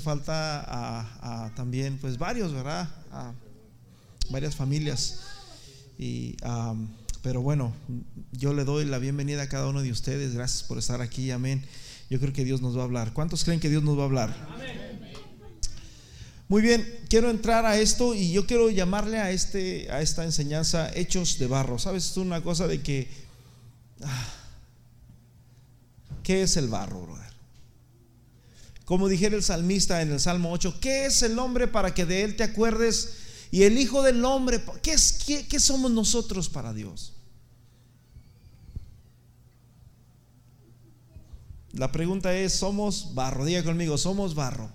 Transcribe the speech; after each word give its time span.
falta 0.00 1.52
también, 1.56 1.98
pues 1.98 2.18
varios, 2.18 2.52
¿verdad? 2.52 2.88
A 3.12 3.32
varias 4.30 4.54
familias. 4.54 5.20
Y, 5.98 6.36
pero 7.22 7.42
bueno, 7.42 7.72
yo 8.32 8.52
le 8.54 8.64
doy 8.64 8.84
la 8.84 8.98
bienvenida 8.98 9.42
a 9.42 9.48
cada 9.48 9.68
uno 9.68 9.82
de 9.82 9.90
ustedes. 9.90 10.34
Gracias 10.34 10.62
por 10.62 10.78
estar 10.78 11.00
aquí. 11.00 11.30
Amén. 11.30 11.64
Yo 12.08 12.20
creo 12.20 12.32
que 12.32 12.44
Dios 12.44 12.62
nos 12.62 12.76
va 12.76 12.82
a 12.82 12.84
hablar. 12.84 13.12
¿Cuántos 13.12 13.44
creen 13.44 13.60
que 13.60 13.68
Dios 13.68 13.82
nos 13.82 13.98
va 13.98 14.02
a 14.02 14.06
hablar? 14.06 14.34
Muy 16.48 16.62
bien, 16.62 16.86
quiero 17.08 17.28
entrar 17.28 17.66
a 17.66 17.76
esto 17.76 18.14
y 18.14 18.30
yo 18.30 18.46
quiero 18.46 18.70
llamarle 18.70 19.18
a, 19.18 19.32
este, 19.32 19.90
a 19.90 20.00
esta 20.00 20.22
enseñanza 20.22 20.88
hechos 20.94 21.38
de 21.38 21.48
barro. 21.48 21.78
¿Sabes? 21.78 22.10
Es 22.10 22.16
una 22.16 22.40
cosa 22.40 22.68
de 22.68 22.80
que... 22.80 23.08
Ah, 24.02 24.28
¿Qué 26.22 26.42
es 26.42 26.56
el 26.56 26.68
barro, 26.68 27.02
brother? 27.02 27.25
Como 28.86 29.08
dijera 29.08 29.34
el 29.34 29.42
salmista 29.42 30.00
en 30.00 30.12
el 30.12 30.20
Salmo 30.20 30.52
8, 30.52 30.78
¿qué 30.80 31.06
es 31.06 31.20
el 31.22 31.38
hombre 31.40 31.66
para 31.66 31.92
que 31.92 32.06
de 32.06 32.22
él 32.22 32.36
te 32.36 32.44
acuerdes? 32.44 33.14
Y 33.50 33.64
el 33.64 33.78
Hijo 33.78 34.00
del 34.02 34.24
Hombre, 34.24 34.62
¿qué, 34.80 34.92
es, 34.92 35.24
qué 35.48 35.60
somos 35.60 35.90
nosotros 35.90 36.48
para 36.48 36.72
Dios? 36.72 37.12
La 41.72 41.90
pregunta 41.90 42.32
es, 42.32 42.54
¿somos 42.54 43.12
barro? 43.14 43.44
Diga 43.44 43.64
conmigo, 43.64 43.98
¿somos 43.98 44.36
barro? 44.36 44.70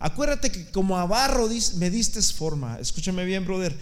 Acuérdate 0.00 0.50
que 0.50 0.68
como 0.72 0.98
a 0.98 1.06
barro 1.06 1.48
me 1.76 1.88
diste 1.88 2.20
forma. 2.20 2.80
Escúchame 2.80 3.24
bien, 3.24 3.44
brother. 3.44 3.78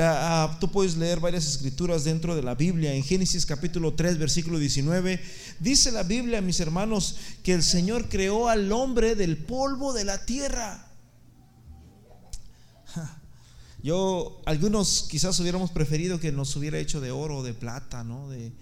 Ah, 0.00 0.56
tú 0.58 0.70
puedes 0.70 0.96
leer 0.96 1.20
varias 1.20 1.46
escrituras 1.46 2.04
dentro 2.04 2.34
de 2.34 2.42
la 2.42 2.54
Biblia. 2.54 2.94
En 2.94 3.02
Génesis 3.02 3.44
capítulo 3.44 3.94
3, 3.94 4.18
versículo 4.18 4.58
19, 4.58 5.20
dice 5.60 5.92
la 5.92 6.02
Biblia, 6.02 6.40
mis 6.40 6.60
hermanos, 6.60 7.16
que 7.42 7.52
el 7.52 7.62
Señor 7.62 8.08
creó 8.08 8.48
al 8.48 8.72
hombre 8.72 9.14
del 9.14 9.36
polvo 9.36 9.92
de 9.92 10.04
la 10.04 10.24
tierra. 10.24 10.88
Yo, 13.82 14.40
algunos 14.46 15.08
quizás 15.10 15.38
hubiéramos 15.40 15.70
preferido 15.70 16.18
que 16.18 16.32
nos 16.32 16.56
hubiera 16.56 16.78
hecho 16.78 17.00
de 17.00 17.10
oro 17.10 17.42
de 17.42 17.52
plata, 17.52 18.02
¿no? 18.02 18.30
De, 18.30 18.52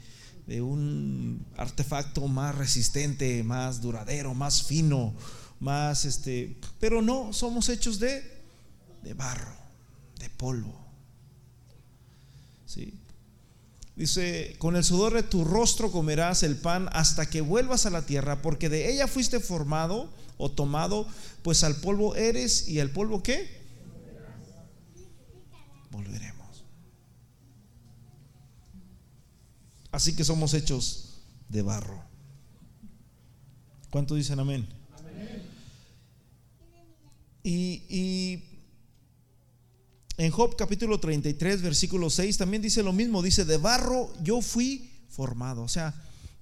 de 0.48 0.62
un 0.62 1.46
artefacto 1.56 2.26
más 2.26 2.56
resistente, 2.56 3.44
más 3.44 3.80
duradero, 3.80 4.34
más 4.34 4.64
fino, 4.64 5.14
más 5.60 6.04
este, 6.06 6.56
pero 6.80 7.02
no, 7.02 7.32
somos 7.32 7.68
hechos 7.68 8.00
de, 8.00 8.42
de 9.04 9.14
barro, 9.14 9.54
de 10.18 10.28
polvo. 10.30 10.89
¿Sí? 12.70 12.94
Dice, 13.96 14.54
con 14.58 14.76
el 14.76 14.84
sudor 14.84 15.14
de 15.14 15.24
tu 15.24 15.44
rostro 15.44 15.90
comerás 15.90 16.44
el 16.44 16.56
pan 16.56 16.88
hasta 16.92 17.28
que 17.28 17.40
vuelvas 17.40 17.84
a 17.84 17.90
la 17.90 18.06
tierra, 18.06 18.42
porque 18.42 18.68
de 18.68 18.92
ella 18.92 19.08
fuiste 19.08 19.40
formado 19.40 20.08
o 20.38 20.52
tomado, 20.52 21.04
pues 21.42 21.64
al 21.64 21.74
polvo 21.80 22.14
eres 22.14 22.68
y 22.68 22.78
al 22.78 22.90
polvo 22.90 23.24
qué? 23.24 23.60
Volveremos. 25.90 26.62
Así 29.90 30.14
que 30.14 30.22
somos 30.22 30.54
hechos 30.54 31.18
de 31.48 31.62
barro. 31.62 32.00
¿Cuánto 33.90 34.14
dicen 34.14 34.38
amén? 34.38 34.68
Y, 37.42 38.44
en 40.20 40.30
Job 40.30 40.54
capítulo 40.54 41.00
33, 41.00 41.62
versículo 41.62 42.10
6, 42.10 42.36
también 42.36 42.60
dice 42.60 42.82
lo 42.82 42.92
mismo, 42.92 43.22
dice, 43.22 43.46
de 43.46 43.56
barro 43.56 44.12
yo 44.22 44.42
fui 44.42 44.90
formado. 45.08 45.62
O 45.62 45.68
sea, 45.68 45.94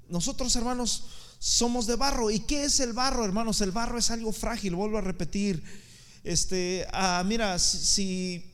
nosotros 0.09 0.57
hermanos 0.57 1.05
somos 1.39 1.87
de 1.87 1.95
barro. 1.95 2.29
¿Y 2.33 2.41
qué 2.41 2.65
es 2.65 2.81
el 2.81 2.93
barro, 2.93 3.25
hermanos? 3.25 3.61
El 3.61 3.71
barro 3.71 3.97
es 3.97 4.11
algo 4.11 4.33
frágil, 4.33 4.75
vuelvo 4.75 4.99
a 4.99 5.01
repetir. 5.01 5.63
Este, 6.25 6.89
ah, 6.93 7.23
mira, 7.25 7.57
si, 7.61 8.51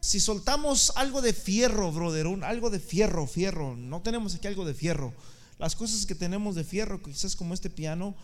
si 0.00 0.18
soltamos 0.18 0.92
algo 0.96 1.22
de 1.22 1.34
fierro, 1.34 1.92
brother, 1.92 2.26
algo 2.42 2.68
de 2.68 2.80
fierro, 2.80 3.28
fierro, 3.28 3.76
no 3.76 4.02
tenemos 4.02 4.34
aquí 4.34 4.48
algo 4.48 4.64
de 4.64 4.74
fierro. 4.74 5.14
Las 5.60 5.76
cosas 5.76 6.04
que 6.04 6.16
tenemos 6.16 6.56
de 6.56 6.64
fierro, 6.64 7.00
quizás 7.00 7.36
como 7.36 7.54
este 7.54 7.70
piano, 7.70 8.16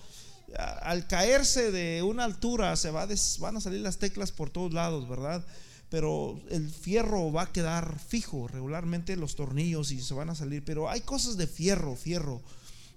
al 0.83 1.06
caerse 1.06 1.71
de 1.71 2.03
una 2.03 2.25
altura 2.25 2.75
se 2.75 2.91
va 2.91 3.06
van 3.39 3.56
a 3.56 3.60
salir 3.60 3.83
las 3.83 3.99
teclas 3.99 4.33
por 4.33 4.50
todos 4.50 4.72
lados, 4.72 5.09
¿verdad? 5.09 5.47
Pero 5.91 6.41
el 6.51 6.71
fierro 6.71 7.33
va 7.33 7.43
a 7.43 7.53
quedar 7.53 7.99
fijo, 7.99 8.49
regularmente 8.49 9.17
los 9.17 9.34
tornillos 9.34 9.91
y 9.91 10.01
se 10.01 10.15
van 10.15 10.31
a 10.31 10.34
salir, 10.34 10.65
pero 10.65 10.89
hay 10.89 11.01
cosas 11.01 11.37
de 11.37 11.47
fierro, 11.47 11.97
fierro, 11.97 12.41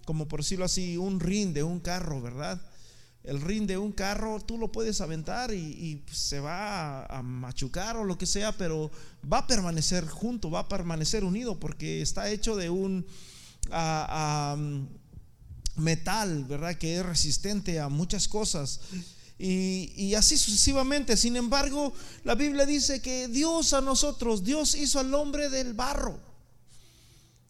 como 0.05 0.27
por 0.27 0.41
decirlo 0.41 0.65
así, 0.65 0.97
un 0.97 1.19
rin 1.19 1.53
de 1.53 1.63
un 1.63 1.79
carro, 1.79 2.21
¿verdad? 2.21 2.61
el 3.23 3.41
rin 3.41 3.67
de 3.67 3.77
un 3.77 3.91
carro, 3.91 4.41
tú 4.41 4.57
lo 4.57 4.71
puedes 4.71 4.99
aventar 4.99 5.53
y, 5.53 6.03
se 6.11 6.39
va 6.39 7.05
a, 7.05 7.21
machucar 7.23 7.95
o 7.95 8.03
lo 8.03 8.17
que 8.17 8.25
sea, 8.25 8.51
pero 8.51 8.91
va 9.31 9.39
a 9.39 9.47
permanecer 9.47 10.07
junto, 10.07 10.51
va 10.51 10.59
a 10.59 10.67
permanecer 10.67 11.23
unido 11.23 11.59
porque 11.59 12.01
está 12.01 12.29
hecho 12.29 12.55
de 12.55 12.69
un 12.69 13.05
metal, 15.77 16.43
¿verdad? 16.45 16.75
Que 16.75 16.97
es 16.97 17.05
resistente 17.05 17.79
a 17.79 17.87
muchas 17.87 18.27
cosas. 18.27 18.81
Y, 19.37 20.13
así 20.15 20.37
sucesivamente. 20.37 21.17
Sin 21.17 21.35
embargo, 21.35 21.93
la 22.23 22.35
Biblia 22.35 22.65
dice 22.65 23.01
que 23.01 23.27
Dios 23.27 23.73
a 23.73 23.81
nosotros, 23.81 24.43
Dios 24.43 24.75
hizo 24.75 24.99
al 24.99 25.13
hombre 25.13 25.49
del 25.49 25.73
barro. 25.73 26.19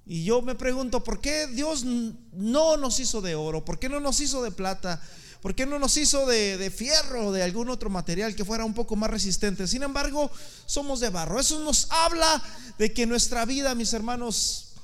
Y 0.06 0.24
yo 0.24 0.42
me 0.42 0.56
pregunto, 0.56 1.04
¿por 1.04 1.22
qué 1.22 1.48
Dios 1.48 1.84
no 1.86 2.78
nos 2.78 3.00
hizo 3.00 3.22
de 3.22 3.36
oro? 3.36 3.64
¿Por 3.64 3.80
qué 3.80 3.90
no 3.90 4.00
nos 4.00 4.20
hizo 4.20 4.44
de 4.44 4.52
plata? 4.52 5.02
¿Por 5.42 5.56
qué 5.56 5.66
no 5.66 5.78
nos 5.78 5.98
hizo 5.98 6.26
de, 6.26 6.72
fierro 6.76 7.28
o 7.28 7.32
de 7.32 7.44
algún 7.44 7.70
otro 7.70 7.90
material 7.90 8.36
que 8.36 8.46
fuera 8.46 8.64
un 8.64 8.74
poco 8.74 8.96
más 8.96 9.10
resistente? 9.10 9.68
Sin 9.68 9.84
embargo, 9.84 10.32
somos 10.66 11.00
de 11.00 11.10
barro. 11.10 11.40
Eso 11.40 11.60
nos 11.60 11.92
habla 11.92 12.42
de 12.78 12.94
que 12.94 13.06
nuestra 13.06 13.46
vida, 13.46 13.76
mis 13.76 13.92
hermanos, 13.94 14.76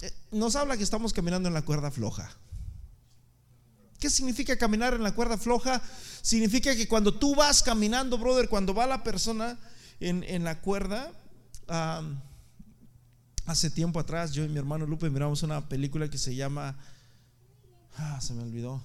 eh, 0.00 0.12
nos 0.30 0.56
habla 0.56 0.76
que 0.76 0.84
estamos 0.84 1.12
caminando 1.12 1.48
en 1.48 1.54
la 1.54 1.62
cuerda 1.62 1.90
floja. 1.90 2.34
¿Qué 4.00 4.08
significa 4.08 4.56
caminar 4.56 4.94
en 4.94 5.02
la 5.02 5.14
cuerda 5.14 5.36
floja? 5.36 5.82
Significa 6.22 6.74
que 6.74 6.88
cuando 6.88 7.12
tú 7.12 7.34
vas 7.34 7.62
caminando, 7.62 8.16
brother, 8.16 8.48
cuando 8.48 8.74
va 8.74 8.86
la 8.86 9.04
persona 9.04 9.58
en, 10.00 10.42
la 10.42 10.60
cuerda, 10.62 11.12
hace 13.44 13.70
tiempo 13.70 14.00
atrás 14.00 14.32
yo 14.32 14.42
y 14.42 14.48
mi 14.48 14.58
hermano 14.58 14.86
Lupe 14.86 15.10
miramos 15.10 15.42
una 15.42 15.68
película 15.68 16.08
que 16.08 16.16
se 16.16 16.34
llama, 16.34 16.78
ah, 17.96 18.18
se 18.22 18.32
me 18.32 18.42
olvidó, 18.42 18.82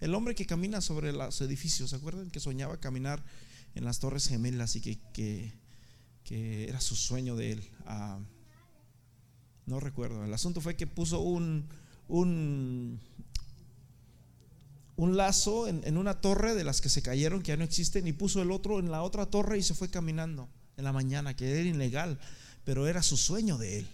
el 0.00 0.14
hombre 0.14 0.34
que 0.34 0.46
camina 0.46 0.80
sobre 0.80 1.12
los 1.12 1.40
edificios, 1.40 1.90
¿se 1.90 1.96
acuerdan? 1.96 2.30
Que 2.30 2.40
soñaba 2.40 2.78
caminar 2.78 3.24
en 3.76 3.84
las 3.84 4.00
torres 4.00 4.26
gemelas 4.26 4.74
y 4.76 4.80
que, 4.80 4.98
que, 6.24 6.68
era 6.68 6.80
su 6.80 6.96
sueño 6.96 7.36
de 7.36 7.52
él. 7.52 7.70
Ah, 7.86 8.18
no 9.66 9.80
recuerdo. 9.80 10.24
El 10.24 10.34
asunto 10.34 10.60
fue 10.60 10.76
que 10.76 10.86
puso 10.86 11.20
un, 11.20 11.68
un, 12.08 13.00
un 14.96 15.16
lazo 15.16 15.66
en, 15.68 15.96
una 15.96 16.20
torre 16.20 16.54
de 16.54 16.64
las 16.64 16.80
que 16.80 16.88
se 16.88 17.02
cayeron, 17.02 17.42
que 17.42 17.48
ya 17.48 17.56
no 17.56 17.64
existen, 17.64 18.06
y 18.06 18.12
puso 18.12 18.42
el 18.42 18.50
otro 18.50 18.78
en 18.78 18.90
la 18.90 19.02
otra 19.02 19.26
torre 19.26 19.58
y 19.58 19.62
se 19.62 19.74
fue 19.74 19.90
caminando 19.90 20.48
en 20.76 20.84
la 20.84 20.92
mañana, 20.92 21.34
que 21.34 21.50
era 21.50 21.60
ilegal, 21.60 22.18
pero 22.64 22.86
era 22.86 23.02
su 23.02 23.16
sueño 23.16 23.58
de 23.58 23.78
él 23.78 23.88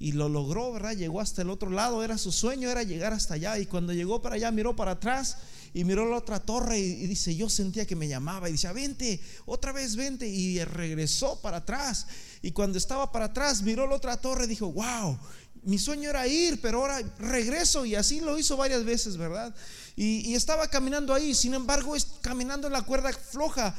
y 0.00 0.12
lo 0.12 0.28
logró, 0.28 0.72
¿verdad? 0.72 0.96
Llegó 0.96 1.20
hasta 1.20 1.42
el 1.42 1.50
otro 1.50 1.70
lado, 1.70 2.04
era 2.04 2.18
su 2.18 2.30
sueño, 2.30 2.70
era 2.70 2.84
llegar 2.84 3.12
hasta 3.12 3.34
allá. 3.34 3.58
Y 3.58 3.66
cuando 3.66 3.92
llegó 3.92 4.22
para 4.22 4.36
allá, 4.36 4.52
miró 4.52 4.76
para 4.76 4.92
atrás 4.92 5.38
y 5.74 5.84
miró 5.84 6.08
la 6.08 6.16
otra 6.16 6.38
torre 6.38 6.78
y, 6.78 7.06
dice, 7.06 7.34
yo 7.34 7.50
sentía 7.50 7.84
que 7.84 7.96
me 7.96 8.06
llamaba 8.06 8.48
y 8.48 8.52
dice, 8.52 8.72
vente, 8.72 9.20
otra 9.44 9.72
vez 9.72 9.96
vente. 9.96 10.28
Y 10.28 10.62
regresó 10.62 11.40
para 11.40 11.58
atrás. 11.58 12.06
Y 12.42 12.52
cuando 12.52 12.78
estaba 12.78 13.10
para 13.10 13.26
atrás, 13.26 13.62
miró 13.62 13.88
la 13.88 13.96
otra 13.96 14.16
torre 14.16 14.44
y 14.44 14.48
dijo, 14.48 14.70
wow, 14.70 15.18
mi 15.64 15.78
sueño 15.78 16.10
era 16.10 16.26
ir, 16.26 16.60
pero 16.60 16.80
ahora 16.80 17.00
regreso. 17.18 17.84
Y 17.84 17.94
así 17.94 18.20
lo 18.20 18.38
hizo 18.38 18.56
varias 18.56 18.84
veces, 18.84 19.16
¿verdad? 19.16 19.54
Y, 19.96 20.34
estaba 20.34 20.68
caminando 20.68 21.12
ahí, 21.12 21.34
sin 21.34 21.54
embargo, 21.54 21.96
es 21.96 22.06
caminando 22.20 22.66
en 22.66 22.72
la 22.72 22.82
cuerda 22.82 23.12
floja. 23.12 23.74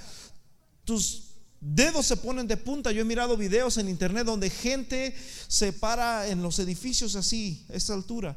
Tus 0.83 1.29
dedos 1.61 2.05
se 2.05 2.17
ponen 2.17 2.47
de 2.47 2.57
punta. 2.57 2.91
Yo 2.91 3.01
he 3.01 3.05
mirado 3.05 3.37
videos 3.37 3.77
en 3.77 3.87
internet 3.87 4.25
donde 4.25 4.49
gente 4.49 5.15
se 5.47 5.71
para 5.71 6.27
en 6.27 6.41
los 6.41 6.59
edificios 6.59 7.15
así, 7.15 7.65
a 7.69 7.73
esta 7.73 7.93
altura. 7.93 8.35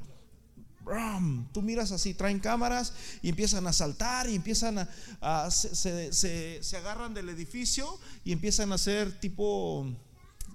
Tú 1.52 1.62
miras 1.62 1.92
así, 1.92 2.12
traen 2.12 2.40
cámaras 2.40 2.92
y 3.22 3.28
empiezan 3.28 3.66
a 3.66 3.72
saltar 3.72 4.28
y 4.28 4.34
empiezan 4.34 4.88
a, 5.20 5.50
se, 5.50 6.60
agarran 6.76 7.14
del 7.14 7.28
edificio 7.28 7.98
y 8.24 8.32
empiezan 8.32 8.72
a 8.72 8.74
hacer 8.74 9.20
tipo 9.20 9.86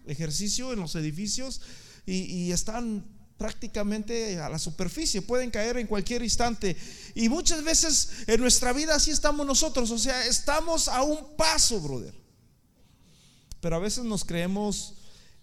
ejercicio 0.06 0.74
en 0.74 0.80
los 0.80 0.96
edificios 0.96 1.62
y, 2.08 2.52
están 2.52 3.06
prácticamente 3.38 4.40
a 4.40 4.50
la 4.50 4.58
superficie, 4.58 5.22
pueden 5.22 5.52
caer 5.52 5.78
en 5.78 5.86
cualquier 5.86 6.24
instante. 6.24 6.76
Y 7.14 7.30
muchas 7.30 7.64
veces 7.64 8.10
en 8.26 8.42
nuestra 8.42 8.74
vida 8.74 8.96
así 8.96 9.12
estamos 9.12 9.46
nosotros, 9.46 9.92
o 9.92 10.00
sea, 10.00 10.26
estamos 10.26 10.88
a 10.88 11.04
un 11.04 11.36
paso, 11.36 11.80
brother 11.80 12.28
pero 13.62 13.76
a 13.76 13.80
veces 13.80 14.06
nos 14.06 14.24
creemos 14.24 14.94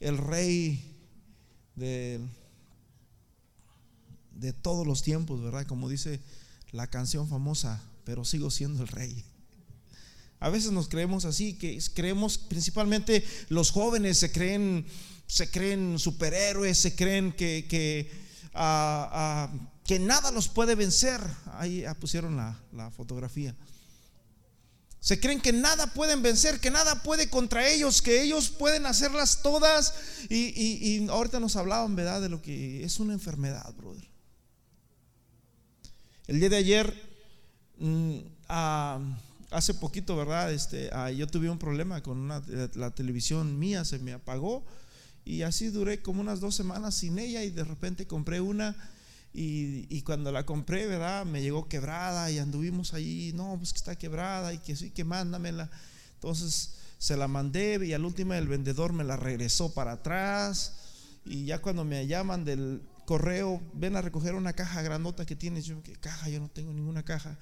el 0.00 0.19
rey 0.19 0.82
de, 1.75 2.20
de 4.32 4.52
todos 4.52 4.87
los 4.87 5.02
tiempos, 5.02 5.43
¿verdad? 5.43 5.66
Como 5.66 5.88
dice 5.88 6.20
la 6.70 6.87
canción 6.88 7.28
famosa, 7.28 7.82
pero 8.05 8.25
sigo 8.25 8.50
siendo 8.50 8.82
el 8.82 8.88
rey. 8.88 9.25
A 10.40 10.49
veces 10.49 10.72
nos 10.72 10.88
creemos 10.88 11.25
así, 11.25 11.55
que 11.55 11.81
creemos 11.94 12.38
principalmente 12.38 13.25
los 13.49 13.70
jóvenes 13.70 14.19
se 14.19 14.31
creen, 14.31 14.87
se 15.26 15.50
creen 15.50 15.99
superhéroes, 15.99 16.79
se 16.79 16.94
creen 16.94 17.32
que, 17.32 17.67
que, 17.69 18.11
ah, 18.55 19.09
ah, 19.12 19.71
que 19.85 19.99
nada 19.99 20.31
los 20.31 20.49
puede 20.49 20.75
vencer. 20.75 21.21
Ahí 21.53 21.85
pusieron 22.00 22.37
la, 22.37 22.59
la 22.73 22.91
fotografía. 22.91 23.55
Se 25.00 25.21
creen 25.21 25.41
que 25.41 25.53
nada 25.53 25.88
pueden 25.88 26.23
vencer, 26.23 26.61
que 26.61 26.71
nada 26.71 27.03
puede 27.03 27.29
contra 27.29 27.69
ellos, 27.69 28.00
que 28.00 28.23
ellos 28.23 28.49
pueden 28.49 28.87
hacerlas 28.87 29.43
todas. 29.43 29.94
Y, 30.31 31.06
ahorita 31.09 31.41
nos 31.41 31.56
hablaban, 31.56 31.94
¿verdad?, 31.94 32.23
de 32.23 32.31
lo 32.31 32.41
que 32.41 32.82
es 32.82 32.99
una 33.00 33.12
enfermedad, 33.12 33.75
brother. 33.75 34.09
El 36.26 36.41
día 36.41 36.49
de 36.49 36.56
ayer, 36.56 36.94
mm, 37.79 38.19
ah, 38.49 38.99
hace 39.50 39.75
poquito, 39.75 40.17
¿verdad? 40.17 40.50
Este, 40.55 40.88
ah, 40.91 41.11
yo 41.11 41.26
tuve 41.26 41.50
un 41.50 41.59
problema 41.59 42.03
con 42.03 42.26
la 42.29 42.91
televisión 42.93 43.59
mía, 43.59 43.85
se 43.85 43.99
me 43.99 44.15
apagó 44.15 44.65
y 45.25 45.43
así 45.43 45.69
duré 45.69 46.03
como 46.03 46.21
unas 46.21 46.41
dos 46.41 46.55
semanas 46.55 46.94
sin 46.94 47.19
ella 47.19 47.43
y 47.43 47.50
de 47.50 47.65
repente 47.65 48.06
compré 48.06 48.41
una 48.41 48.76
y, 49.37 50.00
cuando 50.03 50.31
la 50.31 50.47
compré, 50.47 50.87
¿verdad? 50.87 51.26
Me 51.26 51.43
llegó 51.43 51.69
quebrada 51.69 52.31
y 52.31 52.38
anduvimos 52.38 52.94
ahí, 52.94 53.32
no, 53.35 53.56
pues 53.59 53.73
que 53.73 53.79
está 53.79 53.97
quebrada 53.97 54.55
y 54.55 54.59
que 54.59 54.76
sí, 54.76 54.91
que 54.91 55.03
mándamela. 55.03 55.71
Entonces 56.15 56.76
se 56.99 57.17
la 57.17 57.26
mandé 57.26 57.81
y 57.85 57.93
al 57.94 58.05
último 58.05 58.35
el 58.35 58.47
vendedor 58.47 58.93
me 58.93 59.03
la 59.03 59.17
regresó 59.17 59.75
para 59.75 59.93
atrás 59.93 60.75
y 61.25 61.47
ya 61.47 61.61
cuando 61.61 61.85
me 61.85 62.06
llaman 62.06 62.44
del 62.44 62.82
correo, 63.06 63.61
ven 63.75 63.97
a 63.97 64.03
recoger 64.03 64.35
una 64.35 64.53
caja 64.53 64.82
grandota 64.82 65.26
que 65.26 65.37
tienes, 65.37 65.65
yo, 65.65 65.82
¿qué 65.82 65.94
caja? 65.94 66.29
Yo 66.29 66.41
no 66.41 66.49
tengo 66.49 66.73
ninguna 66.73 67.03
caja. 67.03 67.38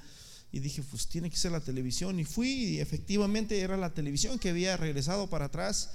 Y 0.50 0.60
dije, 0.60 0.82
pues 0.82 1.08
tiene 1.08 1.30
que 1.30 1.36
ser 1.36 1.52
la 1.52 1.60
televisión. 1.60 2.18
Y 2.20 2.24
fui 2.24 2.48
y 2.48 2.80
efectivamente 2.80 3.60
era 3.60 3.76
la 3.76 3.94
televisión 3.94 4.38
que 4.38 4.50
había 4.50 4.76
regresado 4.76 5.28
para 5.28 5.46
atrás. 5.46 5.90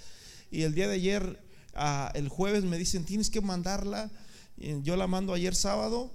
Y 0.51 0.63
el 0.63 0.73
día 0.73 0.87
de 0.87 0.95
ayer, 0.95 1.39
el 2.13 2.29
jueves, 2.29 2.63
me 2.63 2.77
dicen, 2.77 3.05
tienes 3.05 3.29
que 3.29 3.41
mandarla. 3.41 4.11
yo 4.83 4.95
la 4.95 5.07
mando 5.07 5.33
ayer 5.33 5.55
sábado. 5.55 6.11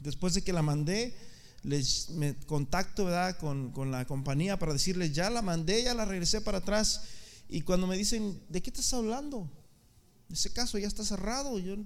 Después 0.00 0.34
de 0.34 0.42
que 0.42 0.52
la 0.52 0.62
mandé, 0.62 1.16
les 1.62 2.10
me 2.10 2.36
contacto 2.46 3.06
¿verdad? 3.06 3.38
Con, 3.38 3.72
con, 3.72 3.90
la 3.90 4.04
compañía 4.04 4.58
para 4.58 4.72
decirles, 4.72 5.12
ya 5.12 5.30
la 5.30 5.42
mandé, 5.42 5.84
ya 5.84 5.94
la 5.94 6.04
regresé 6.04 6.40
para 6.40 6.58
atrás. 6.58 7.02
Y 7.48 7.62
cuando 7.62 7.86
me 7.86 7.96
dicen, 7.96 8.40
¿de 8.48 8.62
qué 8.62 8.70
estás 8.70 8.92
hablando? 8.92 9.50
Ese 10.30 10.52
caso 10.52 10.78
ya 10.78 10.86
está 10.86 11.04
cerrado. 11.04 11.58
Yo 11.58 11.76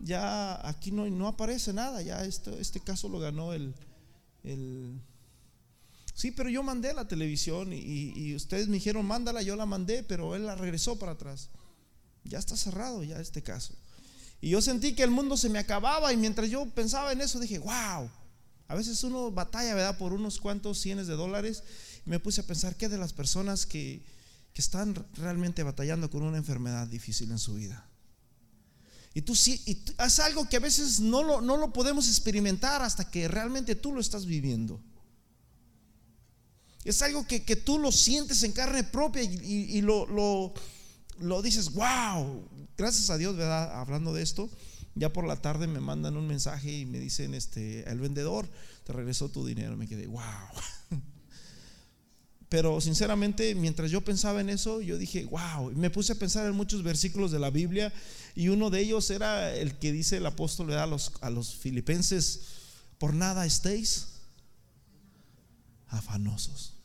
ya 0.00 0.66
aquí 0.68 0.92
no, 0.92 1.08
no 1.08 1.28
aparece 1.28 1.72
nada, 1.72 2.02
ya 2.02 2.24
este, 2.24 2.60
este 2.60 2.80
caso 2.80 3.08
lo 3.08 3.18
ganó 3.18 3.52
el... 3.52 3.74
Sí, 6.18 6.32
pero 6.32 6.50
yo 6.50 6.64
mandé 6.64 6.92
la 6.94 7.06
televisión 7.06 7.72
y, 7.72 8.34
ustedes 8.34 8.66
me 8.66 8.74
dijeron, 8.74 9.06
mándala, 9.06 9.40
yo 9.40 9.54
la 9.54 9.66
mandé, 9.66 10.02
pero 10.02 10.34
él 10.34 10.46
la 10.46 10.56
regresó 10.56 10.98
para 10.98 11.12
atrás. 11.12 11.48
Ya 12.24 12.40
está 12.40 12.56
cerrado 12.56 13.04
ya 13.04 13.20
este 13.20 13.40
caso. 13.40 13.72
Y 14.40 14.50
yo 14.50 14.60
sentí 14.60 14.96
que 14.96 15.04
el 15.04 15.12
mundo 15.12 15.36
se 15.36 15.48
me 15.48 15.60
acababa 15.60 16.12
y 16.12 16.16
mientras 16.16 16.50
yo 16.50 16.68
pensaba 16.70 17.12
en 17.12 17.20
eso 17.20 17.38
dije, 17.38 17.60
wow, 17.60 18.10
a 18.66 18.74
veces 18.74 19.04
uno 19.04 19.30
batalla, 19.30 19.76
¿verdad? 19.76 19.96
Por 19.96 20.12
unos 20.12 20.40
cuantos 20.40 20.80
cientos 20.80 21.06
de 21.06 21.14
dólares. 21.14 21.62
Y 22.04 22.10
me 22.10 22.18
puse 22.18 22.40
a 22.40 22.46
pensar, 22.48 22.74
¿qué 22.74 22.88
de 22.88 22.98
las 22.98 23.12
personas 23.12 23.64
que, 23.64 24.04
que 24.52 24.60
están 24.60 24.96
realmente 25.14 25.62
batallando 25.62 26.10
con 26.10 26.24
una 26.24 26.38
enfermedad 26.38 26.88
difícil 26.88 27.30
en 27.30 27.38
su 27.38 27.54
vida? 27.54 27.88
Y 29.14 29.22
tú 29.22 29.36
sí, 29.36 29.62
y 29.66 29.84
es 30.02 30.18
algo 30.18 30.48
que 30.48 30.56
a 30.56 30.60
veces 30.60 30.98
no 30.98 31.22
lo, 31.22 31.40
no 31.40 31.56
lo 31.56 31.72
podemos 31.72 32.08
experimentar 32.08 32.82
hasta 32.82 33.08
que 33.08 33.28
realmente 33.28 33.76
tú 33.76 33.94
lo 33.94 34.00
estás 34.00 34.26
viviendo. 34.26 34.82
Es 36.84 37.02
algo 37.02 37.26
que, 37.26 37.40
tú 37.56 37.78
lo 37.78 37.92
sientes 37.92 38.42
en 38.42 38.52
carne 38.52 38.84
propia 38.84 39.22
y, 39.22 39.80
lo, 39.82 40.06
lo, 40.06 41.42
dices, 41.42 41.72
wow, 41.72 42.48
gracias 42.76 43.10
a 43.10 43.18
Dios, 43.18 43.36
¿verdad? 43.36 43.80
Hablando 43.80 44.12
de 44.12 44.22
esto, 44.22 44.48
ya 44.94 45.12
por 45.12 45.26
la 45.26 45.36
tarde 45.36 45.66
me 45.66 45.80
mandan 45.80 46.16
un 46.16 46.26
mensaje 46.26 46.72
y 46.72 46.86
me 46.86 46.98
dicen, 46.98 47.34
este, 47.34 47.88
el 47.90 48.00
vendedor 48.00 48.48
te 48.84 48.92
regresó 48.92 49.28
tu 49.28 49.44
dinero. 49.44 49.76
Me 49.76 49.86
quedé, 49.88 50.06
wow. 50.06 50.22
Pero 52.48 52.80
sinceramente, 52.80 53.54
mientras 53.54 53.90
yo 53.90 54.00
pensaba 54.00 54.40
en 54.40 54.48
eso, 54.48 54.80
yo 54.80 54.96
dije, 54.96 55.26
wow, 55.26 55.70
me 55.72 55.90
puse 55.90 56.12
a 56.12 56.18
pensar 56.18 56.46
en 56.46 56.54
muchos 56.54 56.82
versículos 56.82 57.30
de 57.30 57.38
la 57.38 57.50
Biblia 57.50 57.92
y 58.34 58.48
uno 58.48 58.70
de 58.70 58.80
ellos 58.80 59.10
era 59.10 59.54
el 59.54 59.78
que 59.78 59.92
dice 59.92 60.16
el 60.16 60.26
apóstol 60.26 60.72
a 60.72 60.86
los, 60.86 61.12
a 61.20 61.28
los 61.28 61.54
filipenses, 61.54 62.40
por 62.98 63.12
nada 63.12 63.44
estéis 63.44 64.17
afanosos. 65.88 66.78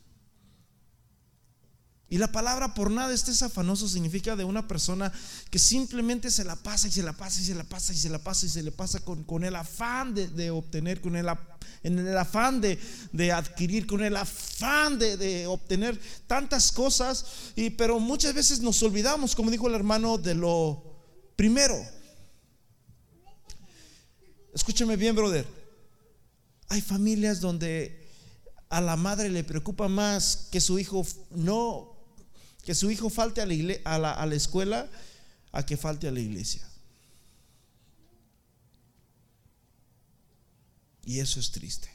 Y 2.14 2.20
la 2.20 2.32
palabra 2.32 2.76
por 2.76 2.92
nada 2.92 3.12
estés 3.12 3.42
afanoso 3.42 3.88
significa 3.88 4.36
de 4.36 4.44
una 4.44 4.68
persona 4.68 5.12
que 5.50 5.58
simplemente 5.58 6.30
se 6.30 6.44
la 6.44 6.56
pasa 6.56 6.88
y 6.88 6.92
se 6.92 7.02
la 7.02 7.14
pasa 7.14 7.42
y 7.42 7.44
se 7.44 7.56
la 7.56 7.64
pasa 7.64 7.92
y 7.92 7.98
se 7.98 8.08
la 8.08 8.20
pasa 8.20 8.46
y 8.46 8.50
se 8.50 8.62
le 8.62 8.72
pasa 8.72 9.00
con, 9.00 9.24
con 9.24 9.44
el 9.44 9.56
afán 9.56 10.14
de, 10.14 10.52
obtener, 10.52 11.02
con 11.02 11.16
el, 11.16 11.26
en 11.82 11.98
el 11.98 12.16
afán 12.16 12.62
de, 12.62 12.78
de, 13.12 13.32
adquirir, 13.32 13.88
con 13.88 14.04
el 14.04 14.16
afán 14.16 15.00
de, 15.00 15.18
de, 15.18 15.48
obtener 15.48 16.00
tantas 16.28 16.72
cosas. 16.72 17.26
Y, 17.56 17.72
pero 17.72 18.00
muchas 18.00 18.36
veces 18.36 18.60
nos 18.60 18.84
olvidamos, 18.84 19.34
como 19.34 19.50
dijo 19.50 19.68
el 19.68 19.74
hermano, 19.74 20.20
de 20.20 20.36
lo 20.36 20.84
primero. 21.36 21.84
Escúcheme 24.54 24.98
bien, 24.98 25.16
brother. 25.16 25.48
Hay 26.68 26.82
familias 26.82 27.40
donde 27.40 28.03
a 28.74 28.81
la 28.81 28.96
madre 28.96 29.30
le 29.30 29.44
preocupa 29.44 29.88
más 29.88 30.48
que 30.52 30.60
su 30.60 30.80
hijo 30.80 31.06
no 31.30 31.94
que 32.64 32.74
su 32.74 32.90
hijo 32.90 33.10
falte 33.12 33.42
a 33.42 33.46
la, 33.46 34.14
a 34.14 34.25
la, 34.25 34.36
escuela 34.36 34.90
a 35.52 35.66
que 35.66 35.78
falte 35.78 36.08
a 36.08 36.12
la 36.12 36.22
iglesia. 36.22 36.66
Y 41.06 41.20
eso 41.20 41.42
es 41.42 41.52
triste. 41.52 41.92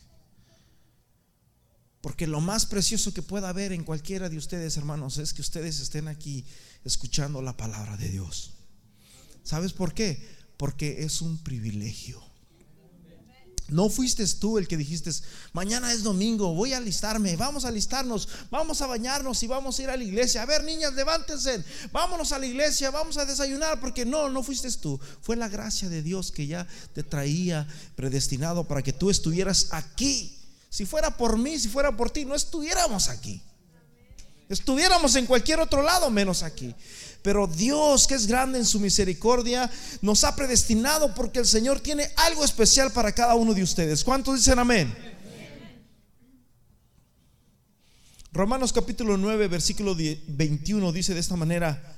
Porque 2.03 2.27
lo 2.27 2.43
más 2.43 2.67
precioso 2.67 3.15
que 3.15 3.23
pueda 3.23 3.49
haber 3.49 3.73
en 3.73 3.83
cualquiera 3.83 4.29
de 4.29 4.37
ustedes, 4.37 4.77
hermanos, 4.77 5.17
es 5.17 5.33
que 5.33 5.41
ustedes 5.41 5.81
estén 5.81 6.07
aquí 6.07 6.45
escuchando 6.85 7.41
la 7.41 7.57
palabra 7.57 7.97
de 7.97 8.11
Dios. 8.11 8.53
¿Sabes 9.43 9.73
por 9.73 9.95
qué? 9.95 10.23
Porque 10.59 11.03
es 11.03 11.23
un 11.23 11.39
privilegio. 11.39 12.28
No 13.69 13.91
fuiste 13.91 14.27
tú 14.27 14.57
el 14.57 14.67
que 14.67 14.79
dijiste, 14.79 15.11
mañana 15.53 15.93
es 15.93 16.03
domingo, 16.03 16.55
voy 16.55 16.73
a 16.73 16.79
alistarme, 16.79 17.37
vamos 17.37 17.67
a 17.67 17.69
alistarnos, 17.69 18.27
vamos 18.51 18.81
a 18.81 18.87
bañarnos 18.87 19.43
y 19.43 19.47
vamos 19.47 19.79
a 19.79 19.83
ir 19.83 19.91
a 19.91 19.97
la 19.97 20.05
iglesia. 20.05 20.43
A 20.43 20.47
ver, 20.47 20.65
niñas, 20.65 20.95
levántense, 20.95 21.63
vámonos 21.93 22.33
a 22.33 22.39
la 22.39 22.47
iglesia, 22.47 22.91
vamos 22.91 23.19
a 23.19 23.27
desayunar, 23.27 23.79
porque 23.79 24.07
no, 24.07 24.31
no 24.31 24.43
fuiste 24.43 24.71
tú. 24.73 24.99
Fue 25.21 25.37
la 25.37 25.49
gracia 25.49 25.91
de 25.91 26.03
Dios 26.03 26.33
que 26.33 26.47
ya 26.47 26.67
te 26.95 27.03
traía 27.03 27.67
predestinado 27.95 28.65
para 28.65 28.83
que 28.83 28.95
tú 28.95 29.11
estuvieras 29.11 29.69
aquí. 29.73 30.35
Si 30.71 30.87
fuera 30.87 31.17
por 31.17 31.37
mí, 31.37 31.59
si 31.59 31.69
fuera 31.69 31.95
por 31.95 32.11
ti, 32.11 32.25
no 32.25 32.35
estuviéramos 32.35 33.09
aquí. 33.09 33.43
Estuviéramos 34.49 35.15
en 35.17 35.27
cualquier 35.27 35.61
otro 35.61 35.83
lado 35.83 36.09
menos 36.11 36.43
aquí. 36.43 36.75
Pero 37.23 37.47
Dios, 37.47 38.07
que 38.07 38.15
es 38.15 38.27
grande 38.27 38.59
en 38.59 38.65
su 38.65 38.81
misericordia, 38.81 39.71
nos 40.01 40.25
ha 40.25 40.35
predestinado 40.35 41.15
porque 41.15 41.41
el 41.41 41.47
Señor 41.47 41.81
tiene 41.81 42.11
algo 42.17 42.45
especial 42.45 42.91
para 42.93 43.13
cada 43.13 43.35
uno 43.35 43.53
de 43.53 43.63
ustedes. 43.63 44.05
¿Cuántos 44.05 44.37
dicen 44.37 44.59
amén? 44.59 44.95
Romanos 48.33 48.73
capítulo 48.73 49.17
9, 49.17 49.49
versículo 49.49 49.95
21 49.95 50.93
dice 50.93 51.13
de 51.13 51.21
esta 51.21 51.35
manera, 51.35 51.97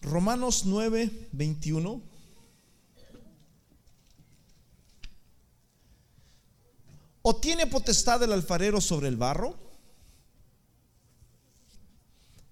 Romanos 0.00 0.62
9, 0.64 1.28
21. 1.32 2.02
¿O 7.22 7.36
tiene 7.36 7.66
potestad 7.66 8.22
el 8.22 8.32
alfarero 8.32 8.80
sobre 8.80 9.08
el 9.08 9.16
barro? 9.16 9.69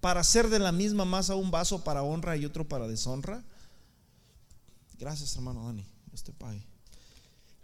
Para 0.09 0.21
hacer 0.21 0.49
de 0.49 0.59
la 0.59 0.73
misma 0.73 1.05
masa 1.05 1.35
un 1.35 1.51
vaso 1.51 1.85
para 1.85 2.03
honra 2.03 2.35
y 2.35 2.47
otro 2.47 2.67
para 2.67 2.89
deshonra? 2.89 3.45
Gracias, 4.99 5.37
hermano 5.37 5.67
Dani. 5.67 5.85
Este 6.15 6.33
pague. 6.33 6.67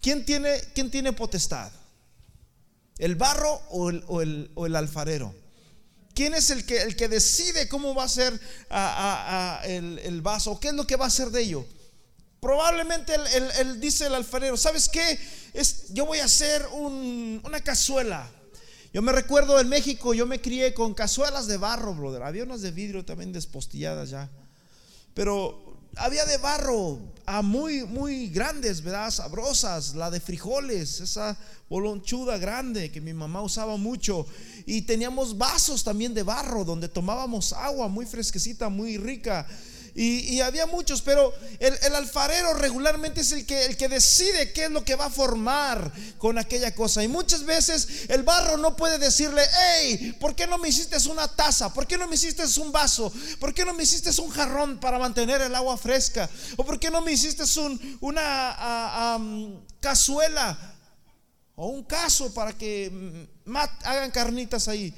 ¿Quién 0.03 0.27
tiene, 0.27 0.61
quién 0.75 0.91
tiene 0.91 1.15
potestad? 1.15 1.73
¿El 2.99 3.15
barro 3.15 3.51
o 3.71 3.89
el, 3.89 4.51
o 4.55 4.67
el, 4.67 4.77
alfarero? 4.77 5.35
¿Quién 6.13 6.35
es 6.35 6.51
el 6.51 6.67
que, 6.67 6.83
el 6.83 6.97
que 6.97 7.09
decide 7.09 7.67
cómo 7.67 7.95
va 7.95 8.05
a 8.05 8.09
ser 8.11 8.39
el, 9.65 10.21
vaso? 10.21 10.61
¿Qué 10.61 10.69
es 10.69 10.75
lo 10.75 10.87
que 10.87 10.97
va 10.97 11.07
a 11.07 11.09
hacer 11.09 11.31
de 11.31 11.41
ello? 11.41 11.65
Probablemente 12.41 13.15
él, 13.15 13.81
dice 13.81 14.09
el 14.09 14.15
alfarero, 14.15 14.59
¿sabes 14.59 14.91
qué? 14.91 15.19
Es, 15.55 15.95
yo 15.95 16.05
voy 16.05 16.19
a 16.19 16.27
hacer 16.27 16.67
una 16.75 17.63
cazuela 17.63 18.31
yo 18.95 19.03
me 19.03 19.11
recuerdo 19.11 19.59
en 19.59 19.69
México, 19.69 20.15
yo 20.15 20.25
me 20.25 20.41
crié 20.41 20.73
con 20.73 20.95
cazuelas 20.95 21.49
de 21.49 21.57
barro, 21.57 21.97
brother. 21.97 22.23
Había 22.23 22.45
unas 22.45 22.63
de 22.63 22.71
vidrio 22.71 23.05
también 23.05 23.33
despostilladas 23.33 24.11
ya. 24.11 24.31
Pero 25.15 25.81
había 25.97 26.25
de 26.27 26.39
barro 26.39 27.01
a 27.27 27.43
muy, 27.43 27.83
muy 27.83 28.29
grandes, 28.29 28.83
¿verdad? 28.83 29.11
Sabrosas, 29.11 29.97
la 29.97 30.13
de 30.13 30.21
frijoles, 30.21 31.01
esa 31.01 31.37
bolonchuda 31.69 32.39
grande 32.39 32.93
que 32.93 33.01
mi 33.01 33.13
mamá 33.13 33.43
usaba 33.43 33.77
mucho. 33.77 34.29
Y 34.65 34.83
teníamos 34.83 35.37
vasos 35.37 35.83
también 35.83 36.15
de 36.15 36.23
barro 36.23 36.65
donde 36.65 36.89
tomábamos 36.89 37.53
agua 37.53 37.89
muy 37.89 38.07
fresquecita, 38.07 38.69
muy 38.69 38.97
rica. 38.97 39.45
Y, 39.97 40.41
había 40.41 40.67
muchos, 40.67 41.03
pero 41.03 41.33
el, 41.61 41.95
alfarero 41.95 42.53
regularmente 42.55 43.21
es 43.21 43.31
el 43.31 43.47
que, 43.47 43.67
el 43.67 43.77
que 43.77 43.89
decide 43.89 44.53
qué 44.53 44.65
es 44.65 44.71
lo 44.71 44.85
que 44.85 44.97
va 44.97 45.07
a 45.07 45.11
formar 45.11 45.93
con 46.19 46.37
aquella 46.37 46.75
cosa. 46.75 47.05
Y 47.05 47.09
muchas 47.09 47.45
veces 47.45 48.07
el 48.09 48.25
barro 48.25 48.57
no 48.57 48.75
puede 48.75 48.99
decirle, 48.99 49.43
hey, 49.79 50.17
¿por 50.19 50.35
qué 50.35 50.49
no 50.49 50.59
me 50.59 50.69
hiciste 50.69 50.97
una 51.09 51.29
taza? 51.29 51.73
¿Por 51.73 51.87
qué 51.87 51.97
no 51.97 52.09
me 52.09 52.17
hiciste 52.17 52.43
un 52.61 52.73
vaso? 52.73 53.13
¿Por 53.39 53.55
qué 53.55 53.65
no 53.65 53.73
me 53.73 53.85
hiciste 53.85 54.11
un 54.21 54.31
jarrón 54.31 54.81
para 54.81 54.99
mantener 54.99 55.41
el 55.43 55.55
agua 55.55 55.77
fresca? 55.77 56.29
¿O 56.57 56.65
por 56.65 56.81
qué 56.81 56.91
no 56.91 57.01
me 57.01 57.13
hiciste 57.13 57.45
un, 57.61 57.99
una 58.01 59.17
cazuela 59.79 60.59
o 61.55 61.69
un 61.69 61.85
caso 61.85 62.35
para 62.35 62.53
que 62.53 62.91
mm, 63.47 63.57
hagan 63.85 64.11
carnitas 64.11 64.67
ahí? 64.67 64.93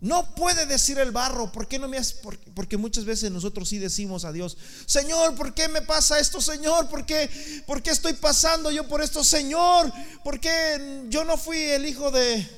No 0.00 0.32
puede 0.36 0.66
decir 0.66 0.98
el 0.98 1.10
barro, 1.10 1.50
¿por 1.50 1.66
qué 1.66 1.78
no 1.78 1.88
me 1.88 1.98
has? 1.98 2.14
Porque 2.54 2.76
muchas 2.76 3.04
veces 3.04 3.32
nosotros 3.32 3.68
sí 3.68 3.78
decimos 3.78 4.24
a 4.24 4.30
Dios, 4.30 4.56
Señor, 4.86 5.34
¿por 5.34 5.54
qué 5.54 5.66
me 5.68 5.82
pasa 5.82 6.20
esto, 6.20 6.40
Señor? 6.40 6.88
¿Por 6.88 7.04
qué, 7.04 7.28
¿Por 7.66 7.82
qué 7.82 7.90
estoy 7.90 8.12
pasando 8.12 8.70
yo 8.70 8.86
por 8.86 9.02
esto, 9.02 9.24
Señor? 9.24 9.92
¿Por 10.22 10.38
qué 10.38 11.04
yo 11.08 11.24
no 11.24 11.36
fui 11.36 11.58
el 11.58 11.86
hijo 11.86 12.12
de... 12.12 12.48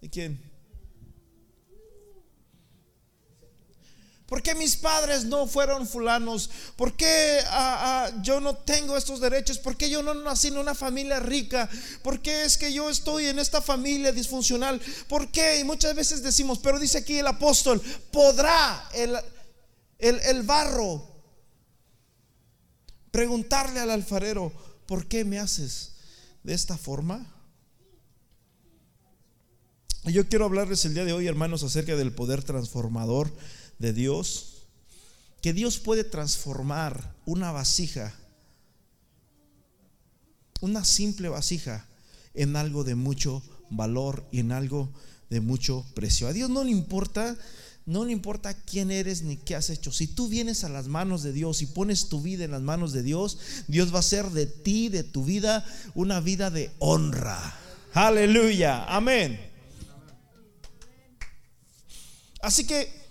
¿De 0.00 0.10
quién? 0.10 0.43
¿Por 4.34 4.42
qué 4.42 4.56
mis 4.56 4.74
padres 4.74 5.24
no 5.26 5.46
fueron 5.46 5.86
fulanos? 5.86 6.50
¿Por 6.74 6.94
qué 6.94 7.38
ah, 7.46 8.08
ah, 8.10 8.20
yo 8.20 8.40
no 8.40 8.56
tengo 8.56 8.96
estos 8.96 9.20
derechos? 9.20 9.58
¿Por 9.58 9.76
qué 9.76 9.88
yo 9.88 10.02
no 10.02 10.12
nací 10.12 10.48
en 10.48 10.58
una 10.58 10.74
familia 10.74 11.20
rica? 11.20 11.70
¿Por 12.02 12.18
qué 12.20 12.42
es 12.42 12.58
que 12.58 12.72
yo 12.72 12.90
estoy 12.90 13.26
en 13.26 13.38
esta 13.38 13.62
familia 13.62 14.10
disfuncional? 14.10 14.80
¿Por 15.08 15.30
qué? 15.30 15.60
Y 15.60 15.62
muchas 15.62 15.94
veces 15.94 16.20
decimos, 16.20 16.58
pero 16.58 16.80
dice 16.80 16.98
aquí 16.98 17.16
el 17.16 17.28
apóstol, 17.28 17.80
¿podrá 18.10 18.88
el, 18.92 19.16
el 20.00 20.42
barro 20.42 21.06
preguntarle 23.12 23.78
al 23.78 23.90
alfarero, 23.90 24.52
¿por 24.86 25.06
qué 25.06 25.24
me 25.24 25.38
haces 25.38 25.92
de 26.42 26.54
esta 26.54 26.76
forma? 26.76 27.24
Yo 30.06 30.28
quiero 30.28 30.44
hablarles 30.44 30.84
el 30.86 30.94
día 30.94 31.04
de 31.04 31.12
hoy, 31.12 31.28
hermanos, 31.28 31.62
acerca 31.62 31.94
del 31.94 32.12
poder 32.12 32.42
transformador 32.42 33.32
de 33.78 33.92
Dios, 33.92 34.66
que 35.42 35.52
Dios 35.52 35.78
puede 35.78 36.04
transformar 36.04 37.14
una 37.26 37.52
vasija, 37.52 38.14
una 40.60 40.84
simple 40.84 41.28
vasija, 41.28 41.86
en 42.34 42.56
algo 42.56 42.84
de 42.84 42.94
mucho 42.94 43.42
valor 43.70 44.26
y 44.32 44.40
en 44.40 44.52
algo 44.52 44.90
de 45.30 45.40
mucho 45.40 45.84
precio. 45.94 46.28
A 46.28 46.32
Dios 46.32 46.50
no 46.50 46.64
le 46.64 46.70
importa, 46.70 47.36
no 47.86 48.04
le 48.04 48.12
importa 48.12 48.54
quién 48.54 48.90
eres 48.90 49.22
ni 49.22 49.36
qué 49.36 49.54
has 49.54 49.70
hecho. 49.70 49.92
Si 49.92 50.06
tú 50.06 50.28
vienes 50.28 50.64
a 50.64 50.68
las 50.68 50.88
manos 50.88 51.22
de 51.22 51.32
Dios 51.32 51.62
y 51.62 51.66
pones 51.66 52.08
tu 52.08 52.20
vida 52.20 52.44
en 52.44 52.50
las 52.50 52.62
manos 52.62 52.92
de 52.92 53.02
Dios, 53.02 53.38
Dios 53.68 53.92
va 53.92 53.96
a 53.96 54.00
hacer 54.00 54.30
de 54.30 54.46
ti, 54.46 54.88
de 54.88 55.04
tu 55.04 55.24
vida, 55.24 55.64
una 55.94 56.20
vida 56.20 56.50
de 56.50 56.70
honra. 56.78 57.58
Aleluya, 57.92 58.84
amén. 58.84 59.40
Así 62.40 62.66
que 62.66 63.03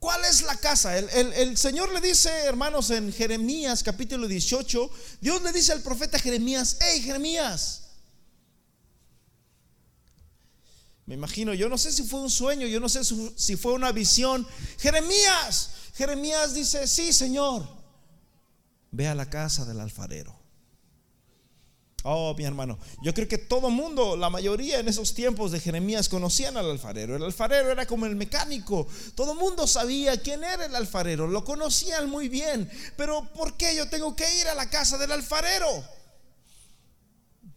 ¿Cuál 0.00 0.24
es 0.24 0.40
la 0.42 0.56
casa? 0.56 0.96
El, 0.96 1.58
Señor 1.58 1.92
le 1.92 2.00
dice, 2.00 2.30
hermanos, 2.46 2.88
en 2.88 3.12
Jeremías 3.12 3.82
capítulo 3.82 4.26
18, 4.26 4.90
Dios 5.20 5.42
le 5.42 5.52
dice 5.52 5.72
al 5.72 5.82
profeta 5.82 6.18
Jeremías, 6.18 6.78
hey 6.80 7.02
Jeremías, 7.02 7.82
me 11.04 11.14
imagino, 11.14 11.52
yo 11.52 11.68
no 11.68 11.76
sé 11.76 11.92
si 11.92 12.02
fue 12.04 12.20
un 12.20 12.30
sueño, 12.30 12.66
yo 12.66 12.80
no 12.80 12.88
sé 12.88 13.02
si 13.36 13.56
fue 13.56 13.74
una 13.74 13.92
visión, 13.92 14.46
Jeremías, 14.78 15.72
Jeremías 15.94 16.54
dice, 16.54 16.88
sí 16.88 17.12
Señor, 17.12 17.68
ve 18.92 19.06
a 19.06 19.14
la 19.14 19.28
casa 19.28 19.66
del 19.66 19.80
alfarero. 19.80 20.39
Oh, 22.02 22.34
mi 22.34 22.44
hermano, 22.44 22.78
yo 23.02 23.12
creo 23.12 23.28
que 23.28 23.36
todo 23.36 23.68
mundo, 23.68 24.16
la 24.16 24.30
mayoría 24.30 24.78
en 24.78 24.88
esos 24.88 25.12
tiempos 25.12 25.52
de 25.52 25.60
Jeremías 25.60 26.08
conocían 26.08 26.56
al 26.56 26.70
alfarero. 26.70 27.14
El 27.14 27.22
alfarero 27.22 27.70
era 27.70 27.84
como 27.84 28.06
el 28.06 28.16
mecánico. 28.16 28.86
Todo 29.14 29.34
mundo 29.34 29.66
sabía 29.66 30.18
quién 30.20 30.42
era 30.42 30.64
el 30.64 30.74
alfarero, 30.74 31.26
lo 31.26 31.44
conocían 31.44 32.08
muy 32.08 32.30
bien. 32.30 32.70
Pero 32.96 33.28
¿por 33.34 33.54
qué 33.58 33.76
yo 33.76 33.88
tengo 33.90 34.16
que 34.16 34.24
ir 34.40 34.48
a 34.48 34.54
la 34.54 34.70
casa 34.70 34.96
del 34.96 35.12
alfarero? 35.12 35.66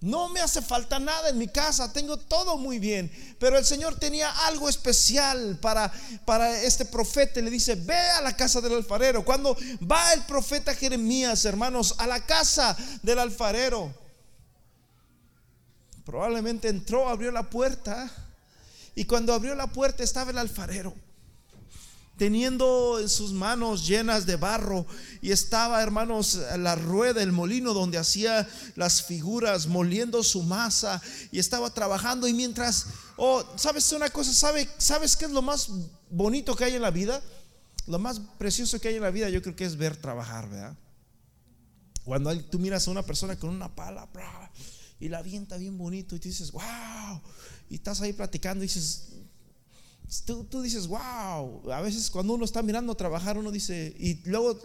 No 0.01 0.27
me 0.27 0.41
hace 0.41 0.62
falta 0.62 1.00
nada 1.00 1.29
en 1.29 1.38
mi 1.38 1.47
casa, 1.47 1.93
tengo 1.93 2.17
todo 2.17 2.57
muy 2.57 2.79
bien. 2.79 3.09
Pero 3.39 3.57
el 3.57 3.63
Señor 3.63 3.95
tenía 3.95 4.29
algo 4.45 4.67
especial 4.67 5.57
para, 5.62 5.89
para 6.25 6.62
este 6.63 6.83
profeta. 6.83 7.39
Le 7.39 7.50
dice, 7.50 7.75
ve 7.75 7.95
a 7.95 8.21
la 8.21 8.35
casa 8.35 8.59
del 8.59 8.73
alfarero. 8.73 9.23
Cuando 9.23 9.55
va 9.89 10.12
el 10.12 10.25
profeta 10.25 10.75
Jeremías, 10.75 11.45
hermanos, 11.45 11.95
a 11.97 12.07
la 12.07 12.25
casa 12.25 12.75
del 13.01 13.19
alfarero, 13.19 14.02
Probablemente 16.05 16.67
entró, 16.67 17.07
abrió 17.10 17.31
la 17.31 17.50
puerta 17.50 18.12
y 18.95 19.05
cuando 19.05 19.33
abrió 19.33 19.55
la 19.55 19.67
puerta 19.67 20.03
estaba 20.03 20.31
el 20.31 20.38
alfarero 20.38 20.93
teniendo 22.17 23.00
en 23.00 23.10
sus 23.10 23.33
manos 23.33 23.88
llenas 23.88 24.25
de 24.25 24.36
barro 24.36 24.86
y 25.22 25.31
estaba, 25.31 25.81
hermanos, 25.81 26.39
la 26.57 26.75
rueda, 26.75 27.24
el 27.24 27.31
molino 27.31 27.74
donde 27.74 27.98
hacía 27.98 28.48
las 28.75 29.03
figuras, 29.03 29.67
moliendo 29.67 30.24
su 30.24 30.43
masa 30.43 31.01
y 31.31 31.39
estaba 31.39 31.74
trabajando 31.74 32.27
y 32.27 32.33
mientras, 32.33 32.86
oh, 33.17 33.43
¿sabes 33.55 33.91
una 33.93 34.10
cosa? 34.10 34.31
¿Sabe, 34.33 34.69
¿Sabes 34.77 35.15
qué 35.15 35.25
es 35.25 35.31
lo 35.31 35.41
más 35.41 35.69
bonito 36.10 36.55
que 36.55 36.65
hay 36.65 36.75
en 36.75 36.81
la 36.81 36.91
vida? 36.91 37.22
Lo 37.88 38.00
más 38.00 38.22
precioso 38.38 38.79
que 38.79 38.89
hay 38.89 38.95
en 38.95 39.01
la 39.01 39.12
vida 39.12 39.29
yo 39.29 39.41
creo 39.41 39.55
que 39.55 39.65
es 39.65 39.75
ver 39.75 39.98
trabajar, 39.98 40.50
¿verdad? 40.50 40.77
Cuando 42.05 42.38
tú 42.45 42.60
miras 42.60 42.88
a 42.88 42.91
una 42.91 43.03
persona 43.03 43.38
con 43.38 43.50
una 43.50 43.74
pala, 43.74 44.07
y 45.03 45.10
la 45.10 45.17
avienta 45.17 45.57
bien 45.57 45.77
bonito 45.77 46.15
y 46.15 46.19
tú 46.19 46.29
dices, 46.29 46.53
wow, 46.53 47.22
y 47.69 47.75
estás 47.75 48.00
ahí 48.00 48.13
platicando 48.13 48.63
y 48.63 48.67
dices, 48.67 49.10
tú, 50.25 50.45
tú 50.45 50.62
dices, 50.62 50.88
wow, 50.88 51.69
a 51.74 51.81
veces 51.81 52.10
cuando 52.10 52.36
uno 52.36 52.45
está 52.45 52.62
mirando 52.62 52.95
trabajar 52.95 53.38
uno 53.38 53.51
dice, 53.51 53.93
y 54.00 54.15
luego 54.24 54.57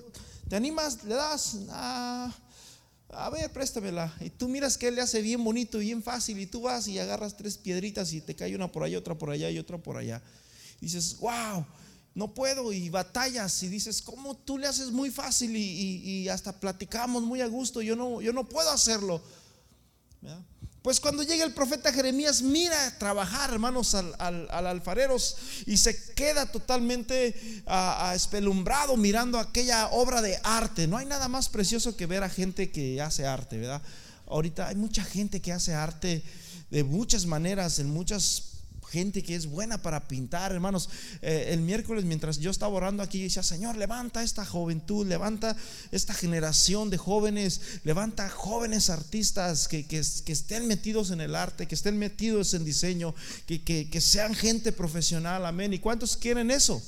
te 0.48 0.54
animas, 0.54 1.02
le 1.02 1.16
das, 1.16 1.58
ah, 1.70 2.32
a 3.08 3.30
ver, 3.30 3.52
préstamela. 3.52 4.14
Y 4.20 4.30
tú 4.30 4.46
miras 4.46 4.78
que 4.78 4.86
él 4.86 4.94
le 4.94 5.00
hace 5.00 5.22
bien 5.22 5.42
bonito 5.42 5.80
y 5.80 5.86
bien 5.86 6.04
fácil. 6.04 6.38
Y 6.38 6.46
tú 6.46 6.60
vas 6.60 6.86
y 6.86 6.98
agarras 7.00 7.36
tres 7.36 7.58
piedritas 7.58 8.12
y 8.12 8.20
te 8.20 8.36
cae 8.36 8.54
una 8.54 8.70
por 8.70 8.84
allá, 8.84 8.98
otra 8.98 9.16
por 9.16 9.30
allá 9.30 9.50
y 9.50 9.58
otra 9.58 9.78
por 9.78 9.96
allá. 9.96 10.22
Y 10.80 10.86
dices, 10.86 11.18
wow, 11.18 11.64
no 12.14 12.32
puedo. 12.34 12.72
Y 12.72 12.90
batallas 12.90 13.62
y 13.62 13.68
dices, 13.68 14.02
¿cómo 14.02 14.36
tú 14.36 14.58
le 14.58 14.66
haces 14.66 14.90
muy 14.90 15.10
fácil? 15.10 15.56
Y, 15.56 15.62
y 15.62 16.28
hasta 16.28 16.60
platicamos 16.60 17.22
muy 17.22 17.40
a 17.40 17.46
gusto. 17.46 17.80
Yo 17.80 17.96
no, 17.96 18.20
yo 18.20 18.32
no 18.32 18.46
puedo 18.46 18.70
hacerlo. 18.70 19.22
Pues 20.82 21.00
cuando 21.00 21.22
llega 21.22 21.44
el 21.44 21.52
profeta 21.52 21.92
Jeremías, 21.92 22.40
mira 22.40 22.96
trabajar, 22.98 23.50
hermanos, 23.52 23.94
al, 23.94 24.14
al, 24.18 24.66
alfarero 24.66 25.16
y 25.66 25.76
se 25.76 26.14
queda 26.14 26.46
totalmente 26.46 27.62
a, 27.66 28.12
espelumbrado 28.14 28.96
mirando 28.96 29.38
aquella 29.38 29.88
obra 29.88 30.22
de 30.22 30.38
arte. 30.42 30.86
No 30.86 30.96
hay 30.96 31.06
nada 31.06 31.28
más 31.28 31.48
precioso 31.48 31.96
que 31.96 32.06
ver 32.06 32.22
a 32.22 32.30
gente 32.30 32.70
que 32.70 33.02
hace 33.02 33.26
arte, 33.26 33.58
¿verdad? 33.58 33.82
Ahorita 34.26 34.68
hay 34.68 34.76
mucha 34.76 35.04
gente 35.04 35.40
que 35.40 35.52
hace 35.52 35.74
arte 35.74 36.22
de 36.70 36.84
muchas 36.84 37.26
maneras, 37.26 37.78
en 37.80 37.90
muchas 37.90 38.57
gente 38.90 39.22
que 39.22 39.34
es 39.34 39.46
buena 39.46 39.82
para 39.82 40.08
pintar, 40.08 40.52
hermanos. 40.52 40.88
Eh, 41.22 41.50
el 41.50 41.60
miércoles, 41.60 42.04
mientras 42.04 42.38
yo 42.38 42.50
estaba 42.50 42.74
orando 42.74 43.02
aquí, 43.02 43.22
decía, 43.22 43.42
Señor, 43.42 43.76
levanta 43.76 44.22
esta 44.22 44.44
juventud, 44.44 45.06
levanta 45.06 45.56
esta 45.92 46.14
generación 46.14 46.90
de 46.90 46.98
jóvenes, 46.98 47.60
levanta 47.84 48.28
jóvenes 48.28 48.90
artistas 48.90 49.68
que, 49.68 49.86
que, 49.86 49.98
estén 49.98 50.66
metidos 50.66 51.10
en 51.10 51.20
el 51.20 51.34
arte, 51.34 51.66
que 51.66 51.74
estén 51.74 51.98
metidos 51.98 52.54
en 52.54 52.64
diseño, 52.64 53.14
que, 53.46 53.62
que 53.62 54.00
sean 54.00 54.34
gente 54.34 54.72
profesional, 54.72 55.44
amén. 55.46 55.72
¿Y 55.72 55.78
cuántos 55.78 56.16
quieren 56.16 56.50
eso? 56.50 56.82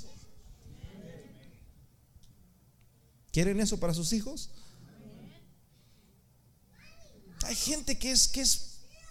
¿Quieren 3.33 3.61
eso 3.61 3.79
para 3.79 3.95
sus 3.95 4.13
hijos? 4.13 4.51
Hay 7.45 7.55
gente 7.55 7.99
que 7.99 8.11
es, 8.11 8.29
que 8.29 8.41
es 8.41 8.70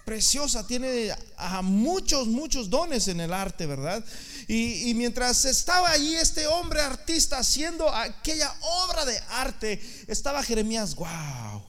preciosa, 0.10 0.66
tiene 0.66 1.16
a 1.38 1.62
muchos, 1.62 2.26
muchos 2.26 2.68
dones 2.68 3.08
en 3.10 3.20
el 3.20 3.32
arte, 3.32 3.68
¿verdad? 3.68 4.04
Y, 4.48 4.92
mientras 4.96 5.46
estaba 5.46 5.92
allí 5.92 6.16
este 6.16 6.48
hombre 6.48 6.82
artista 6.82 7.38
haciendo 7.38 7.88
aquella 7.94 8.52
obra 8.88 9.06
de 9.06 9.16
arte, 9.30 9.80
estaba 10.08 10.42
Jeremías, 10.42 10.96
wow. 10.96 11.62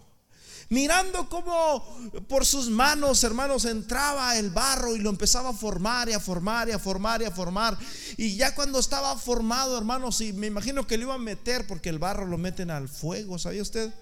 mirando 0.70 1.28
cómo 1.28 1.84
por 2.30 2.46
sus 2.46 2.70
manos, 2.70 3.22
hermanos, 3.24 3.66
entraba 3.66 4.34
el 4.38 4.48
barro 4.48 4.96
y 4.96 5.00
lo 5.00 5.10
empezaba 5.10 5.50
a 5.50 5.52
formar 5.52 6.08
y 6.08 6.14
a 6.14 6.20
formar 6.20 6.70
y 6.70 6.72
a 6.72 6.78
formar 6.78 7.20
y 7.20 7.26
a 7.26 7.30
formar. 7.30 7.76
Y 8.16 8.36
ya 8.36 8.54
cuando 8.54 8.78
estaba 8.78 9.18
formado, 9.18 9.76
hermanos, 9.76 10.22
y 10.22 10.32
me 10.32 10.46
imagino 10.46 10.86
que 10.86 10.96
lo 10.96 11.04
iba 11.04 11.14
a 11.16 11.18
meter 11.18 11.66
porque 11.66 11.90
el 11.90 11.98
barro 11.98 12.24
lo 12.26 12.38
meten 12.38 12.70
al 12.70 12.88
fuego, 12.88 13.38
¿sabía 13.38 13.60
usted? 13.60 13.92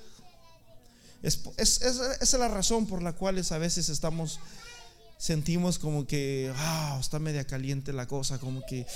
Es, 1.22 1.40
esa 1.56 2.14
es 2.14 2.32
la 2.34 2.48
razón 2.48 2.86
por 2.86 3.02
la 3.02 3.12
cual 3.12 3.42
a 3.50 3.58
veces 3.58 3.88
estamos, 3.88 4.38
sentimos 5.18 5.78
como 5.78 6.06
que, 6.06 6.52
ah, 6.56 6.98
está 7.00 7.18
media 7.18 7.46
caliente 7.46 7.92
la 7.92 8.06
cosa, 8.06 8.38
como 8.38 8.64
que 8.66 8.86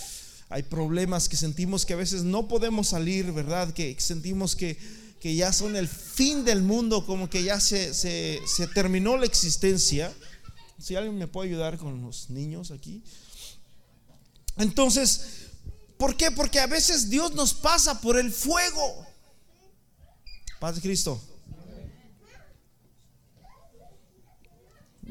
hay 0.49 0.63
problemas 0.63 1.29
que 1.29 1.37
sentimos 1.37 1.87
que 1.87 1.95
a 1.95 1.97
veces 1.97 2.23
no 2.23 2.47
podemos 2.47 2.89
salir, 2.89 3.33
¿verdad? 3.33 3.73
Que 3.73 3.97
sentimos 3.99 4.55
que 4.55 4.79
que 5.23 5.37
ya 5.37 5.53
son 5.53 5.77
el 5.77 5.87
fin 5.87 6.45
del 6.45 6.63
mundo, 6.63 7.07
como 7.07 7.31
que 7.31 7.45
ya 7.45 7.61
se, 7.61 7.95
se, 7.95 8.67
terminó 8.75 9.17
la 9.17 9.25
existencia. 9.25 10.13
Si 10.81 10.97
alguien 10.97 11.17
me 11.17 11.29
puede 11.29 11.51
ayudar 11.51 11.79
con 11.79 12.03
los 12.03 12.29
niños 12.29 12.73
aquí. 12.73 13.05
Entonces, 14.57 15.47
¿por 15.97 16.17
qué? 16.17 16.33
Porque 16.33 16.59
a 16.59 16.67
veces 16.67 17.09
Dios 17.09 17.35
nos 17.35 17.55
pasa 17.55 18.01
por 18.01 18.19
el 18.19 18.33
fuego. 18.33 19.07
Paz 20.59 20.75
de 20.75 20.81
Cristo. 20.81 21.23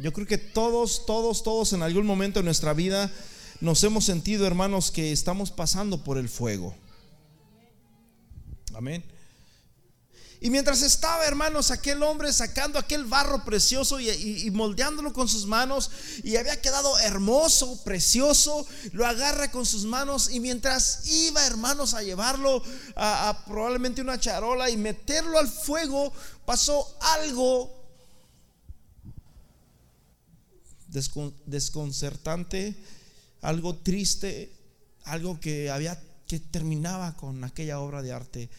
Yo 0.02 0.12
creo 0.12 0.26
que 0.26 0.40
todos, 0.40 1.06
todos, 1.06 1.44
todos 1.44 1.74
en 1.74 1.84
algún 1.84 2.08
momento 2.08 2.40
de 2.40 2.44
nuestra 2.44 2.74
vida 2.74 3.12
nos 3.60 3.84
hemos 3.84 4.04
sentido, 4.04 4.48
hermanos, 4.48 4.90
que 4.90 5.12
estamos 5.12 5.52
pasando 5.52 6.04
por 6.04 6.18
el 6.18 6.28
fuego. 6.28 6.76
Amén. 8.74 9.04
Y 10.40 10.50
mientras 10.50 10.82
estaba, 10.82 11.24
hermanos, 11.28 11.70
aquel 11.70 12.02
hombre 12.02 12.34
sacando 12.34 12.80
aquel 12.80 13.06
barro 13.06 13.46
precioso 13.46 14.00
y, 14.00 14.50
moldeándolo 14.50 15.14
con 15.14 15.28
sus 15.30 15.46
manos, 15.46 15.92
y 16.24 16.36
había 16.36 16.60
quedado 16.60 16.98
hermoso, 16.98 17.84
precioso, 17.84 18.66
lo 18.94 19.06
agarra 19.06 19.52
con 19.52 19.68
sus 19.68 19.86
manos, 19.86 20.32
y 20.32 20.40
mientras 20.40 21.06
iba, 21.06 21.46
hermanos, 21.46 21.94
a 21.94 22.02
llevarlo 22.02 22.64
a, 22.96 23.44
probablemente 23.46 24.02
una 24.02 24.20
charola 24.20 24.72
y 24.72 24.78
meterlo 24.78 25.38
al 25.38 25.48
fuego, 25.48 26.12
pasó 26.44 26.92
algo 27.02 27.81
desconcertante, 31.46 32.76
algo 33.42 33.76
triste, 33.76 34.52
algo 35.04 35.40
que 35.40 35.70
había 35.70 36.02
que 36.28 36.40
terminaba 36.40 37.16
con 37.18 37.44
aquella 37.44 37.80
obra 37.80 38.02
de 38.02 38.12
arte. 38.12 38.50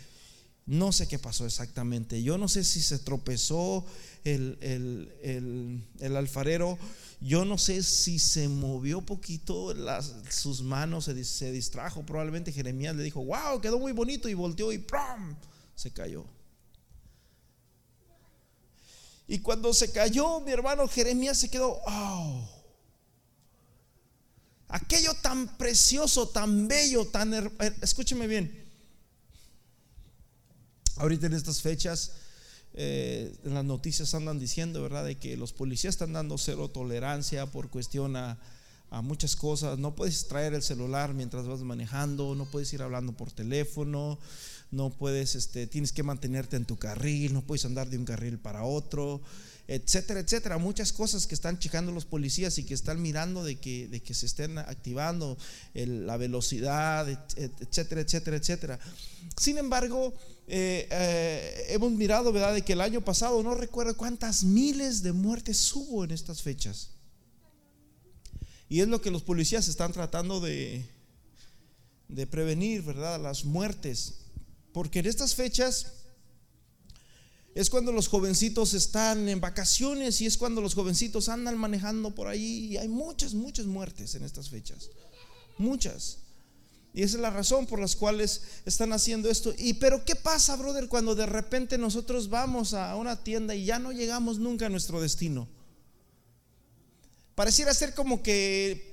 No 0.67 0.93
sé 0.93 1.09
qué 1.09 1.19
pasó 1.19 1.47
exactamente. 1.47 2.23
Yo 2.23 2.39
no 2.39 2.49
sé 2.49 2.65
si 2.65 2.81
se 2.81 2.99
tropezó 2.99 3.85
el, 4.25 5.89
alfarero. 6.01 6.79
Yo 7.21 7.45
no 7.45 7.59
sé 7.59 7.83
si 7.83 8.19
se 8.19 8.49
movió 8.49 9.01
poquito 9.01 9.75
las, 9.75 10.15
sus 10.31 10.63
manos, 10.63 11.07
se, 11.07 11.25
se, 11.25 11.51
distrajo. 11.53 12.05
Probablemente 12.05 12.53
Jeremías 12.53 12.95
le 12.95 13.03
dijo, 13.03 13.25
wow, 13.25 13.61
quedó 13.61 13.79
muy 13.79 13.93
bonito 13.93 14.29
y 14.29 14.35
volteó 14.35 14.73
y 14.73 14.79
¡prum! 14.79 15.35
se 15.75 15.91
cayó. 15.91 16.25
Y 19.29 19.39
cuando 19.41 19.73
se 19.73 19.93
cayó, 19.93 20.41
mi 20.41 20.53
hermano 20.53 20.87
Jeremías 20.89 21.39
se 21.39 21.49
quedó, 21.49 21.81
oh, 21.87 22.49
aquello 24.69 25.15
tan 25.23 25.57
precioso, 25.57 26.29
tan 26.29 26.69
bello, 26.69 27.07
tan... 27.07 27.33
Escúcheme 27.81 28.27
bien, 28.27 28.63
Ahorita 30.97 31.27
en 31.27 31.33
estas 31.33 31.63
fechas, 31.63 32.13
eh, 32.75 33.35
las 33.45 33.65
noticias 33.65 34.15
andan 34.15 34.39
diciendo, 34.39 34.83
¿verdad?, 34.83 35.05
de 35.05 35.19
que 35.19 35.37
los 35.37 35.53
policías 35.53 35.95
están 35.95 36.13
dando 36.13 36.37
cero 36.39 36.69
tolerancia 36.69 37.47
por 37.47 37.71
cuestión 37.71 38.17
a, 38.17 38.39
muchas 39.03 39.37
cosas. 39.37 39.79
No 39.79 39.95
puedes 39.95 40.29
traer 40.29 40.53
el 40.53 40.63
celular 40.63 41.15
mientras 41.15 41.47
vas 41.47 41.61
manejando, 41.61 42.35
no 42.35 42.45
puedes 42.45 42.71
ir 42.75 42.83
hablando 42.83 43.15
por 43.15 43.33
teléfono, 43.33 44.19
no 44.73 44.91
puedes, 44.91 45.37
este, 45.37 45.67
tienes 45.67 45.93
que 45.93 46.03
mantenerte 46.03 46.57
en 46.57 46.65
tu 46.65 46.79
carril, 46.79 47.35
no 47.35 47.43
puedes 47.43 47.65
andar 47.65 47.89
de 47.91 47.99
un 47.99 48.07
carril 48.07 48.39
para 48.39 48.65
otro, 48.65 49.21
etcétera, 49.69 50.21
etcétera. 50.21 50.57
Muchas 50.59 50.93
cosas 50.93 51.27
que 51.27 51.35
están 51.35 51.59
checando 51.59 51.93
los 51.93 52.07
policías 52.07 52.57
y 52.59 52.65
que 52.65 52.73
están 52.73 53.01
mirando 53.01 53.45
de 53.45 53.61
que, 53.61 53.87
de 53.87 54.03
que 54.03 54.15
se 54.15 54.27
estén 54.27 54.59
activando 54.59 55.37
la 55.75 56.17
velocidad, 56.17 57.07
etcétera, 57.37 58.01
etcétera, 58.01 58.37
etcétera. 58.39 58.79
Sin 59.37 59.59
embargo, 59.59 60.15
eh, 60.49 60.89
eh, 60.91 61.67
hemos 61.69 61.93
mirado, 61.93 62.33
¿verdad?, 62.33 62.55
de 62.55 62.63
que 62.63 62.73
el 62.73 62.81
año 62.81 63.03
pasado, 63.03 63.43
no 63.43 63.55
recuerdo 63.55 63.95
cuántas 63.97 64.43
miles 64.43 65.03
de 65.03 65.13
muertes 65.13 65.71
hubo 65.75 66.03
en 66.05 66.13
estas 66.13 66.41
fechas. 66.41 66.93
Y 68.71 68.81
es 68.81 68.89
lo 68.89 69.03
que 69.03 69.11
los 69.11 69.23
policías 69.23 69.69
están 69.69 69.93
tratando 69.93 70.41
de, 70.41 70.89
de 72.09 72.27
prevenir, 72.27 72.81
¿verdad?, 72.81 73.21
las 73.21 73.45
muertes. 73.45 74.22
Porque 74.73 75.01
en 75.01 75.07
estas 75.07 75.35
fechas 75.35 75.93
es 77.55 77.69
cuando 77.69 77.93
los 77.93 78.09
jovencitos 78.09 78.73
están 78.73 79.29
en 79.29 79.41
vacaciones 79.41 80.21
y 80.21 80.27
es 80.27 80.39
cuando 80.39 80.61
los 80.61 80.75
jovencitos 80.75 81.29
andan 81.29 81.59
manejando 81.59 82.15
por 82.15 82.29
ahí. 82.29 82.67
Y 82.73 82.77
hay 82.79 82.89
muchas, 82.89 83.35
muchas 83.35 83.67
muertes 83.67 84.15
en 84.15 84.25
estas 84.25 84.49
fechas. 84.49 84.91
Muchas. 85.59 86.19
Y 86.95 87.03
esa 87.03 87.17
es 87.17 87.23
la 87.23 87.31
razón 87.31 87.67
por 87.67 87.81
las 87.81 87.97
cuales 87.97 88.43
están 88.67 88.93
haciendo 88.93 89.31
esto. 89.31 89.55
Y 89.57 89.75
pero 89.75 90.05
¿qué 90.05 90.15
pasa, 90.15 90.57
brother, 90.57 90.89
cuando 90.89 91.15
de 91.15 91.27
repente 91.27 91.79
nosotros 91.79 92.29
vamos 92.29 92.75
a 92.75 92.95
una 92.97 93.23
tienda 93.23 93.55
y 93.55 93.65
ya 93.65 93.79
no 93.79 93.93
llegamos 93.93 94.39
nunca 94.39 94.67
a 94.67 94.71
nuestro 94.71 95.01
destino? 95.01 95.49
Pareciera 97.35 97.73
ser 97.73 97.95
como 97.95 98.23
que 98.23 98.92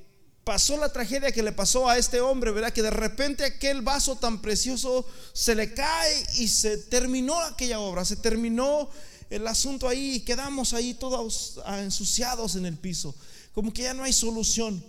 pasó 0.49 0.77
la 0.77 0.91
tragedia 0.91 1.31
que 1.31 1.43
le 1.43 1.51
pasó 1.51 1.87
a 1.87 1.99
este 1.99 2.21
hombre, 2.21 2.51
¿verdad? 2.51 2.73
Que 2.73 2.81
de 2.81 2.89
repente 2.89 3.45
aquel 3.45 3.83
vaso 3.83 4.15
tan 4.15 4.41
precioso 4.41 5.05
se 5.31 5.53
le 5.53 5.75
cae 5.75 6.25
y 6.39 6.47
se 6.47 6.75
terminó 6.75 7.39
aquella 7.39 7.79
obra, 7.79 8.03
se 8.03 8.15
terminó 8.15 8.89
el 9.29 9.45
asunto 9.45 9.87
ahí 9.87 10.15
y 10.15 10.19
quedamos 10.21 10.73
ahí 10.73 10.95
todos 10.95 11.61
ensuciados 11.67 12.55
en 12.55 12.65
el 12.65 12.75
piso, 12.79 13.13
como 13.53 13.71
que 13.71 13.83
ya 13.83 13.93
no 13.93 14.01
hay 14.01 14.11
solución. 14.11 14.83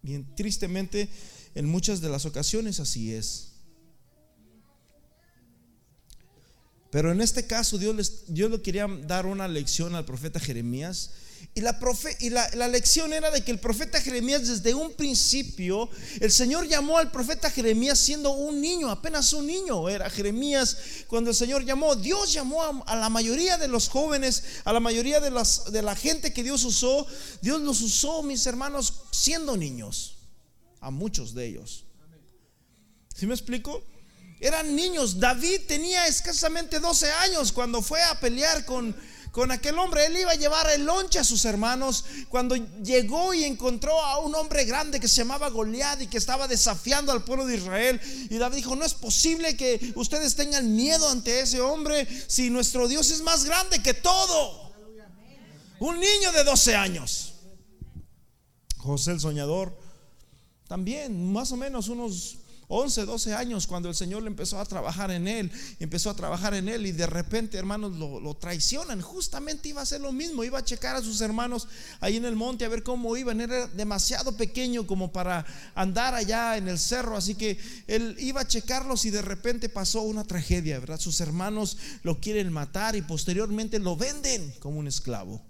Bien, 0.00 0.32
tristemente 0.36 1.08
en 1.56 1.66
muchas 1.66 2.00
de 2.00 2.08
las 2.08 2.24
ocasiones 2.24 2.78
así 2.78 3.12
es. 3.12 3.48
Pero 6.92 7.10
en 7.10 7.20
este 7.20 7.48
caso 7.48 7.78
Dios, 7.78 7.96
les, 7.96 8.32
Dios 8.32 8.48
le 8.48 8.62
quería 8.62 8.86
dar 9.08 9.26
una 9.26 9.48
lección 9.48 9.96
al 9.96 10.04
profeta 10.04 10.38
Jeremías. 10.38 11.10
Y, 11.54 11.62
la, 11.62 11.78
y 12.20 12.30
la, 12.30 12.48
la, 12.54 12.68
lección 12.68 13.12
era 13.12 13.30
de 13.30 13.42
que 13.42 13.50
el 13.50 13.58
profeta 13.58 14.00
Jeremías 14.00 14.46
desde 14.46 14.72
un 14.72 14.92
principio, 14.92 15.90
el 16.20 16.30
Señor 16.30 16.68
llamó 16.68 16.96
al 16.96 17.10
profeta 17.10 17.50
Jeremías 17.50 17.98
siendo 17.98 18.30
un 18.30 18.60
niño, 18.60 18.88
apenas 18.88 19.32
un 19.32 19.46
niño 19.46 19.88
era 19.88 20.08
Jeremías 20.08 20.76
cuando 21.08 21.30
el 21.30 21.36
Señor 21.36 21.64
llamó. 21.64 21.96
Dios 21.96 22.32
llamó 22.32 22.62
a, 22.62 22.82
a 22.86 22.96
la 22.96 23.08
mayoría 23.08 23.58
de 23.58 23.68
los 23.68 23.88
jóvenes, 23.88 24.44
a 24.64 24.72
la 24.72 24.80
mayoría 24.80 25.18
de, 25.18 25.30
las, 25.30 25.72
de 25.72 25.82
la 25.82 25.96
gente 25.96 26.32
que 26.32 26.44
Dios 26.44 26.64
usó. 26.64 27.06
Dios 27.42 27.60
los 27.60 27.80
usó, 27.80 28.22
mis 28.22 28.46
hermanos, 28.46 29.02
siendo 29.10 29.56
niños 29.56 30.18
a 30.80 30.90
muchos 30.90 31.34
de 31.34 31.46
ellos. 31.46 31.84
¿Sí 33.14 33.26
me 33.26 33.34
explico? 33.34 33.82
Eran 34.40 34.74
niños. 34.74 35.20
David 35.20 35.60
tenía 35.68 36.06
escasamente 36.06 36.80
12 36.80 37.10
años 37.12 37.52
cuando 37.52 37.82
fue 37.82 38.02
a 38.02 38.18
pelear 38.18 38.64
con, 38.64 38.96
con 39.30 39.50
aquel 39.50 39.78
hombre. 39.78 40.06
Él 40.06 40.16
iba 40.16 40.32
a 40.32 40.36
llevar 40.36 40.68
el 40.70 40.84
lonche 40.84 41.18
a 41.18 41.24
sus 41.24 41.44
hermanos 41.44 42.04
cuando 42.28 42.56
llegó 42.56 43.34
y 43.34 43.44
encontró 43.44 44.00
a 44.00 44.18
un 44.18 44.34
hombre 44.34 44.64
grande 44.64 45.00
que 45.00 45.08
se 45.08 45.18
llamaba 45.18 45.48
Goliat 45.50 46.02
y 46.02 46.06
que 46.06 46.18
estaba 46.18 46.48
desafiando 46.48 47.12
al 47.12 47.24
pueblo 47.24 47.46
de 47.46 47.56
Israel. 47.56 48.00
Y 48.30 48.38
David 48.38 48.56
dijo, 48.56 48.76
no 48.76 48.84
es 48.84 48.94
posible 48.94 49.56
que 49.56 49.92
ustedes 49.96 50.36
tengan 50.36 50.74
miedo 50.74 51.08
ante 51.08 51.40
ese 51.40 51.60
hombre 51.60 52.06
si 52.26 52.50
nuestro 52.50 52.88
Dios 52.88 53.10
es 53.10 53.22
más 53.22 53.44
grande 53.44 53.82
que 53.82 53.94
todo. 53.94 54.70
Un 55.78 55.98
niño 55.98 56.32
de 56.32 56.44
12 56.44 56.76
años. 56.76 57.32
José 58.76 59.12
el 59.12 59.20
soñador 59.20 59.76
también, 60.68 61.32
más 61.32 61.50
o 61.52 61.56
menos 61.56 61.88
unos 61.88 62.38
11, 62.72 63.04
12 63.04 63.34
años, 63.34 63.66
cuando 63.66 63.88
el 63.88 63.96
Señor 63.96 64.22
le 64.22 64.28
empezó 64.28 64.60
a 64.60 64.64
trabajar 64.64 65.10
en 65.10 65.26
él, 65.26 65.50
empezó 65.80 66.08
a 66.08 66.14
trabajar 66.14 66.54
en 66.54 66.68
él 66.68 66.86
y 66.86 66.92
de 66.92 67.06
repente, 67.06 67.58
hermanos, 67.58 67.96
lo, 67.96 68.34
traicionan. 68.34 69.00
Justamente 69.02 69.68
iba 69.68 69.80
a 69.80 69.82
hacer 69.82 70.00
lo 70.00 70.12
mismo, 70.12 70.44
iba 70.44 70.60
a 70.60 70.64
checar 70.64 70.94
a 70.94 71.02
sus 71.02 71.20
hermanos 71.20 71.66
ahí 71.98 72.16
en 72.16 72.24
el 72.24 72.36
monte 72.36 72.64
a 72.64 72.68
ver 72.68 72.84
cómo 72.84 73.16
iban. 73.16 73.40
Era 73.40 73.66
demasiado 73.66 74.36
pequeño 74.36 74.86
como 74.86 75.12
para 75.12 75.44
andar 75.74 76.14
allá 76.14 76.56
en 76.56 76.68
el 76.68 76.78
cerro, 76.78 77.16
así 77.16 77.34
que 77.34 77.58
él 77.88 78.14
iba 78.20 78.42
a 78.42 78.46
checarlos 78.46 79.04
y 79.04 79.10
de 79.10 79.22
repente 79.22 79.68
pasó 79.68 80.02
una 80.02 80.22
tragedia, 80.22 80.78
¿verdad? 80.78 81.00
Sus 81.00 81.20
hermanos 81.20 81.76
lo 82.04 82.20
quieren 82.20 82.52
matar 82.52 82.94
y 82.94 83.02
posteriormente 83.02 83.80
lo 83.80 83.96
venden 83.96 84.54
como 84.60 84.78
un 84.78 84.86
esclavo. 84.86 85.49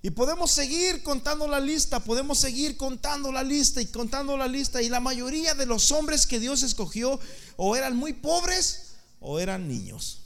Y 0.00 0.10
podemos 0.10 0.52
seguir 0.52 1.02
contando 1.02 1.48
la 1.48 1.58
lista, 1.58 1.98
podemos 2.00 2.38
seguir 2.38 2.76
contando 2.76 3.32
la 3.32 3.42
lista 3.42 3.80
y 3.80 3.86
contando 3.86 4.36
la 4.36 4.46
lista. 4.46 4.80
Y 4.80 4.88
la 4.88 5.00
mayoría 5.00 5.54
de 5.54 5.66
los 5.66 5.90
hombres 5.90 6.26
que 6.26 6.38
Dios 6.38 6.62
escogió 6.62 7.18
o 7.56 7.76
eran 7.76 7.96
muy 7.96 8.12
pobres 8.12 8.94
o 9.20 9.40
eran 9.40 9.66
niños. 9.66 10.20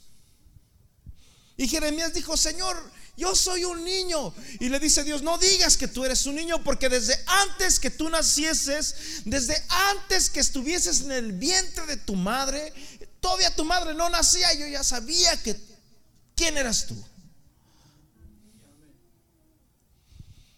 Y 1.57 1.69
Jeremías 1.69 2.13
dijo, 2.13 2.37
Señor, 2.37 2.77
yo 3.17 3.35
soy 3.35 3.65
un 3.65 3.83
niño. 3.85 4.35
Y 4.61 4.69
le 4.69 4.79
dice 4.79 5.05
Dios, 5.05 5.23
no 5.23 5.39
digas 5.39 5.77
que 5.77 5.89
tú 5.89 6.05
eres 6.05 6.27
un 6.27 6.35
niño, 6.35 6.63
porque 6.63 6.89
desde 6.89 7.19
antes 7.27 7.79
que 7.79 7.91
tú 7.91 8.11
nacieses, 8.11 9.23
desde 9.25 9.63
antes 9.69 10.29
que 10.29 10.41
estuvieses 10.41 11.03
en 11.03 11.13
el 11.13 11.33
vientre 11.33 11.87
de 11.87 11.97
tu 11.97 12.15
madre, 12.15 12.73
todavía 13.21 13.55
tu 13.55 13.65
madre 13.65 13.95
no 13.95 14.09
nacía, 14.11 14.53
yo 14.55 14.67
ya 14.67 14.85
sabía 14.85 15.41
que 15.43 15.57
quién 16.35 16.59
eras 16.59 16.87
tú. 16.87 17.12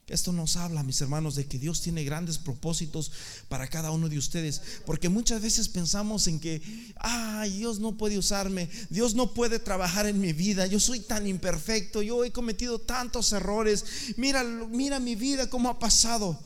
Esto 0.07 0.33
nos 0.33 0.57
habla, 0.57 0.83
mis 0.83 1.01
hermanos, 1.01 1.35
de 1.35 1.47
que 1.47 1.59
Dios 1.59 1.81
tiene 1.81 2.05
grandes 2.05 2.37
propósitos 2.37 3.11
para 3.49 3.69
cada 3.69 3.91
uno 3.91 4.11
de 4.11 4.19
ustedes. 4.19 4.61
Porque 4.85 5.09
muchas 5.09 5.41
veces 5.41 5.69
pensamos 5.69 6.27
en 6.27 6.41
que, 6.41 6.61
ay, 6.97 7.59
Dios 7.59 7.79
no 7.81 7.97
puede 7.97 8.19
usarme, 8.19 8.69
Dios 8.91 9.15
no 9.15 9.33
puede 9.33 9.59
trabajar 9.59 10.07
en 10.07 10.21
mi 10.21 10.35
vida, 10.35 10.67
yo 10.67 10.79
soy 10.79 11.01
tan 11.01 11.27
imperfecto, 11.27 12.03
yo 12.03 12.23
he 12.23 12.33
cometido 12.33 12.79
tantos 12.79 13.33
errores, 13.33 13.85
mira, 14.19 14.45
mira 14.45 15.01
mi 15.01 15.15
vida, 15.15 15.49
cómo 15.49 15.71
ha 15.71 15.79
pasado. 15.79 16.39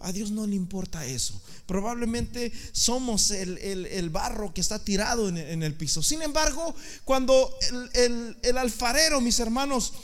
A 0.00 0.12
Dios 0.12 0.30
no 0.30 0.46
le 0.46 0.54
importa 0.54 1.06
eso. 1.06 1.40
Probablemente 1.64 2.52
somos 2.72 3.30
el, 3.30 4.10
barro 4.10 4.52
que 4.52 4.60
está 4.60 4.78
tirado 4.78 5.30
en, 5.30 5.62
el 5.62 5.74
piso. 5.74 6.02
Sin 6.02 6.20
embargo, 6.20 6.74
cuando 7.06 7.56
el 7.94 8.58
alfarero, 8.58 9.22
mis 9.22 9.40
hermanos, 9.40 9.94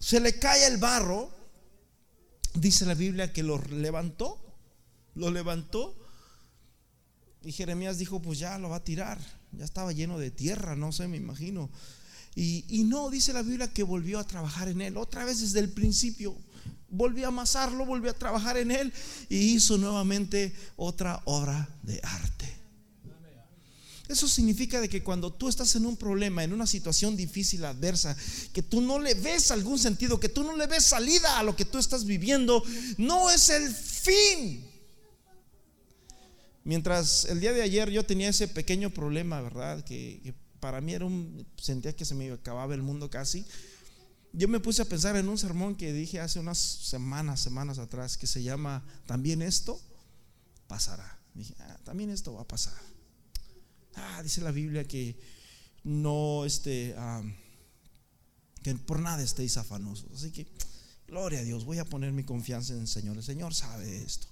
se 0.00 0.18
le 0.18 0.38
cae 0.38 0.66
el 0.66 0.78
barro, 0.78 1.33
Dice 2.54 2.86
la 2.86 2.94
Biblia 2.94 3.32
que 3.32 3.42
lo 3.42 3.60
levantó, 3.70 4.38
lo 5.14 5.30
levantó. 5.30 5.94
Y 7.42 7.52
Jeremías 7.52 7.98
dijo, 7.98 8.22
pues 8.22 8.38
ya 8.38 8.58
lo 8.58 8.70
va 8.70 8.76
a 8.76 8.84
tirar. 8.84 9.18
Ya 9.52 9.64
estaba 9.64 9.92
lleno 9.92 10.18
de 10.18 10.30
tierra, 10.30 10.76
no 10.76 10.92
sé, 10.92 11.08
me 11.08 11.16
imagino. 11.16 11.68
Y, 12.34 12.64
y, 12.68 12.84
no, 12.84 13.10
dice 13.10 13.32
la 13.32 13.42
Biblia 13.42 13.72
que 13.72 13.82
volvió 13.82 14.18
a 14.18 14.24
trabajar 14.24 14.68
en 14.68 14.80
él. 14.80 14.96
Otra 14.96 15.24
vez 15.24 15.40
desde 15.40 15.60
el 15.60 15.70
principio. 15.70 16.36
Volvió 16.88 17.26
a 17.26 17.28
amasarlo, 17.28 17.84
volvió 17.84 18.10
a 18.10 18.14
trabajar 18.14 18.56
en 18.56 18.70
él 18.70 18.92
y 19.28 19.54
hizo 19.54 19.76
nuevamente 19.78 20.54
otra 20.76 21.20
obra 21.24 21.68
de 21.82 22.00
arte. 22.02 22.33
Eso 24.08 24.28
significa 24.28 24.80
de 24.80 24.88
que 24.88 25.02
cuando 25.02 25.32
tú 25.32 25.48
estás 25.48 25.74
en 25.76 25.86
un 25.86 25.96
problema, 25.96 26.44
en 26.44 26.52
una 26.52 26.66
situación 26.66 27.16
difícil, 27.16 27.64
adversa, 27.64 28.14
que 28.52 28.62
tú 28.62 28.82
no 28.82 28.98
le 28.98 29.14
ves 29.14 29.50
algún 29.50 29.78
sentido, 29.78 30.20
que 30.20 30.28
tú 30.28 30.44
no 30.44 30.54
le 30.56 30.66
ves 30.66 30.84
salida 30.84 31.38
a 31.38 31.42
lo 31.42 31.56
que 31.56 31.64
tú 31.64 31.78
estás 31.78 32.04
viviendo, 32.04 32.62
no 32.98 33.30
es 33.30 33.48
el 33.48 33.74
fin. 33.74 34.68
Mientras 36.64 37.24
el 37.26 37.40
día 37.40 37.52
de 37.52 37.62
ayer 37.62 37.90
yo 37.90 38.04
tenía 38.04 38.28
ese 38.28 38.46
pequeño 38.46 38.90
problema, 38.90 39.40
¿verdad? 39.40 39.82
Que, 39.84 40.34
para 40.60 40.80
mí 40.80 40.94
era 40.94 41.04
un, 41.04 41.46
sentía 41.56 41.94
que 41.94 42.06
se 42.06 42.14
me 42.14 42.30
acababa 42.30 42.74
el 42.74 42.82
mundo 42.82 43.10
casi. 43.10 43.44
Yo 44.32 44.48
me 44.48 44.60
puse 44.60 44.82
a 44.82 44.86
pensar 44.86 45.14
en 45.16 45.28
un 45.28 45.38
sermón 45.38 45.76
que 45.76 45.92
dije 45.92 46.20
hace 46.20 46.40
unas 46.40 46.58
semanas, 46.58 47.40
semanas 47.40 47.78
atrás, 47.78 48.16
que 48.16 48.26
se 48.26 48.42
llama, 48.42 48.82
también 49.06 49.42
esto 49.42 49.80
pasará. 50.66 51.18
Dije, 51.34 51.54
ah, 51.60 51.78
también 51.84 52.10
esto 52.10 52.32
va 52.32 52.42
a 52.42 52.48
pasar. 52.48 52.93
Ah, 53.96 54.22
dice 54.22 54.40
la 54.40 54.50
Biblia 54.50 54.84
que 54.84 55.16
no 55.84 56.44
este, 56.44 56.94
que 58.62 58.74
por 58.74 58.98
nada 58.98 59.22
estéis 59.22 59.56
afanosos. 59.56 60.10
Así 60.14 60.30
que, 60.30 60.46
gloria 61.06 61.40
a 61.40 61.44
Dios, 61.44 61.64
voy 61.64 61.78
a 61.78 61.84
poner 61.84 62.12
mi 62.12 62.24
confianza 62.24 62.72
en 62.72 62.80
el 62.80 62.88
Señor. 62.88 63.16
El 63.16 63.22
Señor 63.22 63.54
sabe 63.54 64.02
esto. 64.02 64.26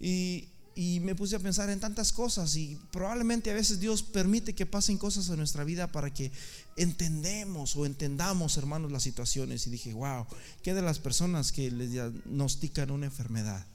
Y, 0.00 0.48
y 0.76 1.00
me 1.00 1.14
puse 1.14 1.36
a 1.36 1.40
pensar 1.40 1.70
en 1.70 1.80
tantas 1.80 2.12
cosas 2.12 2.56
y 2.56 2.78
probablemente 2.90 3.50
a 3.50 3.54
veces 3.54 3.80
Dios 3.80 4.02
permite 4.02 4.54
que 4.54 4.66
pasen 4.66 4.98
cosas 4.98 5.28
en 5.28 5.36
nuestra 5.36 5.64
vida 5.64 5.92
para 5.92 6.12
que 6.12 6.32
entendemos 6.76 7.76
o 7.76 7.86
entendamos, 7.86 8.56
hermanos, 8.56 8.90
las 8.90 9.02
situaciones. 9.02 9.66
Y 9.66 9.70
dije, 9.70 9.92
wow, 9.92 10.26
¿qué 10.62 10.74
de 10.74 10.82
las 10.82 10.98
personas 10.98 11.52
que 11.52 11.70
les 11.70 11.90
diagnostican 11.90 12.90
una 12.90 13.06
enfermedad? 13.06 13.66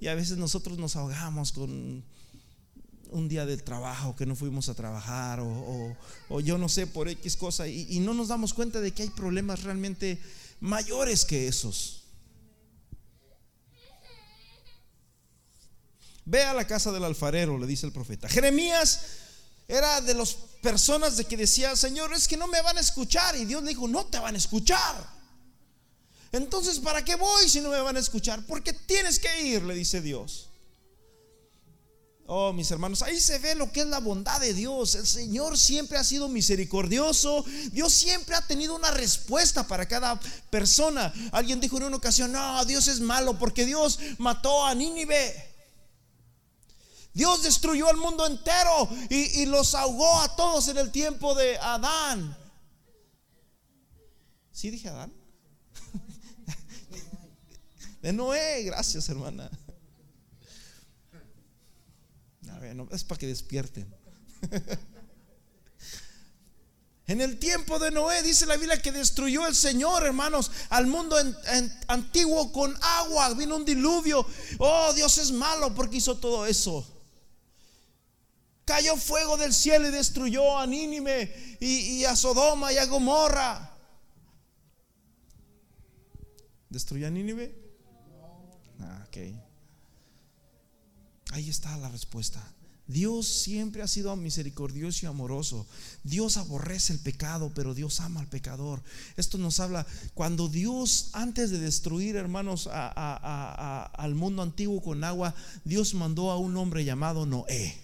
Y 0.00 0.08
a 0.08 0.14
veces 0.14 0.38
nosotros 0.38 0.78
nos 0.78 0.96
ahogamos 0.96 1.52
con 1.52 2.04
un 3.12 3.28
día 3.28 3.46
del 3.46 3.62
trabajo 3.62 4.16
que 4.16 4.26
no 4.26 4.34
fuimos 4.34 4.68
a 4.68 4.74
trabajar 4.74 5.40
o, 5.40 5.96
yo 6.40 6.58
no 6.58 6.68
sé 6.68 6.86
por 6.86 7.08
X 7.08 7.36
cosa 7.36 7.68
y, 7.68 7.86
y 7.90 8.00
no 8.00 8.14
nos 8.14 8.28
damos 8.28 8.54
cuenta 8.54 8.80
de 8.80 8.92
que 8.92 9.02
hay 9.02 9.10
problemas 9.10 9.62
realmente 9.62 10.20
mayores 10.60 11.24
que 11.24 11.48
esos. 11.48 12.02
Ve 16.24 16.42
a 16.44 16.54
la 16.54 16.66
casa 16.66 16.92
del 16.92 17.04
alfarero, 17.04 17.58
le 17.58 17.66
dice 17.66 17.86
el 17.86 17.92
profeta. 17.92 18.28
Jeremías 18.28 19.00
era 19.68 20.00
de 20.00 20.14
las 20.14 20.34
personas 20.62 21.16
de 21.16 21.24
que 21.24 21.36
decía, 21.36 21.74
Señor, 21.76 22.12
es 22.14 22.28
que 22.28 22.36
no 22.36 22.46
me 22.46 22.62
van 22.62 22.78
a 22.78 22.80
escuchar. 22.80 23.36
Y 23.36 23.44
Dios 23.44 23.62
le 23.62 23.70
dijo, 23.70 23.88
no 23.88 24.06
te 24.06 24.18
van 24.18 24.34
a 24.34 24.38
escuchar. 24.38 25.22
Entonces, 26.30 26.78
¿para 26.78 27.04
qué 27.04 27.16
voy 27.16 27.48
si 27.48 27.60
no 27.60 27.70
me 27.70 27.80
van 27.80 27.96
a 27.96 28.00
escuchar? 28.00 28.44
Porque 28.46 28.72
tienes 28.72 29.18
que 29.18 29.42
ir, 29.42 29.62
le 29.62 29.74
dice 29.74 30.00
Dios. 30.00 30.48
Oh, 32.26 32.52
mis 32.52 32.70
hermanos, 32.70 33.02
ahí 33.02 33.20
se 33.20 33.38
ve 33.38 33.54
lo 33.54 33.72
que 33.72 33.80
es 33.80 33.86
la 33.86 33.98
bondad 33.98 34.40
de 34.40 34.54
Dios. 34.54 34.94
El 34.94 35.06
Señor 35.06 35.58
siempre 35.58 35.98
ha 35.98 36.04
sido 36.04 36.28
misericordioso. 36.28 37.44
Dios 37.72 37.92
siempre 37.92 38.36
ha 38.36 38.46
tenido 38.46 38.76
una 38.76 38.92
respuesta 38.92 39.66
para 39.66 39.86
cada 39.86 40.18
persona. 40.48 41.12
Alguien 41.32 41.60
dijo 41.60 41.76
en 41.78 41.84
una 41.84 41.96
ocasión, 41.96 42.32
no, 42.32 42.64
Dios 42.64 42.86
es 42.86 43.00
malo 43.00 43.38
porque 43.38 43.66
Dios 43.66 43.98
mató 44.18 44.64
a 44.64 44.74
Nínive. 44.74 45.50
Dios 47.12 47.42
destruyó 47.42 47.88
al 47.88 47.96
mundo 47.96 48.26
entero 48.26 48.88
y, 49.10 49.42
y 49.42 49.46
los 49.46 49.74
ahogó 49.74 50.20
a 50.20 50.34
todos 50.36 50.68
en 50.68 50.78
el 50.78 50.90
tiempo 50.90 51.34
de 51.34 51.58
Adán. 51.58 52.38
¿Sí 54.52 54.70
dije 54.70 54.88
Adán? 54.88 55.12
De 58.00 58.12
Noé, 58.12 58.62
gracias 58.62 59.08
hermana 59.08 59.50
es 62.90 63.04
para 63.04 63.18
que 63.18 63.26
despierten. 63.26 63.94
En 67.12 67.20
el 67.20 67.38
tiempo 67.38 67.78
de 67.78 67.90
Noé 67.90 68.22
dice 68.22 68.46
la 68.46 68.56
Biblia 68.56 68.80
que 68.80 68.92
destruyó 68.92 69.46
el 69.46 69.54
Señor, 69.54 70.04
hermanos, 70.04 70.50
al 70.70 70.86
mundo 70.86 71.16
antiguo 71.88 72.52
con 72.52 72.74
agua. 72.80 73.34
Vino 73.34 73.56
un 73.56 73.64
diluvio. 73.64 74.24
Oh, 74.58 74.92
Dios 74.94 75.18
es 75.18 75.32
malo 75.32 75.74
porque 75.74 75.96
hizo 75.96 76.16
todo 76.18 76.46
eso. 76.46 76.86
Cayó 78.64 78.96
fuego 78.96 79.36
del 79.36 79.52
cielo 79.52 79.88
y 79.88 79.90
destruyó 79.90 80.56
a 80.56 80.66
Nínive 80.66 81.56
y, 81.60 82.04
a 82.04 82.14
Sodoma 82.14 82.72
y 82.72 82.78
a 82.78 82.86
Gomorra. 82.86 83.76
¿Destruyó 86.70 87.08
a 87.08 87.10
Nínive? 87.10 87.54
Ah, 88.80 89.04
ok. 89.08 89.16
Ahí 91.32 91.50
está 91.50 91.76
la 91.78 91.88
respuesta. 91.88 92.51
Dios 92.86 93.26
siempre 93.26 93.82
ha 93.82 93.88
sido 93.88 94.14
misericordioso 94.16 95.06
y 95.06 95.08
amoroso. 95.08 95.66
Dios 96.04 96.36
aborrece 96.36 96.92
el 96.92 96.98
pecado, 96.98 97.52
pero 97.54 97.74
Dios 97.74 98.00
ama 98.00 98.20
al 98.20 98.28
pecador. 98.28 98.82
Esto 99.16 99.38
nos 99.38 99.60
habla 99.60 99.86
cuando 100.14 100.48
Dios, 100.48 101.10
antes 101.12 101.50
de 101.50 101.58
destruir, 101.58 102.16
hermanos, 102.16 102.68
al 102.72 104.14
mundo 104.14 104.42
antiguo 104.42 104.82
con 104.82 105.04
agua, 105.04 105.34
Dios 105.64 105.94
mandó 105.94 106.30
a 106.30 106.38
un 106.38 106.56
hombre 106.56 106.84
llamado 106.84 107.26
Noé. 107.26 107.81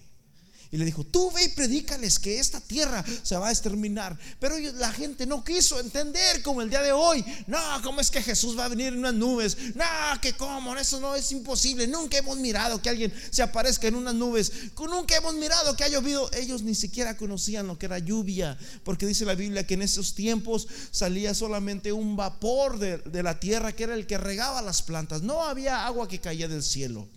Y 0.71 0.77
le 0.77 0.85
dijo, 0.85 1.03
tú 1.03 1.31
ve 1.31 1.45
y 1.45 1.49
predícales 1.49 2.19
que 2.19 2.39
esta 2.39 2.61
tierra 2.61 3.03
se 3.23 3.37
va 3.37 3.49
a 3.49 3.51
exterminar. 3.51 4.19
Pero 4.39 4.59
la 4.59 4.93
gente 4.93 5.25
no 5.25 5.43
quiso 5.43 5.81
entender 5.81 6.43
como 6.43 6.61
el 6.61 6.69
día 6.69 6.83
de 6.83 6.93
hoy. 6.93 7.25
No, 7.47 7.59
¿cómo 7.83 8.03
es 8.03 8.11
que 8.11 8.21
Jesús 8.21 8.59
va 8.59 8.67
a 8.67 8.69
venir 8.69 8.89
en 8.89 8.99
unas 8.99 9.15
nubes? 9.15 9.57
No, 9.75 9.85
que 10.21 10.35
cómo, 10.35 10.77
eso 10.77 11.01
no 11.01 11.15
es 11.15 11.33
imposible. 11.33 11.87
Nunca 11.87 12.19
hemos 12.19 12.37
mirado 12.37 12.83
que 12.83 12.91
alguien 12.91 13.13
se 13.31 13.41
aparezca 13.41 13.89
en 13.89 13.95
unas 13.95 14.15
nubes. 14.15 14.53
Nunca 14.79 15.17
hemos 15.17 15.35
mirado 15.35 15.75
que 15.75 15.85
ha 15.85 15.89
llovido. 15.89 16.31
Ellos 16.35 16.63
ni 16.63 16.75
siquiera 16.75 17.17
conocían 17.17 17.67
lo 17.67 17.79
que 17.79 17.87
era 17.87 17.99
lluvia. 17.99 18.59
Porque 18.85 19.07
dice 19.07 19.25
la 19.25 19.35
Biblia 19.35 19.67
que 19.67 19.75
en 19.75 19.83
esos 19.83 20.15
tiempos 20.15 20.69
salía 20.91 21.33
solamente 21.33 21.93
un 21.93 22.15
vapor 22.15 22.79
de, 22.79 22.99
de 22.99 23.23
la 23.23 23.41
tierra 23.41 23.73
que 23.73 23.85
era 23.85 23.95
el 23.95 24.07
que 24.07 24.19
regaba 24.19 24.61
las 24.61 24.83
plantas. 24.83 25.23
No 25.23 25.45
había 25.45 25.87
agua 25.87 26.09
que 26.09 26.21
caía 26.21 26.47
del 26.47 26.63
cielo. 26.63 27.09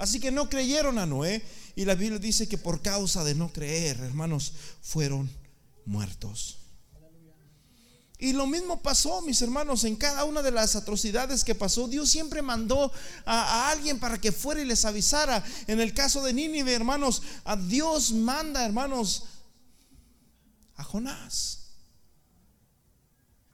Así 0.00 0.18
que 0.18 0.30
no 0.30 0.48
creyeron 0.48 0.98
a 0.98 1.04
Noé. 1.04 1.44
Y 1.76 1.84
la 1.84 1.94
Biblia 1.94 2.18
dice 2.18 2.48
que 2.48 2.56
por 2.56 2.80
causa 2.80 3.22
de 3.22 3.34
no 3.34 3.52
creer, 3.52 4.00
hermanos, 4.00 4.54
fueron 4.80 5.30
muertos. 5.84 6.56
Y 8.18 8.32
lo 8.32 8.46
mismo 8.46 8.80
pasó, 8.80 9.20
mis 9.20 9.42
hermanos, 9.42 9.84
en 9.84 9.96
cada 9.96 10.24
una 10.24 10.40
de 10.40 10.52
las 10.52 10.74
atrocidades 10.74 11.44
que 11.44 11.54
pasó. 11.54 11.86
Dios 11.86 12.08
siempre 12.08 12.40
mandó 12.40 12.90
a, 13.26 13.70
alguien 13.70 14.00
para 14.00 14.18
que 14.18 14.32
fuera 14.32 14.62
y 14.62 14.64
les 14.64 14.86
avisara. 14.86 15.44
En 15.66 15.80
el 15.80 15.92
caso 15.92 16.22
de 16.22 16.32
Nínive, 16.32 16.72
hermanos, 16.72 17.22
a 17.44 17.56
Dios 17.56 18.12
manda, 18.12 18.64
hermanos, 18.64 19.24
a 20.76 20.84
Jonás. 20.84 21.58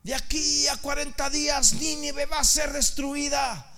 De 0.05 0.15
aquí 0.15 0.69
a 0.69 0.77
40 0.77 1.29
días 1.31 1.73
Nínive 1.75 2.27
va 2.27 2.39
a 2.39 2.45
ser 2.45 2.73
destruida. 2.73 3.76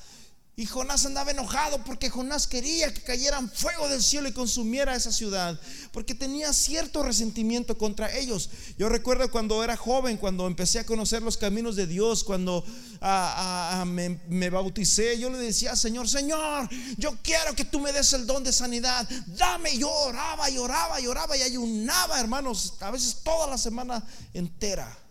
Y 0.59 0.67
Jonás 0.67 1.07
andaba 1.07 1.31
enojado 1.31 1.85
porque 1.85 2.11
Jonás 2.11 2.49
quería 2.49 2.93
que 2.93 3.01
cayeran 3.01 3.49
fuego 3.49 3.89
del 3.89 4.03
cielo 4.03 4.29
y 4.29 4.33
consumiera 4.33 4.97
esa 4.97 5.13
ciudad, 5.13 5.57
porque 5.93 6.17
tenía 6.17 6.53
cierto 6.53 7.05
resentimiento 7.05 7.79
contra 7.79 8.13
ellos. 8.13 8.51
Yo 8.77 8.89
recuerdo 8.89 9.31
cuando 9.31 9.63
era 9.63 9.77
joven, 9.77 10.17
cuando 10.17 10.49
empecé 10.49 10.81
a 10.81 10.85
conocer 10.85 11.23
los 11.23 11.37
caminos 11.37 11.77
de 11.77 11.87
Dios, 11.87 12.25
cuando 12.25 12.65
ah, 13.01 13.79
ah, 13.79 13.85
me, 13.85 14.19
me, 14.29 14.51
bauticé, 14.51 15.17
yo 15.21 15.31
le 15.31 15.39
decía, 15.39 15.77
Señor, 15.77 16.09
Señor, 16.09 16.69
yo 16.97 17.17
quiero 17.23 17.55
que 17.55 17.65
tú 17.65 17.79
me 17.79 17.93
des 17.93 18.13
el 18.15 18.27
don 18.27 18.43
de 18.43 18.53
sanidad, 18.53 19.09
dame. 19.29 19.79
Yo 19.79 19.89
oraba 19.89 20.51
y 20.51 20.59
oraba 20.59 21.01
y 21.01 21.07
oraba 21.07 21.37
y 21.37 21.43
ayunaba, 21.43 22.19
hermanos, 22.19 22.75
a 22.81 22.91
veces 22.91 23.19
toda 23.23 23.47
la 23.47 23.59
semana 23.59 24.05
entera. 24.35 25.08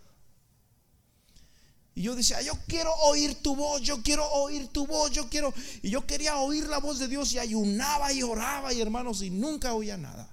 Y 1.98 2.02
yo 2.02 2.14
decía, 2.14 2.40
yo 2.42 2.56
quiero 2.68 2.94
oír 3.06 3.34
tu 3.42 3.56
voz, 3.56 3.82
yo 3.82 4.00
quiero 4.04 4.24
oír 4.30 4.68
tu 4.68 4.86
voz, 4.86 5.10
yo 5.10 5.28
quiero. 5.28 5.52
Y 5.82 5.90
yo 5.90 6.06
quería 6.06 6.36
oír 6.36 6.68
la 6.68 6.78
voz 6.78 7.00
de 7.00 7.08
Dios 7.08 7.32
y 7.32 7.40
ayunaba 7.40 8.12
y 8.12 8.22
oraba 8.22 8.72
y 8.72 8.80
hermanos 8.80 9.20
y 9.20 9.30
nunca 9.30 9.74
oía 9.74 9.96
nada. 9.96 10.32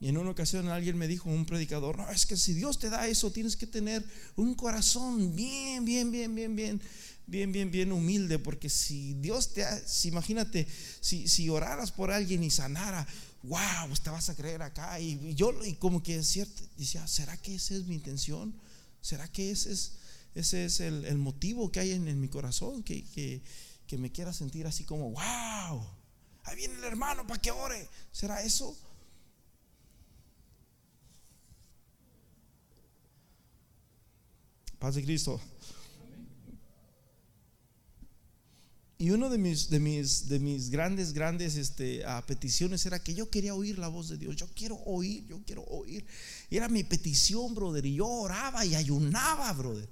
Y 0.00 0.08
en 0.08 0.16
una 0.16 0.30
ocasión 0.30 0.68
alguien 0.68 0.96
me 0.96 1.06
dijo, 1.06 1.28
un 1.28 1.44
predicador, 1.44 1.98
no, 1.98 2.10
es 2.10 2.24
que 2.24 2.38
si 2.38 2.54
Dios 2.54 2.78
te 2.78 2.88
da 2.88 3.08
eso, 3.08 3.30
tienes 3.30 3.56
que 3.56 3.66
tener 3.66 4.02
un 4.36 4.54
corazón 4.54 5.36
bien, 5.36 5.84
bien, 5.84 6.10
bien, 6.10 6.34
bien, 6.34 6.56
bien, 6.56 6.80
bien, 7.26 7.52
bien, 7.52 7.70
bien 7.70 7.92
humilde, 7.92 8.38
porque 8.38 8.70
si 8.70 9.12
Dios 9.20 9.52
te, 9.52 9.66
si, 9.86 10.08
imagínate, 10.08 10.66
si, 11.00 11.28
si 11.28 11.50
oraras 11.50 11.92
por 11.92 12.10
alguien 12.10 12.42
y 12.42 12.50
sanara, 12.50 13.06
wow, 13.44 13.94
te 14.02 14.10
vas 14.10 14.28
a 14.30 14.34
creer 14.34 14.62
acá. 14.62 14.98
Y, 15.00 15.34
yo, 15.34 15.52
y 15.64 15.74
como 15.74 16.02
que 16.02 16.16
es 16.16 16.26
cierto, 16.26 16.62
decía, 16.76 17.06
¿será 17.06 17.36
que 17.36 17.54
esa 17.54 17.74
es 17.74 17.84
mi 17.84 17.94
intención? 17.94 18.54
¿Será 19.00 19.30
que 19.30 19.50
ese 19.50 19.72
es, 19.72 19.92
ese 20.34 20.64
es 20.64 20.80
el, 20.80 21.18
motivo 21.18 21.70
que 21.70 21.80
hay 21.80 21.92
en, 21.92 22.20
mi 22.20 22.28
corazón? 22.28 22.82
Que, 22.82 23.04
que, 23.04 23.42
que, 23.86 23.98
me 23.98 24.10
quiera 24.10 24.32
sentir 24.32 24.66
así 24.66 24.84
como, 24.84 25.10
wow, 25.10 25.86
ahí 26.44 26.56
viene 26.56 26.74
el 26.74 26.84
hermano 26.84 27.26
para 27.26 27.40
que 27.40 27.50
ore. 27.50 27.88
¿Será 28.12 28.42
eso? 28.42 28.76
Paz 34.78 34.94
de 34.94 35.02
Cristo. 35.02 35.40
Y 38.96 39.10
uno 39.10 39.28
de 39.28 39.38
mis, 39.38 39.70
de 39.70 39.80
mis, 39.80 40.28
de 40.28 40.38
mis 40.38 40.70
grandes, 40.70 41.12
grandes 41.12 41.56
este, 41.56 42.04
peticiones 42.26 42.86
era 42.86 43.02
que 43.02 43.14
yo 43.14 43.28
quería 43.28 43.54
oír 43.54 43.78
la 43.78 43.88
voz 43.88 44.08
de 44.08 44.16
Dios. 44.16 44.36
Yo 44.36 44.46
quiero 44.54 44.76
oír, 44.84 45.26
yo 45.26 45.40
quiero 45.44 45.64
oír. 45.64 46.06
Era 46.48 46.68
mi 46.68 46.84
petición, 46.84 47.54
brother. 47.54 47.84
Y 47.86 47.96
yo 47.96 48.06
oraba 48.06 48.64
y 48.64 48.76
ayunaba, 48.76 49.52
brother. 49.52 49.88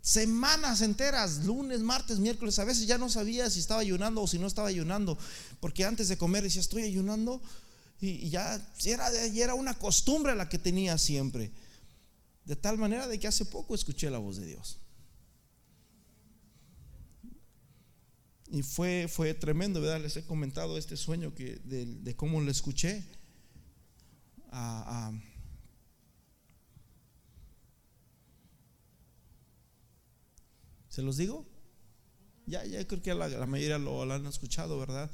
Semanas 0.00 0.80
enteras, 0.80 1.44
lunes, 1.44 1.80
martes, 1.80 2.18
miércoles. 2.18 2.58
A 2.58 2.64
veces 2.64 2.88
ya 2.88 2.98
no 2.98 3.08
sabía 3.08 3.48
si 3.48 3.60
estaba 3.60 3.80
ayunando 3.80 4.22
o 4.22 4.26
si 4.26 4.40
no 4.40 4.48
estaba 4.48 4.68
ayunando. 4.68 5.16
Porque 5.60 5.84
antes 5.84 6.08
de 6.08 6.18
comer 6.18 6.42
decía, 6.42 6.60
estoy 6.60 6.82
ayunando. 6.82 7.40
Y, 8.00 8.28
ya 8.28 8.60
era, 8.84 9.08
era 9.12 9.54
una 9.54 9.78
costumbre 9.78 10.34
la 10.34 10.48
que 10.48 10.58
tenía 10.58 10.98
siempre. 10.98 11.52
De 12.44 12.56
tal 12.56 12.76
manera 12.76 13.06
de 13.06 13.20
que 13.20 13.28
hace 13.28 13.44
poco 13.44 13.76
escuché 13.76 14.10
la 14.10 14.18
voz 14.18 14.38
de 14.38 14.46
Dios. 14.46 14.81
Y 18.52 18.62
fue, 18.62 19.08
fue 19.08 19.32
tremendo, 19.32 19.80
¿verdad? 19.80 20.02
Les 20.02 20.14
he 20.18 20.26
comentado 20.26 20.76
este 20.76 20.98
sueño 20.98 21.34
que, 21.34 21.56
de, 21.64 22.14
cómo 22.16 22.38
lo 22.38 22.50
escuché. 22.50 23.02
¿Se 30.90 31.00
los 31.00 31.16
digo? 31.16 31.46
Ya, 32.44 32.62
ya 32.66 32.86
creo 32.86 33.00
que 33.00 33.14
la, 33.14 33.46
mayoría 33.46 33.78
lo, 33.78 34.02
han 34.02 34.26
escuchado, 34.26 34.78
¿verdad? 34.78 35.10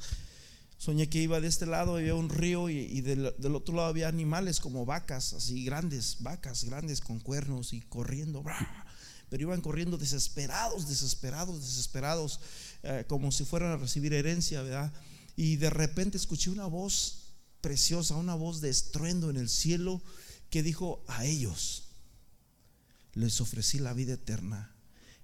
Soñé 0.77 1.09
que 1.09 1.23
iba 1.23 1.41
de 1.41 1.47
este 1.47 1.67
lado, 1.67 1.95
había 1.95 2.17
un 2.17 2.31
río 2.31 2.69
y, 2.69 3.01
del, 3.03 3.27
otro 3.55 3.77
lado 3.77 3.87
había 3.87 4.09
animales 4.09 4.59
como 4.59 4.85
vacas, 4.85 5.33
así 5.33 5.65
grandes, 5.65 6.17
vacas 6.25 6.65
grandes 6.65 7.01
con 7.01 7.21
cuernos 7.21 7.73
y 7.73 7.83
corriendo. 7.83 8.43
Pero 9.29 9.43
iban 9.43 9.61
corriendo 9.61 9.97
desesperados, 9.97 10.89
desesperados, 10.89 11.61
desesperados. 11.61 12.41
Eh, 12.83 13.05
como 13.09 13.33
si 13.33 13.45
fueran 13.45 13.73
a 13.73 13.77
recibir 13.77 14.13
herencia, 14.13 14.63
¿verdad? 14.63 14.93
Y 15.37 15.57
de 15.57 15.71
repente 15.71 16.17
escuché 16.17 16.51
una 16.51 16.67
voz 16.67 17.35
preciosa, 17.61 18.15
una 18.15 18.35
voz 18.35 18.61
de 18.61 18.71
estruendo 18.71 19.31
en 19.31 19.37
el 19.37 19.49
cielo 19.49 20.01
que 20.51 20.63
dijo, 20.63 21.05
a 21.09 21.25
ellos 21.25 21.85
les 23.15 23.41
ofrecí 23.41 23.79
la 23.79 23.93
vida 23.95 24.15
eterna 24.15 24.75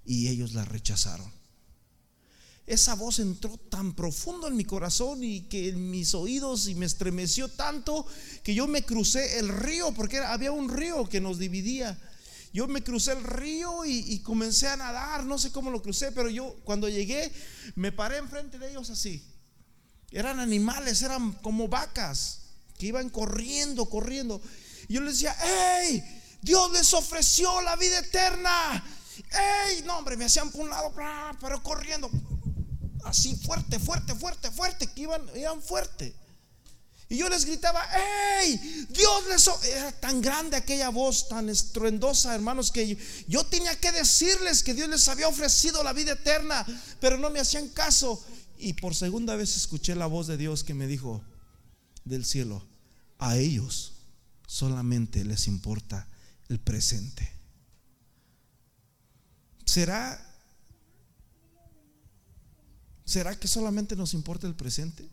y 0.05 0.29
ellos 0.29 0.53
la 0.53 0.65
rechazaron. 0.65 1.31
Esa 2.67 2.95
voz 2.95 3.19
entró 3.19 3.57
tan 3.57 3.95
profundo 3.95 4.49
en 4.49 4.57
mi 4.57 4.65
corazón 4.65 5.23
y 5.23 5.43
que 5.43 5.69
en 5.69 5.91
mis 5.91 6.15
oídos 6.15 6.67
y 6.67 6.75
me 6.75 6.87
estremeció 6.87 7.49
tanto 7.49 8.07
que 8.43 8.55
yo 8.55 8.67
me 8.67 8.83
crucé 8.85 9.39
el 9.39 9.49
río 9.49 9.93
porque 9.93 10.19
había 10.19 10.51
un 10.51 10.71
río 10.71 11.07
que 11.09 11.21
nos 11.21 11.39
dividía 11.39 11.99
yo 12.55 12.69
me 12.69 12.85
crucé 12.85 13.11
el 13.11 13.25
río 13.25 13.85
y, 13.85 14.21
comencé 14.21 14.69
a 14.69 14.77
nadar, 14.77 15.25
no 15.25 15.39
sé 15.39 15.51
cómo 15.51 15.73
lo 15.73 15.83
crucé, 15.83 16.13
pero 16.13 16.31
yo 16.31 16.55
cuando 16.63 16.89
llegué 16.89 17.33
me 17.75 17.91
paré 17.91 18.19
enfrente 18.19 18.61
de 18.61 18.71
ellos 18.71 18.91
así. 18.91 19.27
Eran 20.13 20.39
animales, 20.39 21.03
eran 21.03 21.33
como 21.33 21.67
vacas 21.67 22.43
que 22.79 22.87
iban 22.87 23.11
corriendo, 23.11 23.87
corriendo. 23.87 24.41
Y 24.87 24.95
yo 24.95 25.01
les 25.01 25.15
decía, 25.15 25.37
¡Ey! 25.83 26.01
Dios 26.43 26.71
les 26.71 26.95
ofreció 26.95 27.61
la 27.63 27.75
vida 27.75 27.99
eterna. 27.99 28.85
¡Ey! 29.67 29.83
No, 29.85 29.99
hombre, 29.99 30.17
me 30.17 30.27
hacían 30.27 30.53
por 30.53 30.61
un 30.61 30.71
lado, 30.71 30.95
pero 31.41 31.61
corriendo. 31.61 32.09
Así 33.05 33.35
fuerte, 33.35 33.81
fuerte, 33.81 34.15
fuerte, 34.15 34.53
fuerte, 34.53 34.87
que 34.87 35.03
iban, 35.03 35.29
iban 35.35 35.61
fuerte. 35.61 36.15
Y 37.09 37.19
yo 37.19 37.29
les 37.29 37.45
gritaba, 37.45 37.83
¡Ey! 38.41 38.87
Dios 38.89 39.25
les... 39.29 39.49
Era 39.69 39.93
tan 39.93 40.21
grande 40.21 40.57
aquella 40.57 40.89
voz, 40.89 41.29
tan 41.29 41.49
estruendosa, 41.49 42.35
hermanos, 42.35 42.71
que 42.71 42.97
yo 43.29 43.45
tenía 43.45 43.79
que 43.79 43.93
decirles 43.93 44.63
que 44.63 44.75
Dios 44.75 44.89
les 44.89 45.07
había 45.09 45.29
ofrecido 45.29 45.83
la 45.83 45.93
vida 45.93 46.13
eterna, 46.13 46.65
pero 47.01 47.19
no 47.19 47.31
me 47.31 47.41
hacían 47.41 47.69
caso. 47.69 48.25
Y 48.59 48.73
por 48.75 48.95
segunda 48.95 49.37
vez 49.37 49.57
escuché 49.57 49.95
la 49.95 50.07
voz 50.07 50.27
de 50.27 50.37
Dios 50.37 50.65
que 50.65 50.75
me 50.75 50.87
dijo 50.87 51.23
del 52.05 52.25
cielo, 52.25 52.67
a 53.19 53.37
ellos 53.37 53.93
solamente 54.47 55.25
les 55.25 55.47
importa 55.47 56.09
el 56.49 56.59
presente. 56.59 57.31
¿Será 59.65 60.21
¿Será 63.05 63.39
que 63.39 63.49
solamente 63.49 63.97
nos 63.97 64.15
importa 64.15 64.47
el 64.47 64.55
presente? 64.55 65.09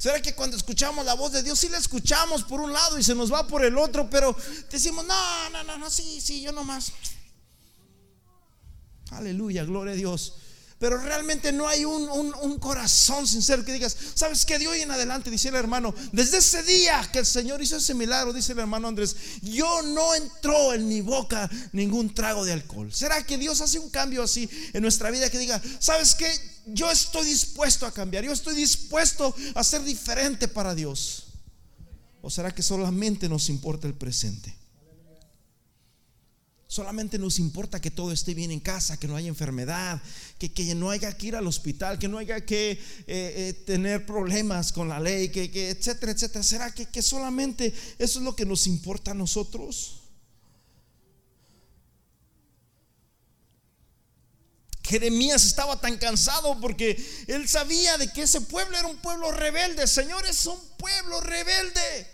¿Será 0.00 0.22
que 0.22 0.34
cuando 0.34 0.56
escuchamos 0.56 1.04
la 1.04 1.12
voz 1.12 1.30
de 1.30 1.42
Dios, 1.42 1.58
sí 1.58 1.68
la 1.68 1.76
escuchamos 1.76 2.42
por 2.44 2.58
un 2.58 2.72
lado 2.72 2.98
y 2.98 3.04
se 3.04 3.14
nos 3.14 3.30
va 3.30 3.46
por 3.46 3.62
el 3.62 3.76
otro, 3.76 4.08
pero 4.08 4.34
decimos, 4.70 5.04
no, 5.04 5.50
no, 5.50 5.62
no, 5.62 5.76
no, 5.76 5.90
sí, 5.90 6.22
sí, 6.22 6.40
yo 6.40 6.52
nomás. 6.52 6.90
Aleluya, 9.10 9.62
gloria 9.64 9.92
a 9.92 9.96
Dios. 9.96 10.36
Pero 10.78 10.96
realmente 10.96 11.52
no 11.52 11.68
hay 11.68 11.84
un, 11.84 12.08
un, 12.08 12.58
corazón 12.58 13.26
sincero 13.26 13.62
que 13.62 13.74
digas, 13.74 13.94
¿sabes 14.14 14.46
qué? 14.46 14.58
De 14.58 14.68
hoy 14.68 14.80
en 14.80 14.90
adelante, 14.90 15.30
dice 15.30 15.50
el 15.50 15.56
hermano, 15.56 15.94
desde 16.12 16.38
ese 16.38 16.62
día 16.62 17.06
que 17.12 17.18
el 17.18 17.26
Señor 17.26 17.60
hizo 17.60 17.76
ese 17.76 17.92
milagro, 17.92 18.32
dice 18.32 18.52
el 18.52 18.60
hermano 18.60 18.88
Andrés, 18.88 19.14
yo 19.42 19.82
no 19.82 20.14
entró 20.14 20.72
en 20.72 20.88
mi 20.88 21.02
boca 21.02 21.50
ningún 21.72 22.14
trago 22.14 22.46
de 22.46 22.54
alcohol. 22.54 22.90
¿Será 22.90 23.22
que 23.26 23.36
Dios 23.36 23.60
hace 23.60 23.78
un 23.78 23.90
cambio 23.90 24.22
así 24.22 24.48
en 24.72 24.80
nuestra 24.80 25.10
vida 25.10 25.28
que 25.28 25.38
diga, 25.38 25.60
¿sabes 25.78 26.14
qué? 26.14 26.32
Yo 26.66 26.90
estoy 26.90 27.26
dispuesto 27.26 27.86
a 27.86 27.92
cambiar, 27.92 28.24
yo 28.24 28.32
estoy 28.32 28.54
dispuesto 28.54 29.34
a 29.54 29.64
ser 29.64 29.82
diferente 29.82 30.48
para 30.48 30.74
Dios? 30.74 31.24
¿O 32.22 32.30
será 32.30 32.54
que 32.54 32.62
solamente 32.62 33.28
nos 33.28 33.48
importa 33.48 33.86
el 33.86 33.94
presente? 33.94 34.54
Solamente 36.66 37.18
nos 37.18 37.40
importa 37.40 37.80
que 37.80 37.90
todo 37.90 38.12
esté 38.12 38.32
bien 38.32 38.52
en 38.52 38.60
casa, 38.60 38.96
que 38.96 39.08
no 39.08 39.16
haya 39.16 39.26
enfermedad, 39.26 40.00
que, 40.38 40.52
que 40.52 40.72
no 40.76 40.90
haya 40.90 41.16
que 41.16 41.26
ir 41.26 41.34
al 41.34 41.48
hospital, 41.48 41.98
que 41.98 42.06
no 42.06 42.18
haya 42.18 42.46
que 42.46 42.70
eh, 42.70 42.78
eh, 43.08 43.62
tener 43.66 44.06
problemas 44.06 44.72
con 44.72 44.88
la 44.88 45.00
ley, 45.00 45.30
que, 45.30 45.50
que 45.50 45.70
etcétera, 45.70 46.12
etcétera. 46.12 46.44
¿Será 46.44 46.72
que, 46.72 46.86
que 46.86 47.02
solamente 47.02 47.74
eso 47.98 48.20
es 48.20 48.24
lo 48.24 48.36
que 48.36 48.46
nos 48.46 48.68
importa 48.68 49.10
a 49.10 49.14
nosotros? 49.14 49.99
Jeremías 54.90 55.44
estaba 55.44 55.80
tan 55.80 55.96
cansado 55.98 56.60
porque 56.60 57.00
él 57.28 57.48
sabía 57.48 57.96
de 57.96 58.12
que 58.12 58.22
ese 58.22 58.40
pueblo 58.40 58.76
era 58.76 58.88
un 58.88 58.96
pueblo 58.96 59.30
rebelde. 59.30 59.86
Señor, 59.86 60.26
es 60.26 60.44
un 60.46 60.58
pueblo 60.76 61.20
rebelde. 61.20 62.08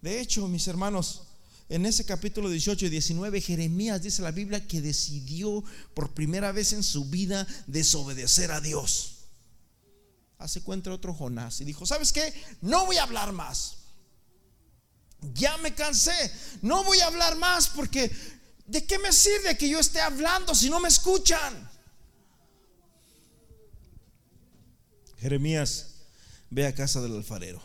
De 0.00 0.18
hecho, 0.18 0.48
mis 0.48 0.66
hermanos, 0.68 1.24
en 1.68 1.84
ese 1.84 2.06
capítulo 2.06 2.48
18 2.48 2.86
y 2.86 2.88
19, 2.88 3.42
Jeremías 3.42 4.00
dice 4.00 4.22
la 4.22 4.30
Biblia 4.30 4.66
que 4.66 4.80
decidió 4.80 5.62
por 5.92 6.14
primera 6.14 6.50
vez 6.50 6.72
en 6.72 6.82
su 6.82 7.04
vida 7.04 7.46
desobedecer 7.66 8.52
a 8.52 8.62
Dios. 8.62 9.16
Hace 10.38 10.62
cuenta 10.62 10.90
otro 10.90 11.12
Jonás 11.12 11.60
y 11.60 11.66
dijo, 11.66 11.84
¿sabes 11.84 12.14
qué? 12.14 12.32
No 12.62 12.86
voy 12.86 12.96
a 12.96 13.02
hablar 13.02 13.32
más. 13.32 13.76
Ya 15.34 15.58
me 15.58 15.74
cansé. 15.74 16.32
No 16.62 16.84
voy 16.84 17.00
a 17.00 17.08
hablar 17.08 17.36
más 17.36 17.68
porque 17.68 18.10
¿de 18.64 18.86
qué 18.86 18.98
me 18.98 19.12
sirve 19.12 19.58
que 19.58 19.68
yo 19.68 19.78
esté 19.78 20.00
hablando 20.00 20.54
si 20.54 20.70
no 20.70 20.80
me 20.80 20.88
escuchan? 20.88 21.68
Jeremías 25.18 25.94
ve 26.50 26.66
a 26.66 26.74
casa 26.74 27.00
del 27.00 27.16
alfarero. 27.16 27.60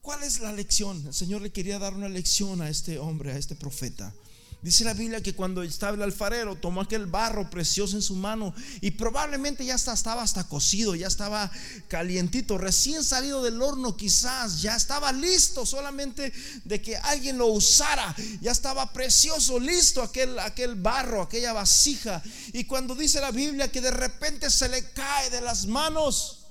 ¿Cuál 0.00 0.22
es 0.22 0.40
la 0.40 0.52
lección? 0.52 1.06
El 1.06 1.14
Señor 1.14 1.42
le 1.42 1.52
quería 1.52 1.78
dar 1.78 1.94
una 1.94 2.08
lección 2.08 2.62
a 2.62 2.70
este 2.70 2.98
hombre, 2.98 3.32
a 3.32 3.36
este 3.36 3.54
profeta. 3.54 4.14
Dice 4.62 4.84
la 4.84 4.92
Biblia 4.92 5.22
que 5.22 5.34
cuando 5.34 5.62
estaba 5.62 5.96
el 5.96 6.02
alfarero 6.02 6.54
tomó 6.54 6.82
aquel 6.82 7.06
barro 7.06 7.48
precioso 7.48 7.96
en 7.96 8.02
su 8.02 8.14
mano 8.14 8.54
y 8.82 8.90
probablemente 8.90 9.64
ya 9.64 9.76
estaba 9.76 10.22
hasta 10.22 10.44
cocido, 10.44 10.94
ya 10.94 11.06
estaba 11.06 11.50
calientito, 11.88 12.58
recién 12.58 13.02
salido 13.02 13.42
del 13.42 13.62
horno 13.62 13.96
quizás, 13.96 14.60
ya 14.60 14.76
estaba 14.76 15.12
listo 15.12 15.64
solamente 15.64 16.30
de 16.64 16.82
que 16.82 16.98
alguien 16.98 17.38
lo 17.38 17.46
usara, 17.46 18.14
ya 18.42 18.52
estaba 18.52 18.92
precioso, 18.92 19.58
listo 19.58 20.02
aquel, 20.02 20.38
aquel 20.38 20.74
barro, 20.74 21.22
aquella 21.22 21.54
vasija. 21.54 22.22
Y 22.52 22.64
cuando 22.64 22.94
dice 22.94 23.18
la 23.22 23.30
Biblia 23.30 23.72
que 23.72 23.80
de 23.80 23.90
repente 23.90 24.50
se 24.50 24.68
le 24.68 24.90
cae 24.90 25.30
de 25.30 25.40
las 25.40 25.66
manos 25.66 26.48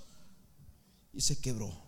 y 1.13 1.21
se 1.21 1.39
quebró. 1.39 1.79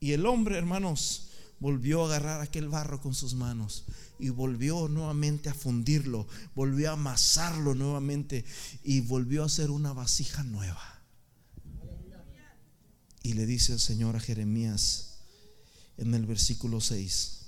Y 0.00 0.12
el 0.12 0.24
hombre, 0.24 0.56
hermanos, 0.56 1.29
volvió 1.60 2.02
a 2.02 2.06
agarrar 2.06 2.40
aquel 2.40 2.68
barro 2.68 3.00
con 3.00 3.14
sus 3.14 3.34
manos 3.34 3.84
y 4.18 4.30
volvió 4.30 4.88
nuevamente 4.88 5.50
a 5.50 5.54
fundirlo, 5.54 6.26
volvió 6.54 6.90
a 6.90 6.94
amasarlo 6.94 7.74
nuevamente 7.74 8.44
y 8.82 9.00
volvió 9.02 9.42
a 9.42 9.46
hacer 9.46 9.70
una 9.70 9.92
vasija 9.92 10.42
nueva. 10.42 11.02
Y 13.22 13.34
le 13.34 13.44
dice 13.44 13.74
el 13.74 13.80
Señor 13.80 14.16
a 14.16 14.20
Jeremías 14.20 15.18
en 15.98 16.14
el 16.14 16.24
versículo 16.24 16.80
6, 16.80 17.40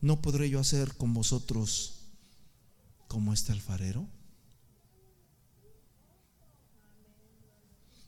¿no 0.00 0.20
podré 0.20 0.50
yo 0.50 0.58
hacer 0.58 0.96
con 0.96 1.14
vosotros 1.14 2.00
como 3.06 3.32
este 3.32 3.52
alfarero? 3.52 4.08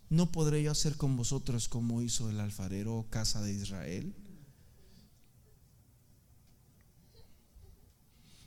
¿No 0.09 0.33
podré 0.33 0.61
yo 0.65 0.73
hacer 0.73 0.97
con 0.97 1.17
vosotros 1.17 1.69
como 1.69 2.03
hizo 2.03 2.29
el 2.31 2.41
alfarero 2.41 3.07
casa 3.11 3.41
de 3.43 3.53
Israel? 3.53 4.13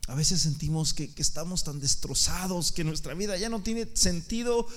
A 0.08 0.16
veces 0.16 0.42
sentimos 0.42 0.94
que, 0.94 1.14
estamos 1.18 1.64
tan 1.64 1.80
destrozados, 1.80 2.72
que 2.72 2.84
nuestra 2.84 3.14
vida 3.14 3.38
ya 3.38 3.50
no 3.50 3.64
tiene 3.64 3.88
sentido. 3.94 4.68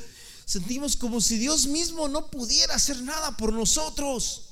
Sentimos 0.45 0.97
como 0.97 1.21
si 1.21 1.37
Dios 1.37 1.67
mismo 1.67 2.07
no 2.07 2.31
pudiera 2.31 2.77
hacer 2.77 3.03
nada 3.03 3.37
por 3.37 3.53
nosotros. 3.53 4.43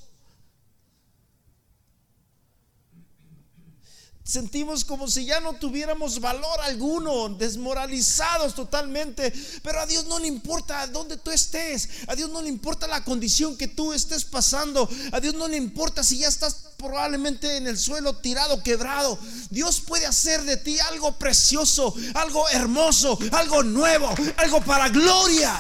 Sentimos 4.25 4.87
como 4.87 5.07
si 5.07 5.27
ya 5.27 5.39
no 5.39 5.53
tuviéramos 5.53 6.19
valor 6.19 6.59
alguno, 6.63 7.29
desmoralizados 7.29 8.55
totalmente. 8.55 9.33
Pero 9.63 9.81
a 9.81 9.87
Dios 9.87 10.07
no 10.07 10.19
le 10.19 10.27
importa 10.27 10.87
dónde 10.89 11.19
tú 11.19 11.31
estés. 11.31 11.89
A 12.09 12.17
Dios 12.17 12.31
no 12.31 12.43
le 12.43 12.49
importa 12.49 12.89
la 12.89 13.05
condición 13.05 13.57
que 13.57 13.69
tú 13.69 13.93
estés 13.93 14.25
pasando. 14.25 14.89
A 15.13 15.21
Dios 15.21 15.35
no 15.35 15.47
le 15.47 15.57
importa 15.59 16.03
si 16.03 16.19
ya 16.19 16.29
estás 16.29 16.63
probablemente 16.85 17.57
en 17.57 17.66
el 17.66 17.79
suelo 17.79 18.14
tirado, 18.16 18.62
quebrado. 18.62 19.18
Dios 19.51 19.81
puede 19.81 20.07
hacer 20.07 20.42
de 20.42 20.59
ti 20.59 20.79
algo 20.81 21.18
precioso, 21.18 21.94
algo 22.14 22.49
hermoso, 22.51 23.18
algo 23.33 23.62
nuevo, 23.62 24.14
algo 24.37 24.61
para 24.61 24.90
gloria. 24.90 25.59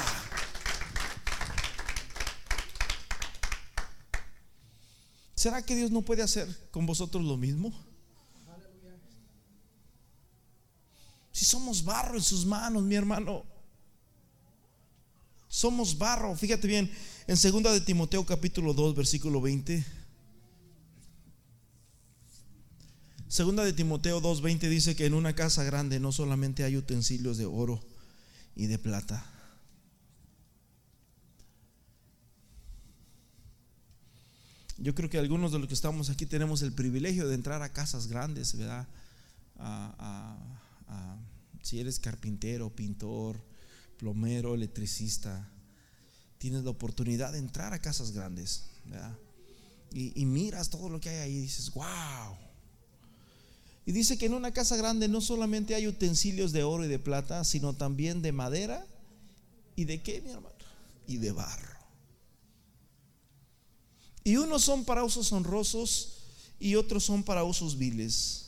¿Será 5.34 5.62
que 5.62 5.74
Dios 5.74 5.90
no 5.90 6.02
puede 6.02 6.22
hacer 6.22 6.46
con 6.70 6.86
vosotros 6.86 7.24
lo 7.24 7.36
mismo? 7.36 7.72
Si 11.32 11.44
somos 11.44 11.84
barro 11.84 12.16
en 12.16 12.22
sus 12.22 12.46
manos, 12.46 12.82
mi 12.82 12.94
hermano. 12.94 13.44
Somos 15.48 15.98
barro. 15.98 16.36
Fíjate 16.36 16.66
bien, 16.66 16.90
en 17.26 17.36
segunda 17.36 17.72
de 17.72 17.80
Timoteo 17.80 18.24
capítulo 18.24 18.72
2, 18.74 18.94
versículo 18.94 19.40
20. 19.40 20.03
Segunda 23.34 23.64
de 23.64 23.72
Timoteo 23.72 24.20
2:20 24.20 24.68
dice 24.68 24.94
que 24.94 25.06
en 25.06 25.12
una 25.12 25.34
casa 25.34 25.64
grande 25.64 25.98
no 25.98 26.12
solamente 26.12 26.62
hay 26.62 26.76
utensilios 26.76 27.36
de 27.36 27.46
oro 27.46 27.82
y 28.54 28.66
de 28.66 28.78
plata. 28.78 29.26
Yo 34.78 34.94
creo 34.94 35.10
que 35.10 35.18
algunos 35.18 35.50
de 35.50 35.58
los 35.58 35.66
que 35.66 35.74
estamos 35.74 36.10
aquí 36.10 36.26
tenemos 36.26 36.62
el 36.62 36.74
privilegio 36.74 37.26
de 37.26 37.34
entrar 37.34 37.60
a 37.62 37.72
casas 37.72 38.06
grandes, 38.06 38.56
¿verdad? 38.56 38.86
a, 39.58 40.38
si 41.60 41.80
eres 41.80 41.98
carpintero, 41.98 42.70
pintor, 42.70 43.42
plomero, 43.96 44.54
electricista, 44.54 45.50
tienes 46.38 46.62
la 46.62 46.70
oportunidad 46.70 47.32
de 47.32 47.38
entrar 47.38 47.74
a 47.74 47.80
casas 47.80 48.12
grandes. 48.12 48.70
Y, 49.90 50.12
y, 50.22 50.24
miras 50.24 50.70
todo 50.70 50.88
lo 50.88 51.00
que 51.00 51.08
hay 51.08 51.16
ahí 51.16 51.36
y 51.38 51.40
dices, 51.40 51.72
wow. 51.74 52.43
Y 53.86 53.92
dice 53.92 54.16
que 54.16 54.26
en 54.26 54.34
una 54.34 54.52
casa 54.52 54.76
grande 54.76 55.08
no 55.08 55.20
solamente 55.20 55.74
hay 55.74 55.86
utensilios 55.86 56.52
de 56.52 56.62
oro 56.62 56.84
y 56.84 56.88
de 56.88 56.98
plata, 56.98 57.44
sino 57.44 57.74
también 57.74 58.22
de 58.22 58.32
madera 58.32 58.86
y 59.76 59.84
de 59.84 60.02
qué, 60.02 60.22
mi 60.22 60.30
hermano? 60.30 60.54
Y 61.06 61.18
de 61.18 61.32
barro. 61.32 61.74
Y 64.24 64.36
unos 64.36 64.62
son 64.62 64.84
para 64.84 65.04
usos 65.04 65.30
honrosos 65.32 66.24
y 66.58 66.76
otros 66.76 67.04
son 67.04 67.22
para 67.22 67.44
usos 67.44 67.76
viles. 67.76 68.40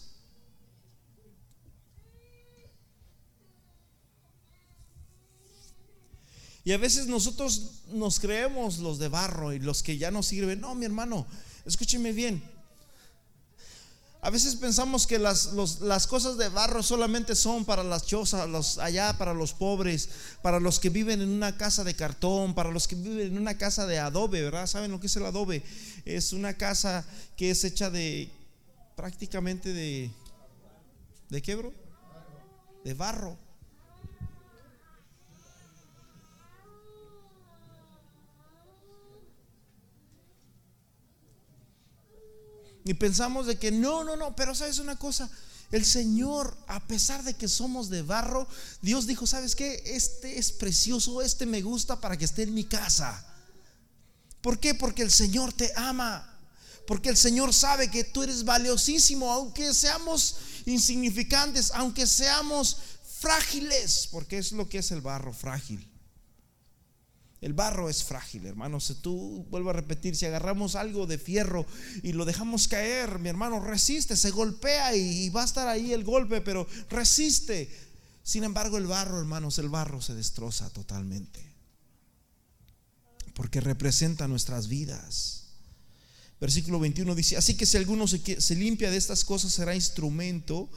Y 6.64 6.72
a 6.72 6.78
veces 6.78 7.06
nosotros 7.06 7.82
nos 7.92 8.18
creemos 8.18 8.78
los 8.78 8.98
de 8.98 9.08
barro 9.08 9.52
y 9.52 9.60
los 9.60 9.82
que 9.82 9.98
ya 9.98 10.10
no 10.10 10.22
sirven. 10.22 10.60
No, 10.60 10.74
mi 10.74 10.86
hermano, 10.86 11.26
escúcheme 11.64 12.12
bien. 12.12 12.42
A 14.22 14.30
veces 14.30 14.56
pensamos 14.56 15.06
que 15.06 15.18
las, 15.18 15.52
las, 15.80 16.06
cosas 16.06 16.36
de 16.36 16.48
barro 16.48 16.82
solamente 16.82 17.36
son 17.36 17.64
para 17.64 17.84
las 17.84 18.06
chozas, 18.06 18.48
los, 18.48 18.78
allá 18.78 19.16
para 19.18 19.34
los 19.34 19.52
pobres, 19.52 20.08
para 20.42 20.58
los 20.58 20.80
que 20.80 20.90
viven 20.90 21.20
en 21.20 21.28
una 21.28 21.56
casa 21.56 21.84
de 21.84 21.94
cartón, 21.94 22.54
para 22.54 22.70
los 22.70 22.88
que 22.88 22.96
viven 22.96 23.28
en 23.28 23.38
una 23.38 23.56
casa 23.56 23.86
de 23.86 23.98
adobe, 23.98 24.42
¿verdad? 24.42 24.66
¿Saben 24.66 24.90
lo 24.90 24.98
que 24.98 25.06
es 25.06 25.16
el 25.16 25.26
adobe? 25.26 25.62
Es 26.04 26.32
una 26.32 26.54
casa 26.54 27.04
que 27.36 27.50
es 27.50 27.62
hecha 27.62 27.90
de 27.90 28.30
prácticamente 28.96 29.72
de... 29.72 30.10
¿De 31.28 31.42
qué, 31.42 31.54
bro? 31.54 31.72
De 32.84 32.94
barro. 32.94 33.36
Y 42.86 42.94
pensamos 42.94 43.46
de 43.46 43.58
que 43.58 43.72
no, 43.72 44.04
no, 44.04 44.16
no, 44.16 44.36
pero 44.36 44.54
sabes 44.54 44.78
una 44.78 44.96
cosa, 44.96 45.28
el 45.72 45.84
Señor, 45.84 46.56
a 46.68 46.86
pesar 46.86 47.24
de 47.24 47.34
que 47.34 47.48
somos 47.48 47.90
de 47.90 48.02
barro, 48.02 48.46
Dios 48.80 49.08
dijo, 49.08 49.26
¿sabes 49.26 49.56
qué? 49.56 49.82
Este 49.84 50.38
es 50.38 50.52
precioso, 50.52 51.20
este 51.20 51.46
me 51.46 51.62
gusta 51.62 52.00
para 52.00 52.16
que 52.16 52.24
esté 52.24 52.44
en 52.44 52.54
mi 52.54 52.62
casa. 52.62 53.26
¿Por 54.40 54.60
qué? 54.60 54.72
Porque 54.74 55.02
el 55.02 55.10
Señor 55.10 55.52
te 55.52 55.72
ama. 55.74 56.32
Porque 56.86 57.08
el 57.08 57.16
Señor 57.16 57.52
sabe 57.52 57.90
que 57.90 58.04
tú 58.04 58.22
eres 58.22 58.44
valiosísimo, 58.44 59.32
aunque 59.32 59.74
seamos 59.74 60.36
insignificantes, 60.66 61.72
aunque 61.74 62.06
seamos 62.06 62.76
frágiles, 63.18 64.08
porque 64.12 64.38
es 64.38 64.52
lo 64.52 64.68
que 64.68 64.78
es 64.78 64.92
el 64.92 65.00
barro 65.00 65.32
frágil. 65.32 65.90
El 67.40 67.52
barro 67.52 67.90
es 67.90 68.02
frágil, 68.02 68.46
hermano. 68.46 68.80
Si 68.80 68.94
tú, 68.94 69.46
vuelvo 69.50 69.70
a 69.70 69.74
repetir, 69.74 70.16
si 70.16 70.24
agarramos 70.24 70.74
algo 70.74 71.06
de 71.06 71.18
fierro 71.18 71.66
y 72.02 72.12
lo 72.12 72.24
dejamos 72.24 72.66
caer, 72.66 73.18
mi 73.18 73.28
hermano, 73.28 73.60
resiste, 73.60 74.16
se 74.16 74.30
golpea 74.30 74.96
y, 74.96 75.28
va 75.30 75.42
a 75.42 75.44
estar 75.44 75.68
ahí 75.68 75.92
el 75.92 76.02
golpe, 76.02 76.40
pero 76.40 76.66
resiste. 76.88 77.70
Sin 78.22 78.42
embargo, 78.42 78.78
el 78.78 78.86
barro, 78.86 79.18
hermanos, 79.18 79.58
el 79.58 79.68
barro 79.68 80.00
se 80.00 80.14
destroza 80.14 80.70
totalmente. 80.70 81.44
Porque 83.34 83.60
representa 83.60 84.26
nuestras 84.26 84.68
vidas. 84.68 85.44
Versículo 86.40 86.80
21 86.80 87.14
dice, 87.14 87.36
así 87.36 87.54
que 87.54 87.66
si 87.66 87.76
alguno 87.76 88.08
se, 88.08 88.40
se 88.40 88.54
limpia 88.54 88.90
de 88.90 88.96
estas 88.96 89.24
cosas, 89.24 89.52
será 89.52 89.74
instrumento 89.74 90.70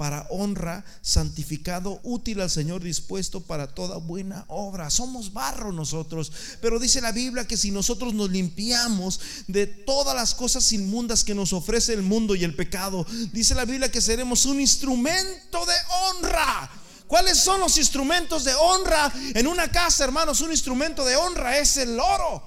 para 0.00 0.26
honra, 0.30 0.82
santificado, 1.02 2.00
útil 2.04 2.40
al 2.40 2.48
Señor, 2.48 2.82
dispuesto 2.82 3.42
para 3.42 3.74
toda 3.74 3.98
buena 3.98 4.46
obra. 4.48 4.88
Somos 4.88 5.34
barro 5.34 5.72
nosotros, 5.72 6.32
pero 6.62 6.78
dice 6.78 7.02
la 7.02 7.12
Biblia 7.12 7.46
que 7.46 7.58
si 7.58 7.70
nosotros 7.70 8.14
nos 8.14 8.30
limpiamos 8.30 9.20
de 9.46 9.66
todas 9.66 10.16
las 10.16 10.34
cosas 10.34 10.72
inmundas 10.72 11.22
que 11.22 11.34
nos 11.34 11.52
ofrece 11.52 11.92
el 11.92 12.00
mundo 12.00 12.34
y 12.34 12.44
el 12.44 12.56
pecado, 12.56 13.06
dice 13.30 13.54
la 13.54 13.66
Biblia 13.66 13.92
que 13.92 14.00
seremos 14.00 14.46
un 14.46 14.62
instrumento 14.62 15.66
de 15.66 15.74
honra. 16.06 16.70
¿Cuáles 17.06 17.36
son 17.36 17.60
los 17.60 17.76
instrumentos 17.76 18.44
de 18.44 18.54
honra 18.54 19.12
en 19.34 19.46
una 19.46 19.70
casa, 19.70 20.04
hermanos? 20.04 20.40
Un 20.40 20.50
instrumento 20.50 21.04
de 21.04 21.16
honra 21.16 21.58
es 21.58 21.76
el 21.76 22.00
oro. 22.00 22.42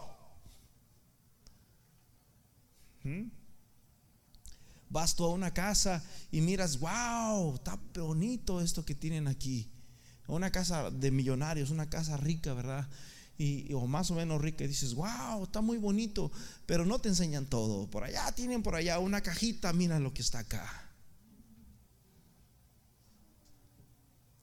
Vas 4.93 5.15
tú 5.15 5.25
a 5.25 5.29
una 5.29 5.53
casa 5.53 6.03
y 6.31 6.39
miras, 6.39 6.79
wow, 6.79 7.55
está 7.55 7.77
bonito 7.95 8.61
esto 8.61 8.85
que 8.85 8.93
tienen 8.93 9.27
aquí. 9.27 9.69
Una 10.27 10.51
casa 10.51 10.89
de 10.91 11.11
millonarios, 11.11 11.71
una 11.71 11.89
casa 11.89 12.15
rica, 12.15 12.53
¿verdad? 12.53 12.87
Y, 13.37 13.73
o 13.73 13.87
más 13.87 14.11
o 14.11 14.15
menos 14.15 14.39
rica 14.39 14.63
y 14.63 14.67
dices, 14.67 14.93
wow, 14.93 15.43
está 15.43 15.61
muy 15.61 15.79
bonito, 15.79 16.31
pero 16.67 16.85
no 16.85 16.99
te 16.99 17.09
enseñan 17.09 17.47
todo. 17.47 17.89
Por 17.89 18.03
allá 18.03 18.31
tienen 18.33 18.61
por 18.61 18.75
allá 18.75 18.99
una 18.99 19.21
cajita, 19.21 19.73
mira 19.73 19.99
lo 19.99 20.13
que 20.13 20.21
está 20.21 20.39
acá. 20.39 20.91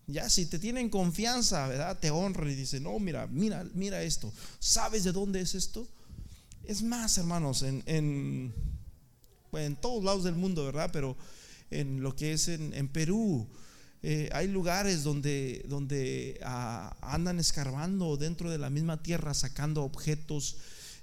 Ya 0.08 0.28
si 0.28 0.46
te 0.46 0.58
tienen 0.58 0.90
confianza, 0.90 1.68
¿verdad? 1.68 1.96
Te 2.00 2.10
honran 2.10 2.50
y 2.50 2.56
dicen, 2.56 2.82
no, 2.82 2.98
mira, 2.98 3.28
mira, 3.28 3.64
mira 3.74 4.02
esto. 4.02 4.32
¿Sabes 4.58 5.04
de 5.04 5.12
dónde 5.12 5.40
es 5.40 5.54
esto? 5.54 5.86
Es 6.64 6.82
más, 6.82 7.16
hermanos, 7.18 7.62
en, 7.62 7.84
en, 7.86 8.52
en 9.52 9.76
todos 9.76 10.04
lados 10.04 10.24
del 10.24 10.34
mundo, 10.34 10.64
¿verdad? 10.64 10.90
Pero 10.92 11.16
en 11.70 12.02
lo 12.02 12.14
que 12.14 12.32
es 12.32 12.48
en, 12.48 12.88
Perú, 12.88 13.48
eh, 14.02 14.28
hay 14.32 14.48
lugares 14.48 15.02
donde, 15.02 15.64
donde 15.68 16.40
ah, 16.44 16.96
andan 17.00 17.38
escarbando 17.38 18.16
dentro 18.16 18.50
de 18.50 18.58
la 18.58 18.70
misma 18.70 19.02
tierra, 19.02 19.34
sacando 19.34 19.82
objetos 19.82 20.56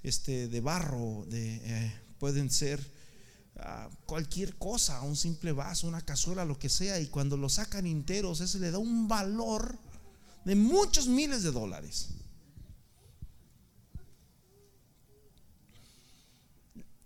este, 0.04 0.48
de 0.48 0.62
barro, 0.62 1.26
de, 1.30 1.56
eh, 1.64 1.94
pueden 2.20 2.50
ser 2.50 2.98
cualquier 4.06 4.56
cosa, 4.56 5.02
un 5.02 5.16
simple 5.16 5.52
vaso, 5.52 5.88
una 5.88 6.06
cazuela, 6.06 6.46
lo 6.46 6.60
que 6.60 6.70
sea, 6.70 7.00
y 7.00 7.08
cuando 7.08 7.38
lo 7.38 7.50
sacan 7.50 7.88
enteros, 7.88 8.40
ese 8.40 8.60
le 8.60 8.70
da 8.70 8.78
un 8.78 9.08
valor 9.08 9.80
de 10.46 10.56
muchos 10.56 11.08
miles 11.08 11.42
de 11.42 11.52
dólares. 11.52 12.10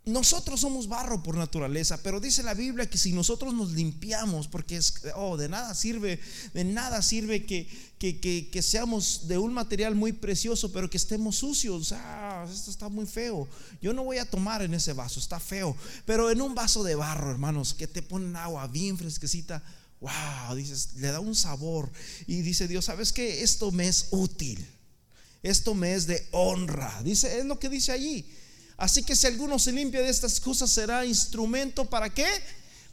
Nosotros 0.03 0.59
somos 0.61 0.87
barro 0.87 1.21
por 1.21 1.37
naturaleza, 1.37 2.01
pero 2.01 2.19
dice 2.19 2.41
la 2.41 2.55
Biblia 2.55 2.89
que 2.89 2.97
si 2.97 3.13
nosotros 3.13 3.53
nos 3.53 3.73
limpiamos, 3.73 4.47
porque 4.47 4.77
es, 4.77 4.95
oh, 5.15 5.37
de 5.37 5.47
nada 5.47 5.75
sirve, 5.75 6.19
de 6.55 6.63
nada 6.63 7.03
sirve 7.03 7.45
que, 7.45 7.67
que, 7.99 8.61
seamos 8.63 9.27
de 9.27 9.37
un 9.37 9.53
material 9.53 9.93
muy 9.93 10.11
precioso, 10.11 10.71
pero 10.71 10.89
que 10.89 10.97
estemos 10.97 11.35
sucios. 11.35 11.91
Ah, 11.91 12.47
esto 12.51 12.71
está 12.71 12.89
muy 12.89 13.05
feo. 13.05 13.47
Yo 13.79 13.93
no 13.93 14.03
voy 14.03 14.17
a 14.17 14.27
tomar 14.27 14.63
en 14.63 14.73
ese 14.73 14.93
vaso, 14.93 15.19
está 15.19 15.39
feo. 15.39 15.77
Pero 16.07 16.31
en 16.31 16.41
un 16.41 16.55
vaso 16.55 16.83
de 16.83 16.95
barro, 16.95 17.29
hermanos, 17.29 17.75
que 17.75 17.85
te 17.85 18.01
ponen 18.01 18.35
agua 18.35 18.65
bien 18.65 18.97
fresquecita, 18.97 19.61
wow, 19.99 20.55
dices, 20.55 20.95
le 20.95 21.09
da 21.09 21.19
un 21.19 21.35
sabor. 21.35 21.91
Y 22.25 22.41
dice 22.41 22.67
Dios, 22.67 22.85
¿sabes 22.85 23.13
qué? 23.13 23.43
Esto 23.43 23.71
me 23.71 23.87
es 23.87 24.07
útil. 24.09 24.65
Esto 25.43 25.75
me 25.75 25.93
es 25.93 26.07
de 26.07 26.27
honra. 26.31 27.03
Dice, 27.03 27.37
es 27.37 27.45
lo 27.45 27.59
que 27.59 27.69
dice 27.69 27.91
allí. 27.91 28.25
Así 28.81 29.03
que 29.03 29.15
si 29.15 29.27
alguno 29.27 29.59
se 29.59 29.71
limpia 29.71 30.01
de 30.01 30.09
estas 30.09 30.39
cosas, 30.39 30.71
será 30.71 31.05
instrumento 31.05 31.87
para 31.87 32.09
qué? 32.09 32.27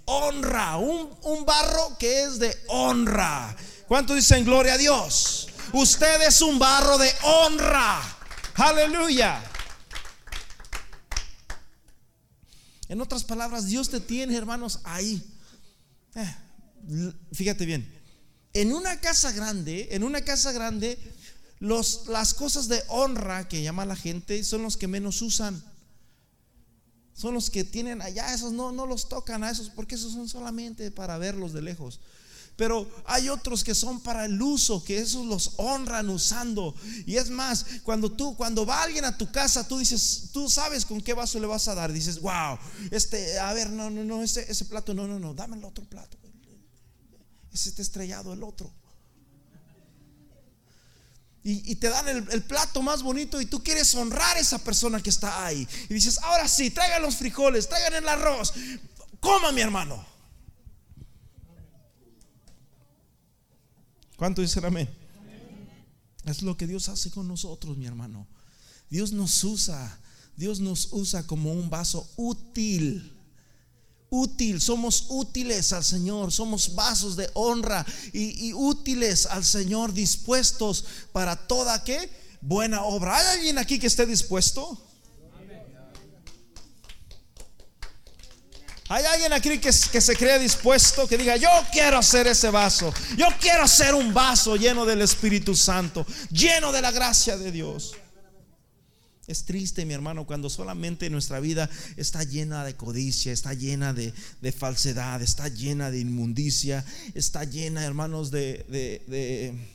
Honra, 0.05 0.77
un, 0.77 1.47
barro 1.47 1.97
que 1.99 2.25
es 2.25 2.39
de 2.39 2.55
honra. 2.67 3.57
¿Cuánto 3.87 4.15
dicen 4.15 4.45
gloria 4.45 4.75
a 4.75 4.77
Dios? 4.77 5.49
Usted 5.73 6.29
es 6.29 6.43
un 6.43 6.59
barro 6.59 6.99
de 6.99 7.11
honra. 7.23 8.03
Aleluya. 8.57 9.43
En 12.89 13.01
otras 13.01 13.25
palabras, 13.25 13.65
Dios 13.65 13.89
te 13.89 14.01
tiene, 14.01 14.37
hermanos, 14.37 14.81
ahí. 14.85 15.27
Eh, 16.15 16.35
fíjate 17.33 17.65
bien. 17.65 17.91
En 18.53 18.75
una 18.75 19.01
casa 19.01 19.33
grande, 19.33 19.89
en 19.93 20.05
una 20.05 20.21
casa 20.21 20.53
grande, 20.53 20.99
los, 21.61 22.09
las 22.09 22.35
cosas 22.35 22.69
de 22.69 22.83
honra 22.89 23.49
que 23.49 23.63
llama 23.63 23.87
la 23.87 23.97
gente 23.97 24.45
son 24.45 24.63
los 24.63 24.77
que 24.77 24.87
menos 24.87 25.23
usan 25.23 25.65
son 27.19 27.35
los 27.35 27.51
que 27.51 27.65
tienen 27.65 28.01
allá, 28.01 28.33
esos 28.33 28.53
no, 28.53 28.71
no 28.71 28.87
los 28.87 29.09
tocan 29.09 29.43
a 29.43 29.51
esos, 29.51 29.71
porque 29.71 29.97
esos 29.97 30.13
son 30.13 30.29
solamente 30.29 30.93
para 30.93 31.19
verlos 31.19 31.53
de 31.53 31.63
lejos. 31.63 31.99
Pero 32.55 32.89
hay 33.07 33.29
otros 33.29 33.65
que 33.65 33.75
son 33.75 34.01
para 34.01 34.25
el 34.25 34.41
uso, 34.41 34.85
que 34.85 34.99
esos 34.99 35.27
los 35.27 35.55
honran 35.57 36.09
usando. 36.11 36.77
Y 37.07 37.17
es 37.17 37.29
más, 37.31 37.67
cuando 37.83 38.13
tú, 38.13 38.37
cuando 38.37 38.65
va 38.65 38.85
alguien 38.85 39.05
a 39.05 39.19
tu 39.19 39.33
casa, 39.33 39.67
tú 39.67 39.79
dices, 39.79 40.31
tú 40.33 40.49
sabes 40.49 40.85
con 40.85 41.01
qué 41.01 41.13
vaso 41.13 41.41
le 41.41 41.49
vas 41.49 41.67
a 41.67 41.75
dar. 41.75 41.93
Dices, 41.93 42.21
wow, 42.21 42.57
este, 42.93 43.39
a 43.41 43.53
ver, 43.53 43.69
no, 43.71 43.91
no, 43.91 44.05
no, 44.05 44.23
ese, 44.23 44.49
ese 44.49 44.65
plato, 44.67 44.95
no, 44.95 45.09
no, 45.09 45.19
no, 45.19 45.35
dame 45.35 45.57
el 45.57 45.65
otro 45.65 45.85
plato. 45.85 46.17
Ese 47.53 47.71
está 47.71 47.83
estrellado, 47.83 48.33
el 48.33 48.45
otro 48.45 48.73
y, 51.51 51.77
te 51.77 51.89
dan 51.89 52.07
el, 52.31 52.43
plato 52.43 52.83
más 52.83 53.03
bonito 53.03 53.41
y 53.41 53.47
tú 53.47 53.65
quieres 53.65 53.95
honrar 53.95 54.37
a 54.37 54.41
esa 54.41 54.59
persona 54.59 55.03
que 55.03 55.09
está 55.09 55.47
ahí. 55.47 55.67
Y 55.89 55.95
dices, 55.95 56.19
ahora 56.19 56.47
sí, 56.47 56.71
traigan 56.71 57.01
los 57.01 57.17
frijoles, 57.17 57.67
traigan 57.67 57.95
el 57.95 58.07
arroz, 58.07 58.53
coma 59.19 59.51
mi 59.51 59.63
hermano. 59.63 60.05
¿Cuánto 64.17 64.43
dicen 64.43 64.65
amén? 64.67 64.91
Es 66.27 66.43
lo 66.43 66.55
que 66.59 66.67
Dios 66.67 66.91
hace 66.91 67.11
con 67.11 67.27
nosotros, 67.27 67.79
mi 67.79 67.87
hermano. 67.87 68.27
Dios 68.91 69.13
nos 69.13 69.43
usa, 69.43 69.99
Dios 70.37 70.61
nos 70.61 70.93
usa 70.93 71.27
como 71.27 71.53
un 71.53 71.71
vaso 71.71 72.11
útil 72.17 73.18
útil, 74.11 74.61
somos 74.61 75.07
útiles 75.09 75.73
al 75.73 75.85
Señor, 75.85 76.33
somos 76.33 76.75
vasos 76.75 77.17
de 77.17 77.31
honra 77.35 77.85
y, 78.13 78.53
útiles 78.53 79.27
al 79.27 79.45
Señor, 79.45 79.93
dispuestos 79.93 80.85
para 81.13 81.37
toda 81.37 81.85
que 81.85 82.11
buena 82.41 82.83
obra. 82.83 83.17
¿Hay 83.17 83.27
alguien 83.39 83.59
aquí 83.59 83.79
que 83.79 83.87
esté 83.87 84.07
dispuesto? 84.07 84.85
¿Hay 88.91 89.05
alguien 89.05 89.35
aquí 89.35 89.51
que, 89.59 89.71
que, 89.71 90.01
se 90.01 90.17
cree 90.17 90.39
dispuesto, 90.39 91.07
que 91.07 91.19
diga, 91.19 91.37
yo 91.37 91.51
quiero 91.71 91.99
hacer 91.99 92.27
ese 92.27 92.49
vaso, 92.49 92.93
yo 93.19 93.27
quiero 93.39 93.69
ser 93.69 93.95
un 93.95 94.15
vaso 94.15 94.57
lleno 94.57 94.87
del 94.87 95.03
Espíritu 95.03 95.55
Santo, 95.55 96.07
lleno 96.31 96.73
de 96.73 96.81
la 96.81 96.91
gracia 96.91 97.37
de 97.37 97.53
Dios? 97.53 97.93
Es 99.29 99.45
triste, 99.45 99.85
mi 99.85 99.93
hermano, 99.93 100.25
cuando 100.25 100.49
solamente 100.49 101.11
nuestra 101.11 101.39
vida 101.39 101.69
está 101.99 102.25
llena 102.25 102.65
de 102.65 102.77
codicia, 102.77 103.31
está 103.31 103.53
llena 103.53 103.93
de, 103.93 104.13
falsedad, 104.53 105.21
está 105.21 105.49
llena 105.49 105.91
de 105.91 106.01
inmundicia, 106.01 106.83
está 107.13 107.45
llena, 107.45 107.85
hermanos, 107.85 108.31
de, 108.31 108.65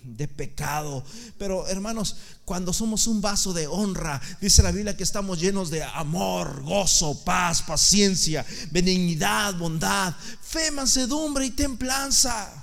de, 0.01 0.28
pecado. 0.28 1.06
Pero, 1.38 1.68
hermanos, 1.68 2.16
cuando 2.45 2.74
somos 2.74 3.06
un 3.06 3.22
vaso 3.22 3.54
de 3.54 3.68
honra, 3.68 4.20
dice 4.41 4.64
la 4.64 4.72
Biblia 4.72 4.97
que 4.97 5.04
estamos 5.04 5.39
llenos 5.39 5.70
de 5.70 5.84
amor, 5.84 6.64
gozo, 6.64 7.24
paz, 7.24 7.62
paciencia, 7.62 8.43
benignidad, 8.72 9.54
bondad, 9.54 10.16
fe, 10.41 10.72
mansedumbre 10.72 11.45
y 11.45 11.51
templanza. 11.51 12.62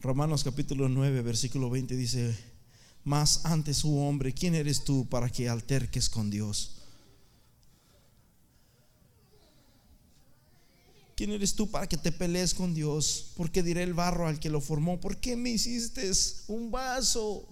Romanos 0.00 0.44
capítulo 0.44 0.88
9, 0.88 1.22
versículo 1.22 1.70
20 1.70 1.96
dice, 1.96 2.38
más 3.02 3.44
antes, 3.44 3.78
su 3.78 3.98
oh 3.98 4.08
hombre, 4.08 4.32
¿quién 4.32 4.54
eres 4.54 4.84
tú 4.84 5.08
para 5.08 5.28
que 5.28 5.48
alterques 5.48 6.08
con 6.08 6.30
Dios? 6.30 6.76
¿Quién 11.16 11.32
eres 11.32 11.56
tú 11.56 11.68
para 11.68 11.88
que 11.88 11.96
te 11.96 12.12
pelees 12.12 12.54
con 12.54 12.74
Dios? 12.74 13.32
Porque 13.36 13.64
diré 13.64 13.82
el 13.82 13.92
barro 13.92 14.28
al 14.28 14.38
que 14.38 14.50
lo 14.50 14.60
formó, 14.60 15.00
¿por 15.00 15.16
qué 15.16 15.34
me 15.34 15.50
hiciste 15.50 16.08
un 16.46 16.70
vaso? 16.70 17.48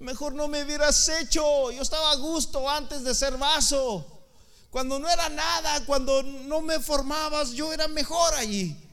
Mejor 0.00 0.34
no 0.34 0.48
me 0.48 0.64
hubieras 0.64 1.08
hecho, 1.08 1.70
yo 1.70 1.80
estaba 1.80 2.10
a 2.10 2.16
gusto 2.16 2.68
antes 2.68 3.04
de 3.04 3.14
ser 3.14 3.38
vaso. 3.38 4.26
Cuando 4.70 4.98
no 4.98 5.08
era 5.08 5.28
nada, 5.28 5.86
cuando 5.86 6.20
no 6.24 6.62
me 6.62 6.80
formabas, 6.80 7.52
yo 7.52 7.72
era 7.72 7.86
mejor 7.86 8.34
allí. 8.34 8.83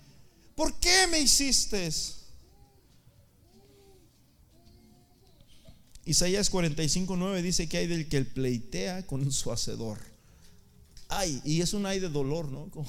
¿Por 0.55 0.79
qué 0.79 1.07
me 1.09 1.19
hiciste? 1.19 1.89
Isaías 6.05 6.49
45, 6.49 7.15
9 7.15 7.41
dice 7.41 7.69
que 7.69 7.77
hay 7.77 7.87
del 7.87 8.09
que 8.09 8.25
pleitea 8.25 9.05
con 9.05 9.31
su 9.31 9.51
hacedor. 9.51 9.99
Ay, 11.07 11.41
y 11.43 11.61
es 11.61 11.73
un 11.73 11.85
ay 11.85 11.99
de 11.99 12.09
dolor, 12.09 12.49
¿no? 12.51 12.69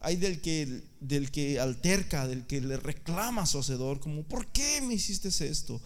Hay 0.00 0.16
del 0.16 0.40
que, 0.40 0.82
del 1.00 1.32
que 1.32 1.58
alterca, 1.58 2.28
del 2.28 2.46
que 2.46 2.60
le 2.60 2.76
reclama 2.76 3.42
a 3.42 3.46
su 3.46 3.58
hacedor, 3.58 3.98
como, 3.98 4.22
¿por 4.22 4.46
qué 4.48 4.80
me 4.80 4.94
hiciste 4.94 5.28
esto? 5.28 5.80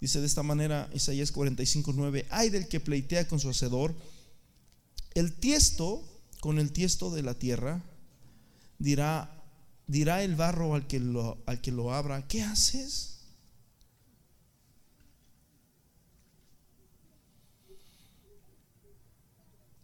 Dice 0.00 0.20
de 0.20 0.26
esta 0.26 0.42
manera 0.42 0.90
Isaías 0.92 1.32
45, 1.32 1.92
9, 1.94 2.26
hay 2.28 2.50
del 2.50 2.68
que 2.68 2.80
pleitea 2.80 3.26
con 3.26 3.40
su 3.40 3.48
hacedor. 3.48 3.94
El 5.14 5.32
tiesto, 5.32 6.04
con 6.40 6.58
el 6.58 6.72
tiesto 6.72 7.10
de 7.10 7.22
la 7.22 7.34
tierra, 7.34 7.82
dirá 8.78 9.35
dirá 9.86 10.22
el 10.22 10.34
barro 10.34 10.74
al 10.74 10.86
que 10.86 11.00
lo, 11.00 11.38
al 11.46 11.60
que 11.60 11.72
lo 11.72 11.92
abra, 11.92 12.26
¿qué 12.26 12.42
haces? 12.42 13.12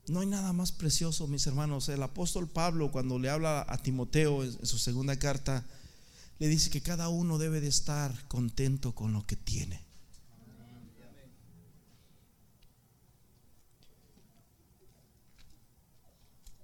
No 0.09 0.21
hay 0.21 0.27
nada 0.27 0.53
más 0.53 0.73
precioso, 0.73 1.27
mis 1.29 1.47
hermanos. 1.47 1.89
El 1.89 2.03
apóstol 2.03 2.49
Pablo, 2.49 2.91
cuando 2.91 3.19
le 3.19 3.31
habla 3.31 3.65
a 3.69 3.79
Timoteo 3.79 4.43
en 4.43 4.67
su 4.67 4.79
segunda 4.79 5.19
carta, 5.19 5.65
le 6.39 6.49
dice 6.49 6.71
que 6.71 6.83
cada 6.83 7.09
uno 7.09 7.39
debe 7.39 7.61
de 7.61 7.69
estar 7.69 8.27
contento 8.27 8.95
con 8.95 9.13
lo 9.13 9.25
que 9.27 9.37
tiene. 9.37 9.81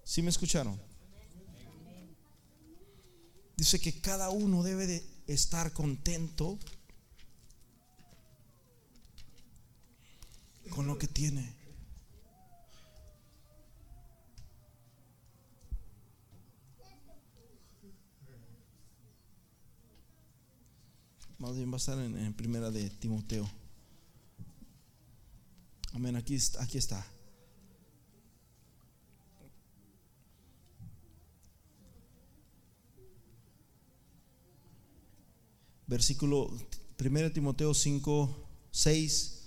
¿Sí 0.03 0.20
me 0.20 0.30
escucharon? 0.30 0.88
Dice 3.59 3.80
que 3.80 4.00
cada 4.00 4.30
uno 4.30 4.62
debe 4.62 4.86
de 4.86 5.04
estar 5.26 5.72
contento 5.72 6.61
con 10.70 10.86
lo 10.86 10.96
que 10.96 11.09
tiene. 11.09 11.52
Más 21.38 21.56
bien 21.56 21.68
va 21.72 21.74
a 21.74 21.78
estar 21.78 21.98
en, 21.98 22.32
primera 22.34 22.70
de 22.70 22.88
Timoteo. 22.90 23.50
Amén, 25.94 26.14
aquí, 26.14 26.38
aquí 26.61 26.78
está. 26.78 27.04
Versículo 35.89 36.57
1 37.01 37.32
Timoteo 37.32 37.74
5, 37.74 38.49
6 38.70 39.39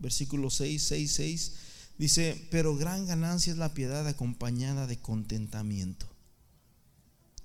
versículo 0.00 0.50
6, 0.50 0.82
6, 0.82 1.14
6, 1.14 1.52
dice, 1.98 2.48
pero 2.50 2.76
gran 2.76 3.06
ganancia 3.06 3.52
es 3.52 3.58
la 3.58 3.74
piedad 3.74 4.06
acompañada 4.08 4.86
de 4.86 4.98
contentamiento. 4.98 6.08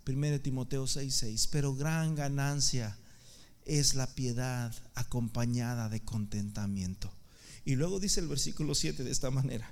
1 0.08 0.41
Timoteo 0.41 0.88
6, 0.88 1.14
6, 1.14 1.47
pero 1.47 1.76
gran 1.76 2.16
ganancia 2.16 2.97
es 3.66 3.95
la 3.95 4.08
piedad 4.16 4.74
acompañada 4.93 5.89
de 5.89 6.01
contentamiento. 6.01 7.12
Y 7.66 7.76
luego 7.76 7.99
dice 7.99 8.20
el 8.20 8.28
versículo 8.28 8.76
7 8.76 9.03
de 9.03 9.12
esta 9.12 9.32
manera, 9.32 9.70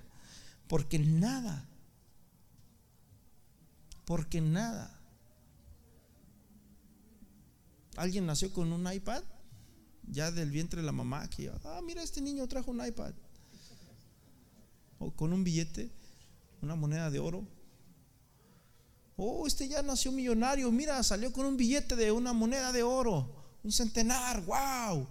porque 0.68 1.00
nada, 1.00 1.70
porque 4.06 4.42
nada. 4.42 5.00
¿Alguien 7.96 8.26
nació 8.26 8.52
con 8.52 8.72
un 8.72 8.92
iPad? 8.92 9.24
ya 10.08 10.32
del 10.32 10.52
vientre 10.52 10.82
de 10.82 10.86
la 10.86 10.92
mamá, 10.92 11.30
que, 11.30 11.52
ah, 11.64 11.82
mira, 11.84 12.04
este 12.04 12.22
niño 12.22 12.48
trajo 12.48 12.72
un 12.72 12.86
iPad. 12.86 13.14
O 15.00 15.12
con 15.12 15.34
un 15.34 15.44
billete, 15.44 15.92
una 16.62 16.76
moneda 16.76 17.10
de 17.10 17.20
oro. 17.20 17.46
Oh, 19.16 19.46
este 19.46 19.68
ya 19.68 19.82
nació 19.82 20.12
millonario, 20.12 20.72
mira, 20.72 21.02
salió 21.04 21.32
con 21.32 21.46
un 21.46 21.58
billete 21.58 21.96
de 21.96 22.12
una 22.12 22.34
moneda 22.34 22.72
de 22.72 22.84
oro, 22.84 23.60
un 23.64 23.72
centenar, 23.72 24.44
wow. 24.46 25.08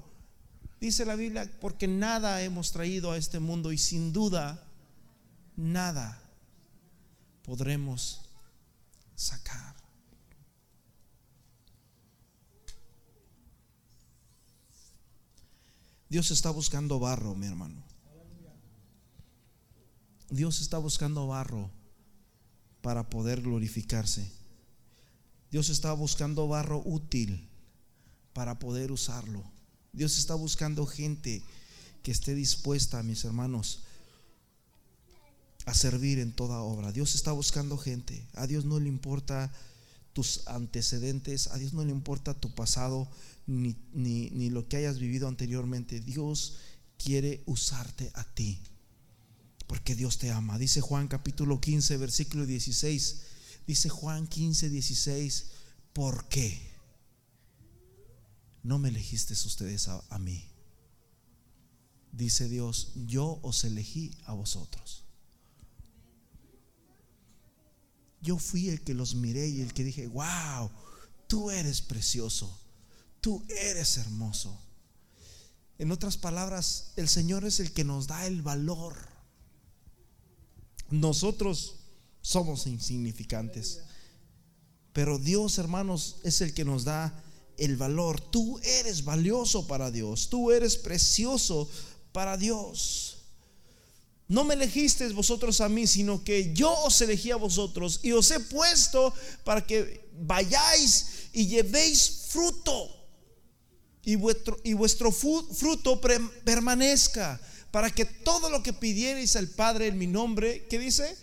Dice 0.80 1.04
la 1.04 1.14
Biblia, 1.14 1.50
porque 1.60 1.86
nada 1.86 2.42
hemos 2.42 2.72
traído 2.72 3.12
a 3.12 3.16
este 3.16 3.38
mundo 3.38 3.70
y 3.70 3.78
sin 3.78 4.12
duda, 4.12 4.66
nada 5.56 6.20
podremos 7.44 8.22
sacar. 9.14 9.81
Dios 16.12 16.30
está 16.30 16.50
buscando 16.50 17.00
barro, 17.00 17.34
mi 17.34 17.46
hermano. 17.46 17.82
Dios 20.28 20.60
está 20.60 20.76
buscando 20.76 21.26
barro 21.26 21.70
para 22.82 23.08
poder 23.08 23.40
glorificarse. 23.40 24.30
Dios 25.50 25.70
está 25.70 25.90
buscando 25.94 26.46
barro 26.46 26.82
útil 26.84 27.48
para 28.34 28.58
poder 28.58 28.92
usarlo. 28.92 29.42
Dios 29.94 30.18
está 30.18 30.34
buscando 30.34 30.84
gente 30.84 31.42
que 32.02 32.10
esté 32.10 32.34
dispuesta, 32.34 33.02
mis 33.02 33.24
hermanos, 33.24 33.84
a 35.64 35.72
servir 35.72 36.18
en 36.18 36.32
toda 36.32 36.60
obra. 36.60 36.92
Dios 36.92 37.14
está 37.14 37.32
buscando 37.32 37.78
gente. 37.78 38.28
A 38.34 38.46
Dios 38.46 38.66
no 38.66 38.78
le 38.78 38.88
importa 38.90 39.50
tus 40.12 40.46
antecedentes, 40.46 41.46
a 41.46 41.56
Dios 41.56 41.72
no 41.72 41.82
le 41.86 41.90
importa 41.90 42.34
tu 42.34 42.54
pasado, 42.54 43.08
ni, 43.46 43.76
ni, 43.92 44.50
lo 44.50 44.68
que 44.68 44.76
hayas 44.76 44.98
vivido 44.98 45.28
anteriormente. 45.28 46.00
Dios 46.00 46.56
quiere 46.98 47.42
usarte 47.46 48.10
a 48.14 48.24
ti. 48.34 48.60
Porque 49.66 49.94
Dios 49.94 50.18
te 50.18 50.30
ama. 50.30 50.58
Dice 50.58 50.80
Juan 50.80 51.08
capítulo 51.08 51.60
15, 51.60 51.96
versículo 51.96 52.46
16. 52.46 53.22
Dice 53.66 53.88
Juan 53.88 54.26
15, 54.26 54.68
16. 54.68 55.50
¿Por 55.92 56.28
qué? 56.28 56.70
No 58.62 58.78
me 58.78 58.90
elegiste 58.90 59.32
ustedes 59.34 59.88
a, 59.88 60.04
a 60.10 60.18
mí. 60.18 60.48
Dice 62.12 62.48
Dios, 62.48 62.92
yo 63.06 63.40
os 63.42 63.64
elegí 63.64 64.16
a 64.26 64.34
vosotros. 64.34 65.04
Yo 68.20 68.38
fui 68.38 68.68
el 68.68 68.82
que 68.82 68.94
los 68.94 69.14
miré 69.14 69.48
y 69.48 69.62
el 69.62 69.72
que 69.72 69.82
dije, 69.82 70.06
wow, 70.06 70.70
tú 71.26 71.50
eres 71.50 71.80
precioso 71.80 72.61
tú 73.22 73.42
eres 73.48 73.96
hermoso. 73.96 74.60
En 75.78 75.90
otras 75.90 76.18
palabras, 76.18 76.92
el 76.96 77.08
Señor 77.08 77.46
es 77.46 77.60
el 77.60 77.72
que 77.72 77.84
nos 77.84 78.06
da 78.06 78.26
el 78.26 78.42
valor. 78.42 78.94
Nosotros 80.90 81.76
somos 82.20 82.66
insignificantes. 82.66 83.80
Pero 84.92 85.18
Dios, 85.18 85.56
hermanos, 85.56 86.16
es 86.24 86.42
el 86.42 86.52
que 86.52 86.66
nos 86.66 86.84
da 86.84 87.24
el 87.56 87.76
valor. 87.76 88.20
Tú 88.20 88.58
eres 88.58 89.04
valioso 89.04 89.66
para 89.66 89.90
Dios. 89.90 90.28
Tú 90.28 90.50
eres 90.50 90.76
precioso 90.76 91.70
para 92.12 92.36
Dios. 92.36 93.18
No 94.28 94.44
me 94.44 94.54
elegisteis 94.54 95.14
vosotros 95.14 95.60
a 95.60 95.68
mí, 95.68 95.86
sino 95.86 96.22
que 96.24 96.52
yo 96.54 96.72
os 96.84 97.00
elegí 97.00 97.30
a 97.30 97.36
vosotros 97.36 98.00
y 98.02 98.12
os 98.12 98.30
he 98.30 98.40
puesto 98.40 99.14
para 99.44 99.64
que 99.64 100.10
vayáis 100.20 101.28
y 101.32 101.46
llevéis 101.46 102.26
fruto 102.28 103.01
y 104.04 104.16
vuestro, 104.16 104.58
y 104.64 104.74
vuestro 104.74 105.12
fruto 105.12 106.00
permanezca, 106.44 107.40
para 107.70 107.90
que 107.90 108.04
todo 108.04 108.50
lo 108.50 108.62
que 108.62 108.72
pidierais 108.72 109.36
al 109.36 109.48
Padre 109.48 109.86
en 109.86 109.98
mi 109.98 110.06
nombre, 110.06 110.66
¿qué 110.68 110.78
dice? 110.78 111.16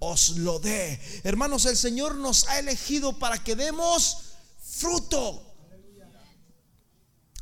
Os 0.00 0.36
lo 0.38 0.58
dé. 0.58 1.00
Hermanos, 1.22 1.64
el 1.66 1.76
Señor 1.76 2.16
nos 2.16 2.46
ha 2.48 2.58
elegido 2.58 3.18
para 3.18 3.42
que 3.42 3.56
demos 3.56 4.34
fruto. 4.60 5.54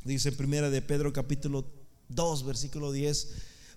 Dice 0.04 0.32
primera 0.32 0.68
de 0.68 0.82
Pedro 0.82 1.12
capítulo 1.12 1.64
2, 2.08 2.44
versículo 2.44 2.92
10, 2.92 3.28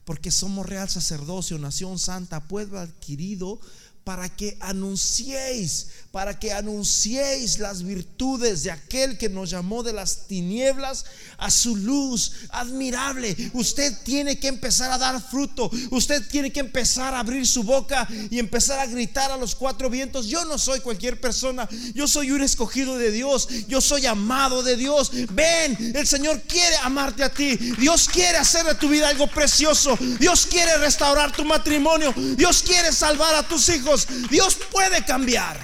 porque 0.03 0.31
somos 0.31 0.65
real 0.65 0.89
sacerdocio, 0.89 1.57
nación 1.57 1.97
santa, 1.97 2.47
pueblo 2.47 2.79
adquirido 2.79 3.59
para 4.05 4.29
que 4.29 4.55
anunciéis, 4.61 5.87
para 6.11 6.39
que 6.39 6.53
anunciéis 6.53 7.57
las 7.57 7.81
virtudes 7.81 8.61
de 8.61 8.69
aquel 8.69 9.17
que 9.17 9.29
nos 9.29 9.49
llamó 9.49 9.81
de 9.81 9.93
las 9.93 10.27
tinieblas 10.27 11.05
a 11.39 11.49
su 11.49 11.75
luz 11.75 12.33
admirable. 12.49 13.35
Usted 13.53 13.91
tiene 14.03 14.39
que 14.39 14.47
empezar 14.47 14.91
a 14.91 14.99
dar 14.99 15.19
fruto, 15.19 15.71
usted 15.89 16.21
tiene 16.29 16.53
que 16.53 16.59
empezar 16.59 17.15
a 17.15 17.19
abrir 17.19 17.47
su 17.47 17.63
boca 17.63 18.07
y 18.29 18.37
empezar 18.37 18.77
a 18.79 18.85
gritar 18.85 19.31
a 19.31 19.37
los 19.37 19.55
cuatro 19.55 19.89
vientos, 19.89 20.27
yo 20.27 20.45
no 20.45 20.59
soy 20.59 20.81
cualquier 20.81 21.19
persona, 21.19 21.67
yo 21.95 22.07
soy 22.07 22.29
un 22.29 22.43
escogido 22.43 22.99
de 22.99 23.09
Dios, 23.09 23.47
yo 23.67 23.81
soy 23.81 24.05
amado 24.05 24.61
de 24.61 24.77
Dios. 24.77 25.09
Ven, 25.31 25.93
el 25.95 26.05
Señor 26.05 26.43
quiere 26.43 26.75
amarte 26.83 27.23
a 27.23 27.33
ti, 27.33 27.55
Dios 27.79 28.07
quiere 28.07 28.37
hacer 28.37 28.67
de 28.67 28.75
tu 28.75 28.87
vida 28.87 29.09
algo 29.09 29.25
precioso, 29.25 29.97
Dios 30.19 30.45
quiere 30.45 30.77
restaurar 30.77 31.35
tu 31.35 31.43
matrimonio, 31.43 32.13
Dios 32.37 32.61
quiere 32.61 32.91
salvar 32.91 33.33
a 33.33 33.47
tus 33.47 33.67
hijos. 33.69 33.94
Dios 34.29 34.57
puede 34.71 35.03
cambiar. 35.05 35.59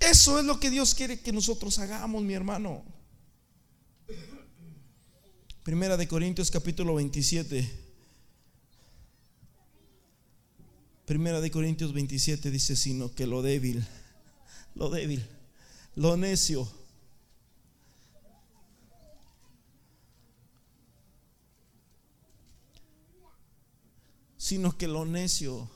Eso 0.00 0.38
es 0.38 0.44
lo 0.44 0.58
que 0.58 0.70
Dios 0.70 0.94
quiere 0.94 1.20
que 1.20 1.32
nosotros 1.32 1.78
hagamos, 1.78 2.22
mi 2.22 2.34
hermano. 2.34 2.84
Primera 5.62 5.96
de 5.96 6.06
Corintios 6.06 6.50
capítulo 6.50 6.94
27. 6.94 7.84
Primera 11.06 11.40
de 11.40 11.50
Corintios 11.50 11.92
27 11.92 12.50
dice, 12.50 12.76
sino 12.76 13.14
que 13.14 13.26
lo 13.26 13.42
débil, 13.42 13.86
lo 14.74 14.90
débil, 14.90 15.24
lo 15.94 16.16
necio. 16.16 16.68
Sino 24.36 24.76
que 24.76 24.86
lo 24.86 25.04
necio 25.04 25.75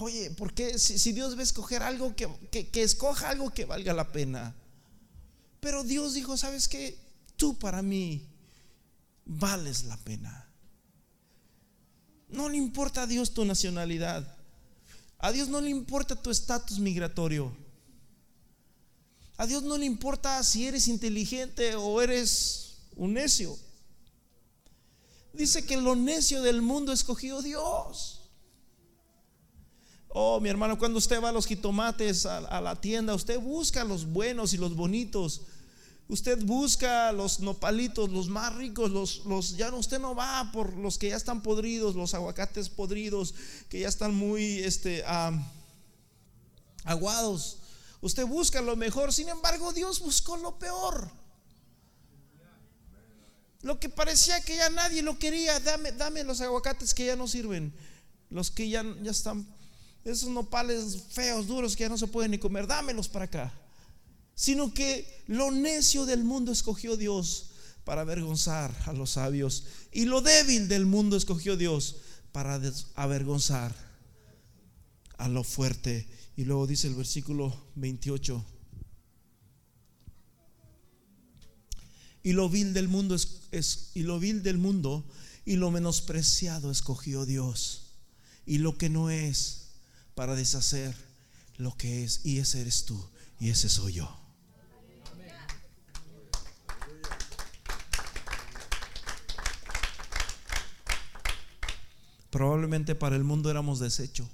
Oye, 0.00 0.30
¿por 0.30 0.54
qué 0.54 0.78
si, 0.78 1.12
Dios 1.12 1.34
va 1.36 1.40
a 1.40 1.44
escoger 1.44 1.82
algo 1.82 2.14
que, 2.14 2.28
que, 2.50 2.82
escoja 2.82 3.30
algo 3.30 3.50
que 3.50 3.64
valga 3.64 3.92
la 3.92 4.12
pena? 4.12 4.54
Pero 5.60 5.82
Dios 5.82 6.14
dijo, 6.14 6.36
¿sabes 6.36 6.68
qué? 6.68 6.96
Tú 7.36 7.58
para 7.58 7.82
mí 7.82 8.22
vales 9.24 9.84
la 9.84 9.96
pena. 9.96 10.48
No 12.28 12.48
le 12.48 12.56
importa 12.56 13.02
a 13.02 13.06
Dios 13.06 13.34
tu 13.34 13.44
nacionalidad. 13.44 14.36
A 15.18 15.32
Dios 15.32 15.48
no 15.48 15.60
le 15.60 15.70
importa 15.70 16.14
tu 16.14 16.30
estatus 16.30 16.78
migratorio. 16.78 17.56
A 19.36 19.46
Dios 19.46 19.64
no 19.64 19.76
le 19.76 19.86
importa 19.86 20.42
si 20.44 20.66
eres 20.66 20.86
inteligente 20.86 21.74
o 21.74 22.00
eres 22.00 22.78
un 22.94 23.14
necio. 23.14 23.56
Dice 25.32 25.64
que 25.64 25.76
lo 25.76 25.96
necio 25.96 26.42
del 26.42 26.62
mundo 26.62 26.92
escogió 26.92 27.42
Dios. 27.42 28.17
Oh, 30.08 30.40
mi 30.40 30.48
hermano, 30.48 30.78
cuando 30.78 30.98
usted 30.98 31.22
va 31.22 31.28
a 31.28 31.32
los 31.32 31.46
jitomates 31.46 32.24
a, 32.24 32.60
la 32.60 32.80
tienda, 32.80 33.14
usted 33.14 33.38
busca 33.38 33.84
los 33.84 34.06
buenos 34.06 34.54
y 34.54 34.56
los 34.56 34.74
bonitos. 34.74 35.42
Usted 36.08 36.42
busca 36.44 37.12
los 37.12 37.40
nopalitos, 37.40 38.08
los 38.08 38.28
más 38.28 38.54
ricos, 38.54 38.90
los, 38.90 39.26
los 39.26 39.58
ya 39.58 39.70
no, 39.70 39.76
usted 39.76 39.98
no 39.98 40.14
va 40.14 40.50
por 40.52 40.74
los 40.74 40.96
que 40.96 41.10
ya 41.10 41.16
están 41.16 41.42
podridos, 41.42 41.94
los 41.94 42.14
aguacates 42.14 42.70
podridos, 42.70 43.34
que 43.68 43.80
ya 43.80 43.88
están 43.88 44.14
muy 44.14 44.60
este, 44.60 45.04
aguados. 46.84 47.58
Usted 48.00 48.24
busca 48.24 48.62
lo 48.62 48.76
mejor, 48.76 49.12
sin 49.12 49.28
embargo, 49.28 49.74
Dios 49.74 50.00
buscó 50.00 50.38
lo 50.38 50.58
peor. 50.58 51.10
Lo 53.60 53.78
que 53.78 53.88
parecía 53.88 54.40
que 54.40 54.56
ya 54.56 54.70
nadie 54.70 55.02
lo 55.02 55.18
quería, 55.18 55.58
dame, 55.60 55.92
dame 55.92 56.22
los 56.22 56.40
aguacates 56.40 56.94
que 56.94 57.06
ya 57.06 57.16
no 57.16 57.26
sirven, 57.26 57.74
los 58.30 58.50
que 58.50 58.68
ya, 58.68 58.84
ya 59.02 59.10
están, 59.10 59.46
esos 60.12 60.30
nopales 60.30 61.04
feos, 61.10 61.46
duros 61.46 61.76
que 61.76 61.84
ya 61.84 61.88
no 61.88 61.98
se 61.98 62.06
pueden 62.06 62.30
ni 62.30 62.38
comer, 62.38 62.66
dámelos 62.66 63.08
para 63.08 63.26
acá. 63.26 63.52
Sino 64.34 64.72
que 64.72 65.22
lo 65.26 65.50
necio 65.50 66.06
del 66.06 66.24
mundo 66.24 66.52
escogió 66.52 66.96
Dios 66.96 67.50
para 67.84 68.02
avergonzar 68.02 68.74
a 68.86 68.92
los 68.92 69.10
sabios 69.10 69.64
y 69.92 70.04
lo 70.04 70.20
débil 70.20 70.68
del 70.68 70.86
mundo 70.86 71.16
escogió 71.16 71.56
Dios 71.56 71.96
para 72.32 72.60
avergonzar 72.94 73.74
a 75.16 75.28
lo 75.28 75.42
fuerte. 75.42 76.06
Y 76.36 76.44
luego 76.44 76.66
dice 76.66 76.86
el 76.86 76.94
versículo 76.94 77.56
28. 77.74 78.44
y 82.28 82.32
lo 82.32 82.50
vil 82.50 82.74
del 82.74 82.88
mundo 82.88 83.14
es, 83.14 83.90
y 83.94 84.02
lo 84.02 84.18
vil 84.18 84.42
del 84.42 84.58
mundo 84.58 85.02
y 85.46 85.56
lo 85.56 85.70
menospreciado 85.70 86.70
escogió 86.70 87.24
Dios 87.24 87.94
y 88.44 88.58
lo 88.58 88.76
que 88.76 88.90
no 88.90 89.08
es 89.08 89.67
para 90.18 90.34
deshacer 90.34 90.96
lo 91.58 91.76
que 91.76 92.02
es 92.02 92.26
y 92.26 92.38
ese 92.40 92.60
eres 92.60 92.84
tú 92.84 93.00
y 93.38 93.50
ese 93.50 93.68
soy 93.68 93.92
yo. 93.92 94.10
Probablemente 102.30 102.96
para 102.96 103.14
el 103.14 103.22
mundo 103.22 103.48
éramos 103.48 103.78
desecho. 103.78 104.28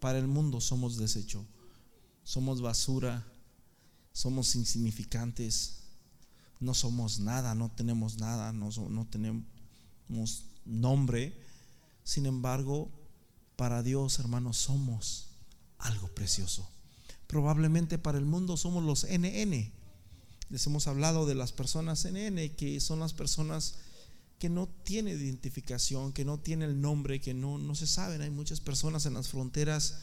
Para 0.00 0.18
el 0.18 0.26
mundo 0.26 0.62
somos 0.62 0.96
desecho. 0.96 1.44
Somos 2.24 2.62
basura 2.62 3.22
somos 4.16 4.56
insignificantes, 4.56 5.80
no 6.58 6.72
somos 6.72 7.18
nada, 7.18 7.54
no 7.54 7.70
tenemos 7.70 8.16
nada, 8.16 8.50
no, 8.54 8.70
no 8.88 9.06
tenemos 9.08 9.44
nombre. 10.64 11.38
Sin 12.06 12.24
embargo, 12.26 12.88
para 13.56 13.82
Dios, 13.82 14.20
hermanos, 14.20 14.58
somos 14.58 15.30
algo 15.78 16.06
precioso. 16.06 16.70
Probablemente 17.26 17.98
para 17.98 18.16
el 18.16 18.24
mundo 18.24 18.56
somos 18.56 18.84
los 18.84 19.04
NN. 19.10 19.72
Les 20.48 20.66
hemos 20.68 20.86
hablado 20.86 21.26
de 21.26 21.34
las 21.34 21.50
personas 21.50 22.04
NN, 22.04 22.54
que 22.54 22.78
son 22.78 23.00
las 23.00 23.12
personas 23.12 23.74
que 24.38 24.48
no 24.48 24.68
tienen 24.84 25.20
identificación, 25.20 26.12
que 26.12 26.24
no 26.24 26.38
tienen 26.38 26.70
el 26.70 26.80
nombre, 26.80 27.20
que 27.20 27.34
no, 27.34 27.58
no 27.58 27.74
se 27.74 27.88
saben. 27.88 28.22
Hay 28.22 28.30
muchas 28.30 28.60
personas 28.60 29.04
en 29.06 29.14
las 29.14 29.26
fronteras 29.26 29.98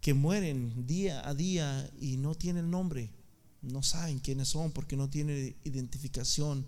que 0.00 0.14
mueren 0.14 0.86
día 0.86 1.28
a 1.28 1.34
día 1.34 1.90
y 2.00 2.16
no 2.16 2.34
tienen 2.34 2.70
nombre, 2.70 3.10
no 3.60 3.82
saben 3.82 4.20
quiénes 4.20 4.48
son 4.48 4.72
porque 4.72 4.96
no 4.96 5.10
tienen 5.10 5.54
identificación, 5.64 6.64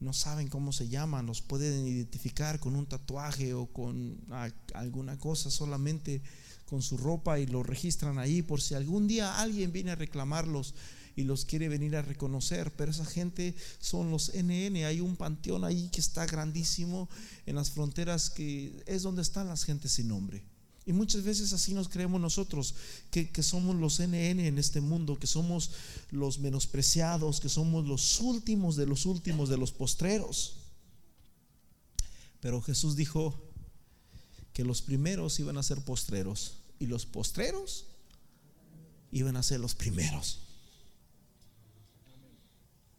no 0.00 0.14
saben 0.14 0.48
cómo 0.48 0.72
se 0.72 0.88
llaman, 0.88 1.26
los 1.26 1.42
pueden 1.42 1.86
identificar 1.86 2.58
con 2.58 2.74
un 2.74 2.86
tatuaje 2.86 3.52
o 3.52 3.66
con 3.66 4.18
alguna 4.74 5.18
cosa 5.18 5.50
solamente 5.50 6.22
con 6.64 6.80
su 6.82 6.96
ropa 6.96 7.38
y 7.38 7.46
lo 7.46 7.62
registran 7.62 8.18
ahí 8.18 8.42
por 8.42 8.62
si 8.62 8.74
algún 8.74 9.06
día 9.06 9.40
alguien 9.40 9.72
viene 9.72 9.90
a 9.90 9.96
reclamarlos 9.96 10.74
y 11.16 11.24
los 11.24 11.44
quiere 11.44 11.68
venir 11.68 11.96
a 11.96 12.02
reconocer, 12.02 12.72
pero 12.76 12.92
esa 12.92 13.04
gente 13.04 13.54
son 13.78 14.10
los 14.10 14.32
NN, 14.34 14.84
hay 14.84 15.00
un 15.00 15.16
panteón 15.16 15.64
ahí 15.64 15.90
que 15.90 16.00
está 16.00 16.24
grandísimo 16.24 17.08
en 17.44 17.56
las 17.56 17.70
fronteras 17.70 18.30
que 18.30 18.82
es 18.86 19.02
donde 19.02 19.22
están 19.22 19.48
las 19.48 19.64
gentes 19.64 19.92
sin 19.92 20.08
nombre. 20.08 20.44
Y 20.86 20.92
muchas 20.92 21.22
veces 21.22 21.52
así 21.52 21.74
nos 21.74 21.88
creemos 21.88 22.20
nosotros, 22.20 22.74
que, 23.10 23.42
somos 23.42 23.76
los 23.76 24.00
NN 24.00 24.40
en 24.40 24.58
este 24.58 24.80
mundo, 24.80 25.18
que 25.18 25.26
somos 25.26 25.72
los 26.10 26.38
menospreciados, 26.38 27.40
que 27.40 27.48
somos 27.48 27.86
los 27.86 28.20
últimos 28.20 28.76
de 28.76 28.86
los 28.86 29.06
últimos, 29.06 29.48
de 29.48 29.58
los 29.58 29.72
postreros. 29.72 30.56
Pero 32.40 32.62
Jesús 32.62 32.96
dijo 32.96 33.34
que 34.52 34.64
los 34.64 34.80
primeros 34.80 35.38
iban 35.38 35.58
a 35.58 35.62
ser 35.62 35.84
postreros 35.84 36.58
y 36.78 36.86
los 36.86 37.04
postreros 37.04 37.86
iban 39.12 39.36
a 39.36 39.42
ser 39.42 39.60
los 39.60 39.74
primeros. 39.74 40.40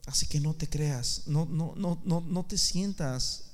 Así 0.05 0.27
que 0.27 0.39
no 0.39 0.53
te 0.53 0.69
creas, 0.69 1.23
no, 1.27 1.45
no, 1.45 1.73
no, 1.75 2.01
no, 2.05 2.21
no 2.21 2.45
te 2.45 2.57
sientas 2.57 3.51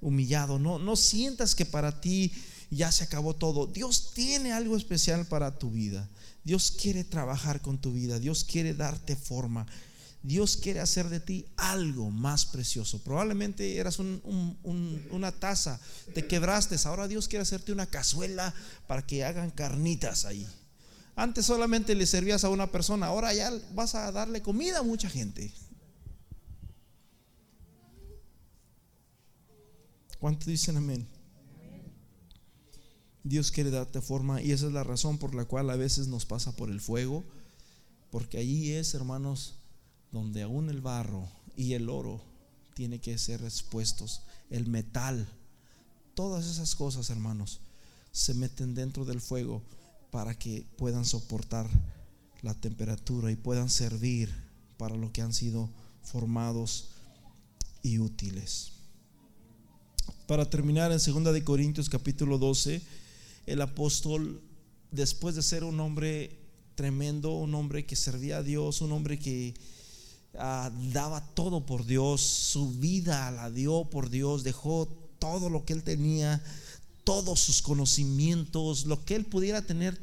humillado, 0.00 0.58
no, 0.58 0.78
no 0.78 0.96
sientas 0.96 1.54
que 1.54 1.66
para 1.66 2.00
ti 2.00 2.32
ya 2.70 2.92
se 2.92 3.04
acabó 3.04 3.34
todo. 3.34 3.66
Dios 3.66 4.12
tiene 4.14 4.52
algo 4.52 4.76
especial 4.76 5.26
para 5.26 5.58
tu 5.58 5.70
vida. 5.70 6.08
Dios 6.44 6.70
quiere 6.70 7.04
trabajar 7.04 7.60
con 7.60 7.78
tu 7.78 7.92
vida. 7.92 8.18
Dios 8.18 8.44
quiere 8.44 8.74
darte 8.74 9.16
forma. 9.16 9.66
Dios 10.22 10.56
quiere 10.56 10.80
hacer 10.80 11.08
de 11.08 11.20
ti 11.20 11.46
algo 11.56 12.10
más 12.10 12.44
precioso. 12.44 12.98
Probablemente 13.02 13.76
eras 13.76 13.98
una 13.98 15.32
taza, 15.32 15.80
te 16.12 16.26
quebraste. 16.26 16.76
Ahora 16.84 17.08
Dios 17.08 17.28
quiere 17.28 17.42
hacerte 17.42 17.72
una 17.72 17.86
cazuela 17.86 18.52
para 18.86 19.06
que 19.06 19.24
hagan 19.24 19.50
carnitas 19.50 20.24
ahí. 20.24 20.46
Antes 21.14 21.46
solamente 21.46 21.94
le 21.94 22.06
servías 22.06 22.44
a 22.44 22.48
una 22.48 22.70
persona, 22.70 23.06
ahora 23.06 23.32
ya 23.32 23.52
vas 23.74 23.94
a 23.94 24.10
darle 24.12 24.42
comida 24.42 24.80
a 24.80 24.82
mucha 24.82 25.08
gente. 25.08 25.52
¿Cuántos 30.18 30.46
dicen 30.46 30.76
amén? 30.76 31.06
Dios 33.28 33.50
quiere 33.50 33.70
darte 33.70 34.00
forma 34.00 34.40
y 34.40 34.52
esa 34.52 34.66
es 34.66 34.72
la 34.72 34.84
razón 34.84 35.18
por 35.18 35.34
la 35.34 35.44
cual 35.44 35.68
a 35.68 35.76
veces 35.76 36.08
nos 36.08 36.24
pasa 36.24 36.56
por 36.56 36.70
el 36.70 36.80
fuego, 36.80 37.24
porque 38.10 38.38
allí 38.38 38.72
es, 38.72 38.94
hermanos, 38.94 39.56
donde 40.12 40.42
aún 40.42 40.70
el 40.70 40.80
barro 40.80 41.28
y 41.54 41.74
el 41.74 41.90
oro 41.90 42.22
tiene 42.74 43.00
que 43.00 43.18
ser 43.18 43.42
expuestos, 43.44 44.22
el 44.48 44.66
metal, 44.66 45.28
todas 46.14 46.46
esas 46.46 46.74
cosas, 46.74 47.10
hermanos, 47.10 47.60
se 48.12 48.32
meten 48.32 48.74
dentro 48.74 49.04
del 49.04 49.20
fuego 49.20 49.62
para 50.10 50.38
que 50.38 50.64
puedan 50.78 51.04
soportar 51.04 51.68
la 52.40 52.54
temperatura 52.54 53.30
y 53.30 53.36
puedan 53.36 53.68
servir 53.68 54.32
para 54.78 54.96
lo 54.96 55.12
que 55.12 55.20
han 55.20 55.34
sido 55.34 55.68
formados 56.02 56.88
y 57.82 57.98
útiles. 57.98 58.72
Para 60.26 60.48
terminar 60.48 60.92
en 60.92 60.98
2 60.98 61.34
de 61.34 61.44
Corintios 61.44 61.90
capítulo 61.90 62.38
12, 62.38 62.80
el 63.48 63.62
apóstol, 63.62 64.42
después 64.90 65.34
de 65.34 65.42
ser 65.42 65.64
un 65.64 65.80
hombre 65.80 66.38
tremendo, 66.74 67.32
un 67.32 67.54
hombre 67.54 67.86
que 67.86 67.96
servía 67.96 68.38
a 68.38 68.42
Dios, 68.42 68.82
un 68.82 68.92
hombre 68.92 69.18
que 69.18 69.54
ah, 70.38 70.70
daba 70.92 71.26
todo 71.34 71.64
por 71.66 71.84
Dios, 71.86 72.20
su 72.20 72.70
vida 72.72 73.30
la 73.30 73.50
dio 73.50 73.86
por 73.86 74.10
Dios, 74.10 74.44
dejó 74.44 74.86
todo 75.18 75.48
lo 75.48 75.64
que 75.64 75.72
él 75.72 75.82
tenía, 75.82 76.42
todos 77.04 77.40
sus 77.40 77.62
conocimientos, 77.62 78.86
lo 78.86 79.04
que 79.04 79.16
él 79.16 79.24
pudiera 79.24 79.62
tener, 79.62 79.98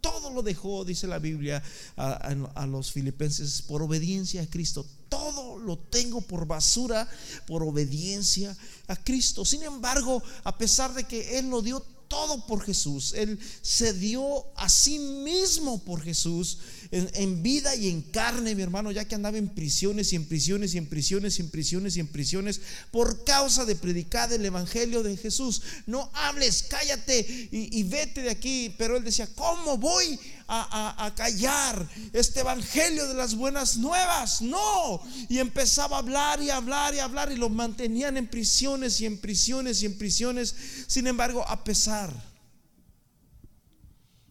todo 0.00 0.30
lo 0.30 0.42
dejó, 0.42 0.84
dice 0.84 1.06
la 1.06 1.18
Biblia 1.18 1.62
a, 1.96 2.12
a, 2.54 2.66
los 2.66 2.92
filipenses, 2.92 3.62
por 3.62 3.82
obediencia 3.82 4.42
a 4.42 4.46
Cristo. 4.46 4.86
Todo 5.08 5.58
lo 5.58 5.78
tengo 5.78 6.20
por 6.20 6.46
basura, 6.46 7.08
por 7.46 7.62
obediencia 7.62 8.56
a 8.86 8.96
Cristo. 8.96 9.44
Sin 9.44 9.62
embargo, 9.62 10.22
a 10.44 10.56
pesar 10.56 10.94
de 10.94 11.04
que 11.04 11.38
Él 11.38 11.50
lo 11.50 11.60
dio 11.60 11.84
todo 12.10 12.44
por 12.44 12.62
Jesús. 12.62 13.14
Él 13.16 13.38
se 13.62 13.92
dio 13.92 14.44
a 14.56 14.68
sí 14.68 14.98
mismo 14.98 15.78
por 15.84 16.02
Jesús 16.02 16.58
en, 16.90 17.40
vida 17.40 17.76
y 17.76 17.88
en 17.88 18.02
carne, 18.02 18.56
mi 18.56 18.62
hermano, 18.62 18.90
ya 18.90 19.04
que 19.04 19.14
andaba 19.14 19.38
en 19.38 19.48
prisiones 19.48 20.12
y 20.12 20.16
en 20.16 20.26
prisiones 20.26 20.74
y 20.74 20.78
en 20.78 20.86
prisiones 20.86 21.38
y 21.38 21.42
en 21.42 21.50
prisiones 21.50 21.96
y 21.96 22.00
en 22.00 22.08
prisiones 22.08 22.60
por 22.90 23.22
causa 23.22 23.64
de 23.64 23.76
predicar 23.76 24.32
el 24.32 24.44
Evangelio 24.44 25.04
de 25.04 25.16
Jesús. 25.16 25.62
No 25.86 26.10
hables, 26.12 26.64
cállate 26.64 27.48
y, 27.52 27.82
vete 27.84 28.22
de 28.22 28.30
aquí. 28.30 28.74
Pero 28.76 28.96
él 28.96 29.04
decía, 29.04 29.28
¿cómo 29.36 29.78
voy 29.78 30.18
a, 30.50 31.12
callar 31.16 31.88
este 32.12 32.40
Evangelio 32.40 33.06
de 33.06 33.14
las 33.14 33.34
buenas 33.34 33.76
nuevas? 33.76 34.42
No. 34.42 35.00
Y 35.28 35.38
empezaba 35.38 35.96
a 35.96 36.00
hablar 36.00 36.42
y 36.42 36.50
hablar 36.50 36.94
y 36.94 36.98
hablar 36.98 37.30
y 37.30 37.36
lo 37.36 37.48
mantenían 37.48 38.16
en 38.16 38.26
prisiones 38.26 39.00
y 39.00 39.06
en 39.06 39.18
prisiones 39.18 39.82
y 39.82 39.86
en 39.86 39.96
prisiones. 39.96 40.54
Sin 40.86 41.06
embargo, 41.06 41.46
a 41.46 41.62
pesar 41.62 42.12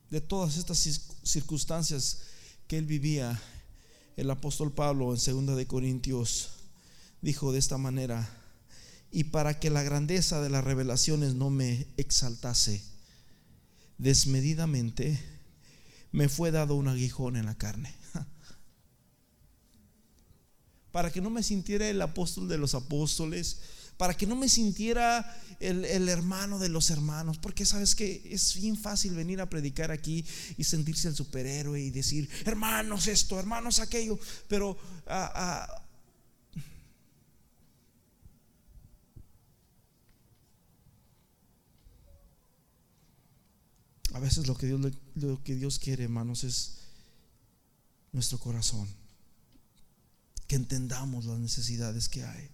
de 0.09 0.21
todas 0.21 0.57
estas 0.57 0.77
circunstancias, 1.23 2.19
que 2.67 2.77
él 2.77 2.85
vivía, 2.85 3.41
el 4.15 4.29
apóstol 4.29 4.71
Pablo 4.71 5.15
en 5.15 5.45
2 5.47 5.57
de 5.57 5.65
Corintios 5.65 6.49
dijo 7.21 7.51
de 7.51 7.59
esta 7.59 7.77
manera, 7.77 8.29
y 9.11 9.25
para 9.25 9.59
que 9.59 9.69
la 9.69 9.81
grandeza 9.81 10.41
de 10.41 10.49
las 10.49 10.63
revelaciones 10.63 11.33
no 11.33 11.49
me 11.49 11.87
exaltase 11.97 12.83
desmedidamente, 13.97 15.19
me 16.11 16.29
fue 16.29 16.51
dado 16.51 16.75
un 16.75 16.87
aguijón 16.87 17.35
en 17.35 17.45
la 17.45 17.55
carne. 17.55 17.93
Para 20.91 21.11
que 21.11 21.21
no 21.21 21.29
me 21.29 21.43
sintiera 21.43 21.87
el 21.87 22.01
apóstol 22.01 22.47
de 22.47 22.57
los 22.57 22.73
apóstoles, 22.73 23.59
para 23.99 24.15
que 24.15 24.25
no 24.25 24.37
me 24.37 24.47
sintiera 24.47 25.37
el, 25.59 26.07
hermano 26.07 26.57
de 26.57 26.69
los 26.69 26.89
hermanos, 26.89 27.37
porque 27.37 27.65
sabes 27.65 27.95
que 27.95 28.21
es 28.31 28.55
bien 28.55 28.77
fácil 28.77 29.13
venir 29.13 29.41
a 29.41 29.49
predicar 29.49 29.91
aquí 29.91 30.25
y 30.57 30.63
sentirse 30.63 31.09
el 31.09 31.15
superhéroe 31.17 31.81
y 31.81 31.89
decir, 31.89 32.29
hermanos 32.45 33.07
esto, 33.07 33.37
hermanos 33.37 33.81
aquello, 33.81 34.17
pero 34.47 34.77
a, 35.05 35.63
a 35.65 35.88
veces 44.19 44.47
lo 44.47 44.55
que 44.55 44.67
Dios, 44.67 44.81
lo 45.15 45.43
que 45.43 45.55
Dios 45.55 45.79
quiere, 45.79 46.03
hermanos, 46.03 46.43
es 46.43 46.77
nuestro 48.11 48.39
corazón, 48.39 48.87
que 50.47 50.55
entendamos 50.55 51.25
las 51.25 51.39
necesidades 51.39 52.09
que 52.09 52.23
hay. 52.23 52.49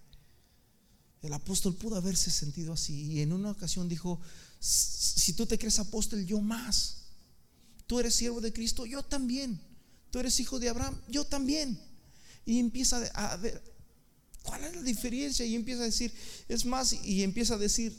El 1.22 1.32
apóstol 1.32 1.74
pudo 1.74 1.96
haberse 1.96 2.30
sentido 2.30 2.72
así 2.72 3.12
y 3.12 3.20
en 3.20 3.32
una 3.32 3.50
ocasión 3.50 3.88
dijo, 3.88 4.20
si 4.60 5.32
tú 5.32 5.46
te 5.46 5.58
crees 5.58 5.78
apóstol, 5.78 6.24
yo 6.24 6.40
más. 6.40 6.98
Tú 7.86 7.98
eres 8.00 8.14
siervo 8.14 8.40
de 8.40 8.52
Cristo, 8.52 8.86
yo 8.86 9.02
también. 9.02 9.60
Tú 10.10 10.18
eres 10.18 10.38
hijo 10.40 10.58
de 10.58 10.68
Abraham, 10.68 11.00
yo 11.08 11.24
también. 11.24 11.78
Y 12.44 12.58
empieza 12.58 12.98
a 13.14 13.36
ver, 13.36 13.62
¿cuál 14.42 14.64
es 14.64 14.74
la 14.74 14.82
diferencia? 14.82 15.44
Y 15.44 15.54
empieza 15.54 15.82
a 15.82 15.86
decir, 15.86 16.12
es 16.48 16.64
más, 16.64 16.92
y 16.92 17.22
empieza 17.22 17.54
a 17.54 17.58
decir, 17.58 17.92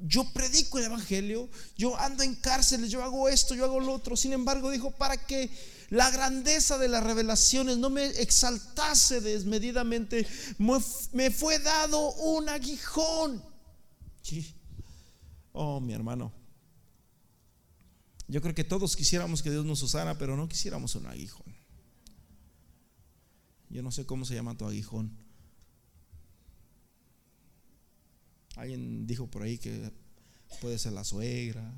yo 0.00 0.24
predico 0.32 0.78
el 0.78 0.84
Evangelio, 0.84 1.48
yo 1.76 1.96
ando 1.98 2.22
en 2.22 2.34
cárceles, 2.36 2.90
yo 2.90 3.02
hago 3.02 3.28
esto, 3.28 3.54
yo 3.54 3.64
hago 3.64 3.80
lo 3.80 3.92
otro. 3.92 4.16
Sin 4.16 4.32
embargo, 4.32 4.70
dijo, 4.70 4.90
para 4.92 5.16
que 5.16 5.50
la 5.90 6.10
grandeza 6.10 6.78
de 6.78 6.88
las 6.88 7.02
revelaciones 7.02 7.78
no 7.78 7.90
me 7.90 8.06
exaltase 8.06 9.20
desmedidamente, 9.20 10.26
me 11.12 11.30
fue 11.30 11.58
dado 11.58 12.12
un 12.14 12.48
aguijón. 12.48 13.42
Oh, 15.52 15.80
mi 15.80 15.92
hermano. 15.92 16.32
Yo 18.28 18.42
creo 18.42 18.54
que 18.54 18.64
todos 18.64 18.94
quisiéramos 18.94 19.42
que 19.42 19.50
Dios 19.50 19.64
nos 19.64 19.82
usara, 19.82 20.18
pero 20.18 20.36
no 20.36 20.48
quisiéramos 20.48 20.94
un 20.94 21.06
aguijón. 21.06 21.56
Yo 23.70 23.82
no 23.82 23.90
sé 23.90 24.06
cómo 24.06 24.24
se 24.24 24.34
llama 24.34 24.56
tu 24.56 24.66
aguijón. 24.66 25.27
Alguien 28.58 29.06
dijo 29.06 29.30
por 29.30 29.42
ahí 29.42 29.56
que 29.56 29.92
puede 30.60 30.78
ser 30.78 30.92
la 30.92 31.04
suegra, 31.04 31.72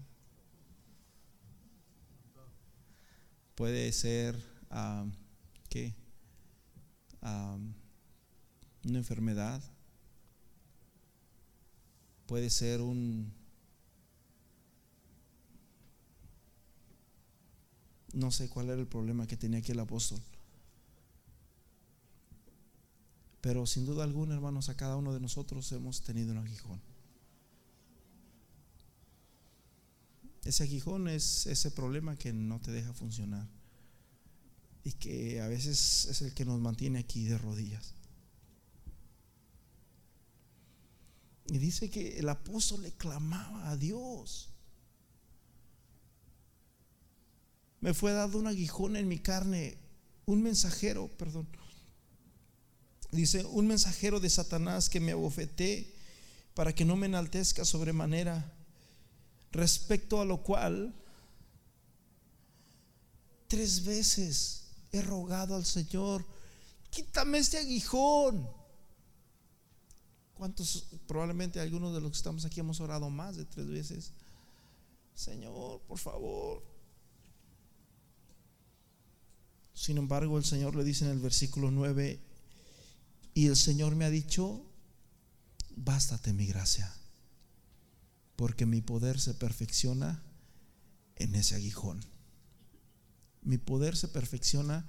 puede 3.54 3.92
ser, 3.92 4.42
¿qué? 5.68 5.94
una 7.22 8.98
enfermedad, 8.98 9.62
puede 12.24 12.48
ser 12.48 12.80
un, 12.80 13.30
no 18.14 18.30
sé 18.30 18.48
cuál 18.48 18.70
era 18.70 18.80
el 18.80 18.88
problema 18.88 19.26
que 19.26 19.36
tenía 19.36 19.58
aquí 19.58 19.72
el 19.72 19.80
apóstol. 19.80 20.22
Pero 23.40 23.66
sin 23.66 23.86
duda 23.86 24.04
alguna, 24.04 24.34
hermanos, 24.34 24.68
a 24.68 24.76
cada 24.76 24.96
uno 24.96 25.14
de 25.14 25.20
nosotros 25.20 25.70
hemos 25.72 26.02
tenido 26.02 26.32
un 26.32 26.38
aguijón. 26.38 26.80
Ese 30.44 30.64
aguijón 30.64 31.08
es 31.08 31.46
ese 31.46 31.70
problema 31.70 32.16
que 32.16 32.32
no 32.32 32.60
te 32.60 32.70
deja 32.70 32.92
funcionar 32.92 33.46
y 34.84 34.92
que 34.92 35.40
a 35.40 35.48
veces 35.48 36.06
es 36.06 36.22
el 36.22 36.34
que 36.34 36.44
nos 36.44 36.60
mantiene 36.60 36.98
aquí 36.98 37.24
de 37.24 37.38
rodillas. 37.38 37.94
Y 41.46 41.58
dice 41.58 41.90
que 41.90 42.18
el 42.18 42.28
apóstol 42.28 42.82
le 42.82 42.92
clamaba 42.92 43.70
a 43.70 43.76
Dios. 43.76 44.48
Me 47.80 47.92
fue 47.92 48.12
dado 48.12 48.38
un 48.38 48.46
aguijón 48.46 48.96
en 48.96 49.08
mi 49.08 49.18
carne, 49.18 49.78
un 50.26 50.42
mensajero, 50.42 51.08
perdón. 51.16 51.48
Dice, 53.12 53.44
un 53.44 53.66
mensajero 53.66 54.20
de 54.20 54.30
Satanás 54.30 54.88
que 54.88 55.00
me 55.00 55.12
abofeté 55.12 55.92
para 56.54 56.74
que 56.74 56.84
no 56.84 56.96
me 56.96 57.06
enaltezca 57.06 57.64
sobremanera 57.64 58.52
respecto 59.52 60.20
a 60.20 60.24
lo 60.24 60.42
cual 60.42 60.94
tres 63.48 63.84
veces 63.84 64.68
he 64.92 65.02
rogado 65.02 65.56
al 65.56 65.64
Señor, 65.64 66.24
quítame 66.90 67.38
este 67.38 67.58
aguijón. 67.58 68.48
¿Cuántos, 70.34 70.86
probablemente 71.06 71.60
algunos 71.60 71.92
de 71.92 72.00
los 72.00 72.12
que 72.12 72.16
estamos 72.16 72.44
aquí 72.44 72.60
hemos 72.60 72.80
orado 72.80 73.10
más 73.10 73.36
de 73.36 73.44
tres 73.44 73.66
veces? 73.68 74.12
Señor, 75.14 75.80
por 75.82 75.98
favor. 75.98 76.62
Sin 79.74 79.98
embargo, 79.98 80.38
el 80.38 80.44
Señor 80.44 80.76
le 80.76 80.84
dice 80.84 81.04
en 81.04 81.10
el 81.10 81.18
versículo 81.18 81.70
9, 81.70 82.20
y 83.40 83.46
el 83.46 83.56
Señor 83.56 83.96
me 83.96 84.04
ha 84.04 84.10
dicho, 84.10 84.70
bástate 85.74 86.34
mi 86.34 86.44
gracia 86.44 86.92
porque 88.36 88.66
mi 88.66 88.82
poder 88.82 89.18
se 89.18 89.32
perfecciona 89.32 90.22
en 91.16 91.34
ese 91.34 91.54
aguijón. 91.54 92.04
Mi 93.40 93.56
poder 93.56 93.96
se 93.96 94.08
perfecciona 94.08 94.86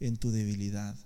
en 0.00 0.16
tu 0.16 0.32
debilidad. 0.32 0.96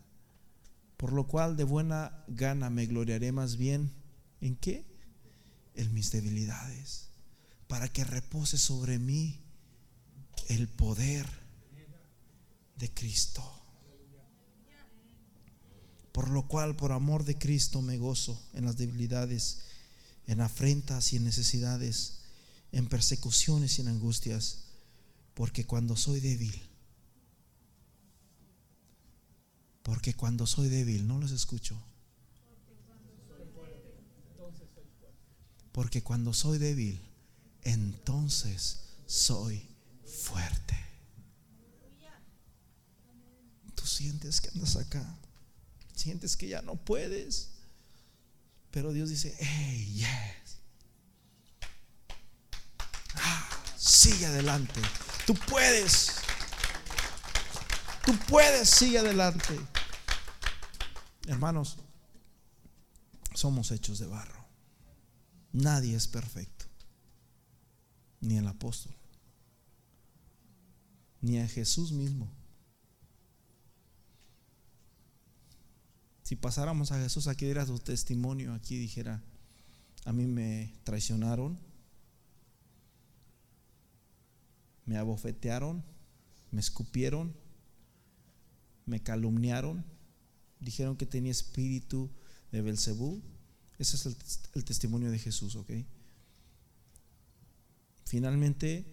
Por 0.97 1.13
lo 1.13 1.27
cual 1.27 1.59
de 1.59 1.65
buena 1.65 2.25
gana 2.29 2.71
me 2.71 2.87
gloriaré 2.87 3.31
más 3.31 3.59
bien 3.59 3.93
en 4.41 4.57
qué? 4.57 4.87
En 5.75 5.93
mis 5.93 6.13
debilidades, 6.13 7.11
para 7.69 7.91
que 7.91 8.05
repose 8.05 8.57
sobre 8.57 8.99
mí 8.99 9.45
el 10.49 10.69
poder 10.69 11.29
de 12.79 12.91
Cristo. 12.95 13.56
Por 16.17 16.31
lo 16.31 16.49
cual, 16.49 16.77
por 16.77 16.93
amor 16.93 17.25
de 17.25 17.37
Cristo, 17.37 17.83
me 17.83 17.99
gozo 17.99 18.43
en 18.55 18.65
las 18.65 18.79
debilidades 18.79 19.59
en 20.27 20.41
afrentas 20.41 21.13
y 21.13 21.17
en 21.17 21.25
necesidades, 21.25 22.21
en 22.73 22.89
persecuciones 22.89 23.77
y 23.77 23.83
en 23.83 23.89
angustias, 23.89 24.61
porque 25.35 25.67
cuando 25.67 25.95
soy 25.95 26.21
débil, 26.21 26.59
porque 29.83 30.15
cuando 30.15 30.47
soy 30.47 30.71
débil, 30.71 31.07
no 31.07 31.19
los 31.19 31.33
escucho. 31.33 31.79
Porque 35.71 36.03
cuando 36.03 36.33
soy 36.33 36.57
débil, 36.57 36.99
entonces 37.61 38.85
soy 39.05 39.69
fuerte. 40.07 40.79
Tú 43.75 43.85
sientes 43.85 44.41
que 44.41 44.49
andas 44.49 44.77
acá, 44.77 45.15
sientes 45.97 46.37
que 46.37 46.49
ya 46.49 46.63
no 46.63 46.77
puedes 46.77 47.57
pero 48.77 48.93
Dios 48.93 49.09
dice, 49.09 49.35
hey, 49.39 49.87
yes. 49.95 50.59
Ah, 53.15 53.49
sigue 53.75 54.27
adelante. 54.27 54.83
Tú 55.27 55.35
puedes. 55.35 56.17
Tú 58.05 58.15
puedes, 58.29 58.69
sigue 58.69 58.99
adelante. 58.99 59.59
Hermanos, 61.27 61.79
somos 63.33 63.71
hechos 63.71 63.99
de 63.99 64.07
barro. 64.07 64.45
Nadie 65.53 65.97
es 65.97 66.07
perfecto. 66.07 66.67
Ni 68.21 68.37
el 68.37 68.47
apóstol. 68.47 68.95
Ni 71.23 71.39
a 71.39 71.49
Jesús 71.49 71.93
mismo. 71.93 72.31
Si 76.27 76.35
pasáramos 76.35 76.91
a 76.91 76.99
Jesús 76.99 77.29
aquí 77.29 77.45
diera 77.45 77.65
su 77.65 77.79
testimonio, 77.79 78.53
aquí 78.53 78.77
dijera, 78.77 79.23
a 80.05 80.13
mí 80.13 80.27
me 80.27 80.75
traicionaron, 80.83 81.57
me 84.87 84.97
abofetearon, 84.97 85.85
me 86.51 86.59
escupieron, 86.59 87.33
me 88.87 89.05
calumniaron, 89.05 89.85
dijeron 90.59 90.97
que 90.97 91.07
tenía 91.07 91.31
espíritu 91.31 92.11
de 92.51 92.61
Belcebú. 92.61 93.23
Ese 93.79 93.95
es 93.95 94.07
el, 94.07 94.17
el 94.55 94.65
testimonio 94.65 95.13
de 95.13 95.21
Jesús, 95.21 95.55
¿ok? 95.55 95.71
Finalmente 98.05 98.85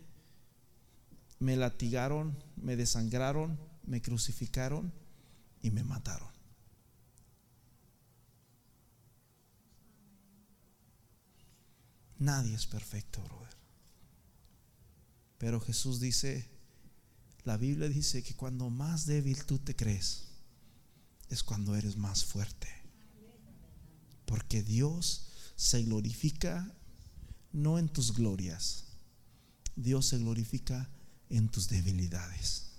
me 1.40 1.56
latigaron, 1.56 2.38
me 2.58 2.76
desangraron, 2.76 3.58
me 3.88 4.04
crucificaron 4.04 4.94
y 5.64 5.72
me 5.72 5.84
mataron. 5.84 6.33
Nadie 12.20 12.56
es 12.56 12.66
perfecto, 12.66 13.22
brother. 13.24 13.56
Pero 15.38 15.60
Jesús 15.60 16.00
dice, 16.00 16.48
la 17.44 17.58
Biblia 17.58 17.90
dice 17.90 18.24
que 18.24 18.36
cuando 18.36 18.70
más 18.70 19.06
débil 19.06 19.44
tú 19.46 19.60
te 19.60 19.76
crees, 19.76 20.24
es 21.30 21.44
cuando 21.44 21.76
eres 21.76 21.98
más 21.98 22.24
fuerte. 22.24 22.70
Porque 24.26 24.64
Dios 24.64 25.28
se 25.56 25.84
glorifica 25.84 26.74
no 27.52 27.78
en 27.78 27.90
tus 27.90 28.14
glorias, 28.14 28.86
Dios 29.76 30.08
se 30.08 30.18
glorifica 30.18 30.90
en 31.30 31.50
tus 31.50 31.68
debilidades. 31.68 32.70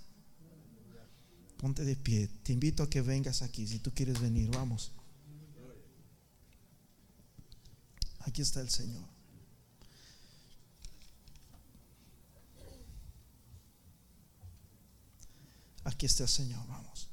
Ponte 1.58 1.84
de 1.84 1.96
pie, 1.96 2.28
te 2.42 2.52
invito 2.52 2.82
a 2.82 2.90
que 2.90 3.02
vengas 3.02 3.42
aquí, 3.42 3.66
si 3.66 3.78
tú 3.78 3.92
quieres 3.92 4.20
venir, 4.20 4.50
vamos. 4.50 4.92
Aquí 8.20 8.42
está 8.42 8.60
el 8.60 8.70
Señor. 8.70 9.13
Aquí 15.84 16.06
está 16.06 16.24
el 16.24 16.28
Señor, 16.28 16.66
vamos. 16.66 17.10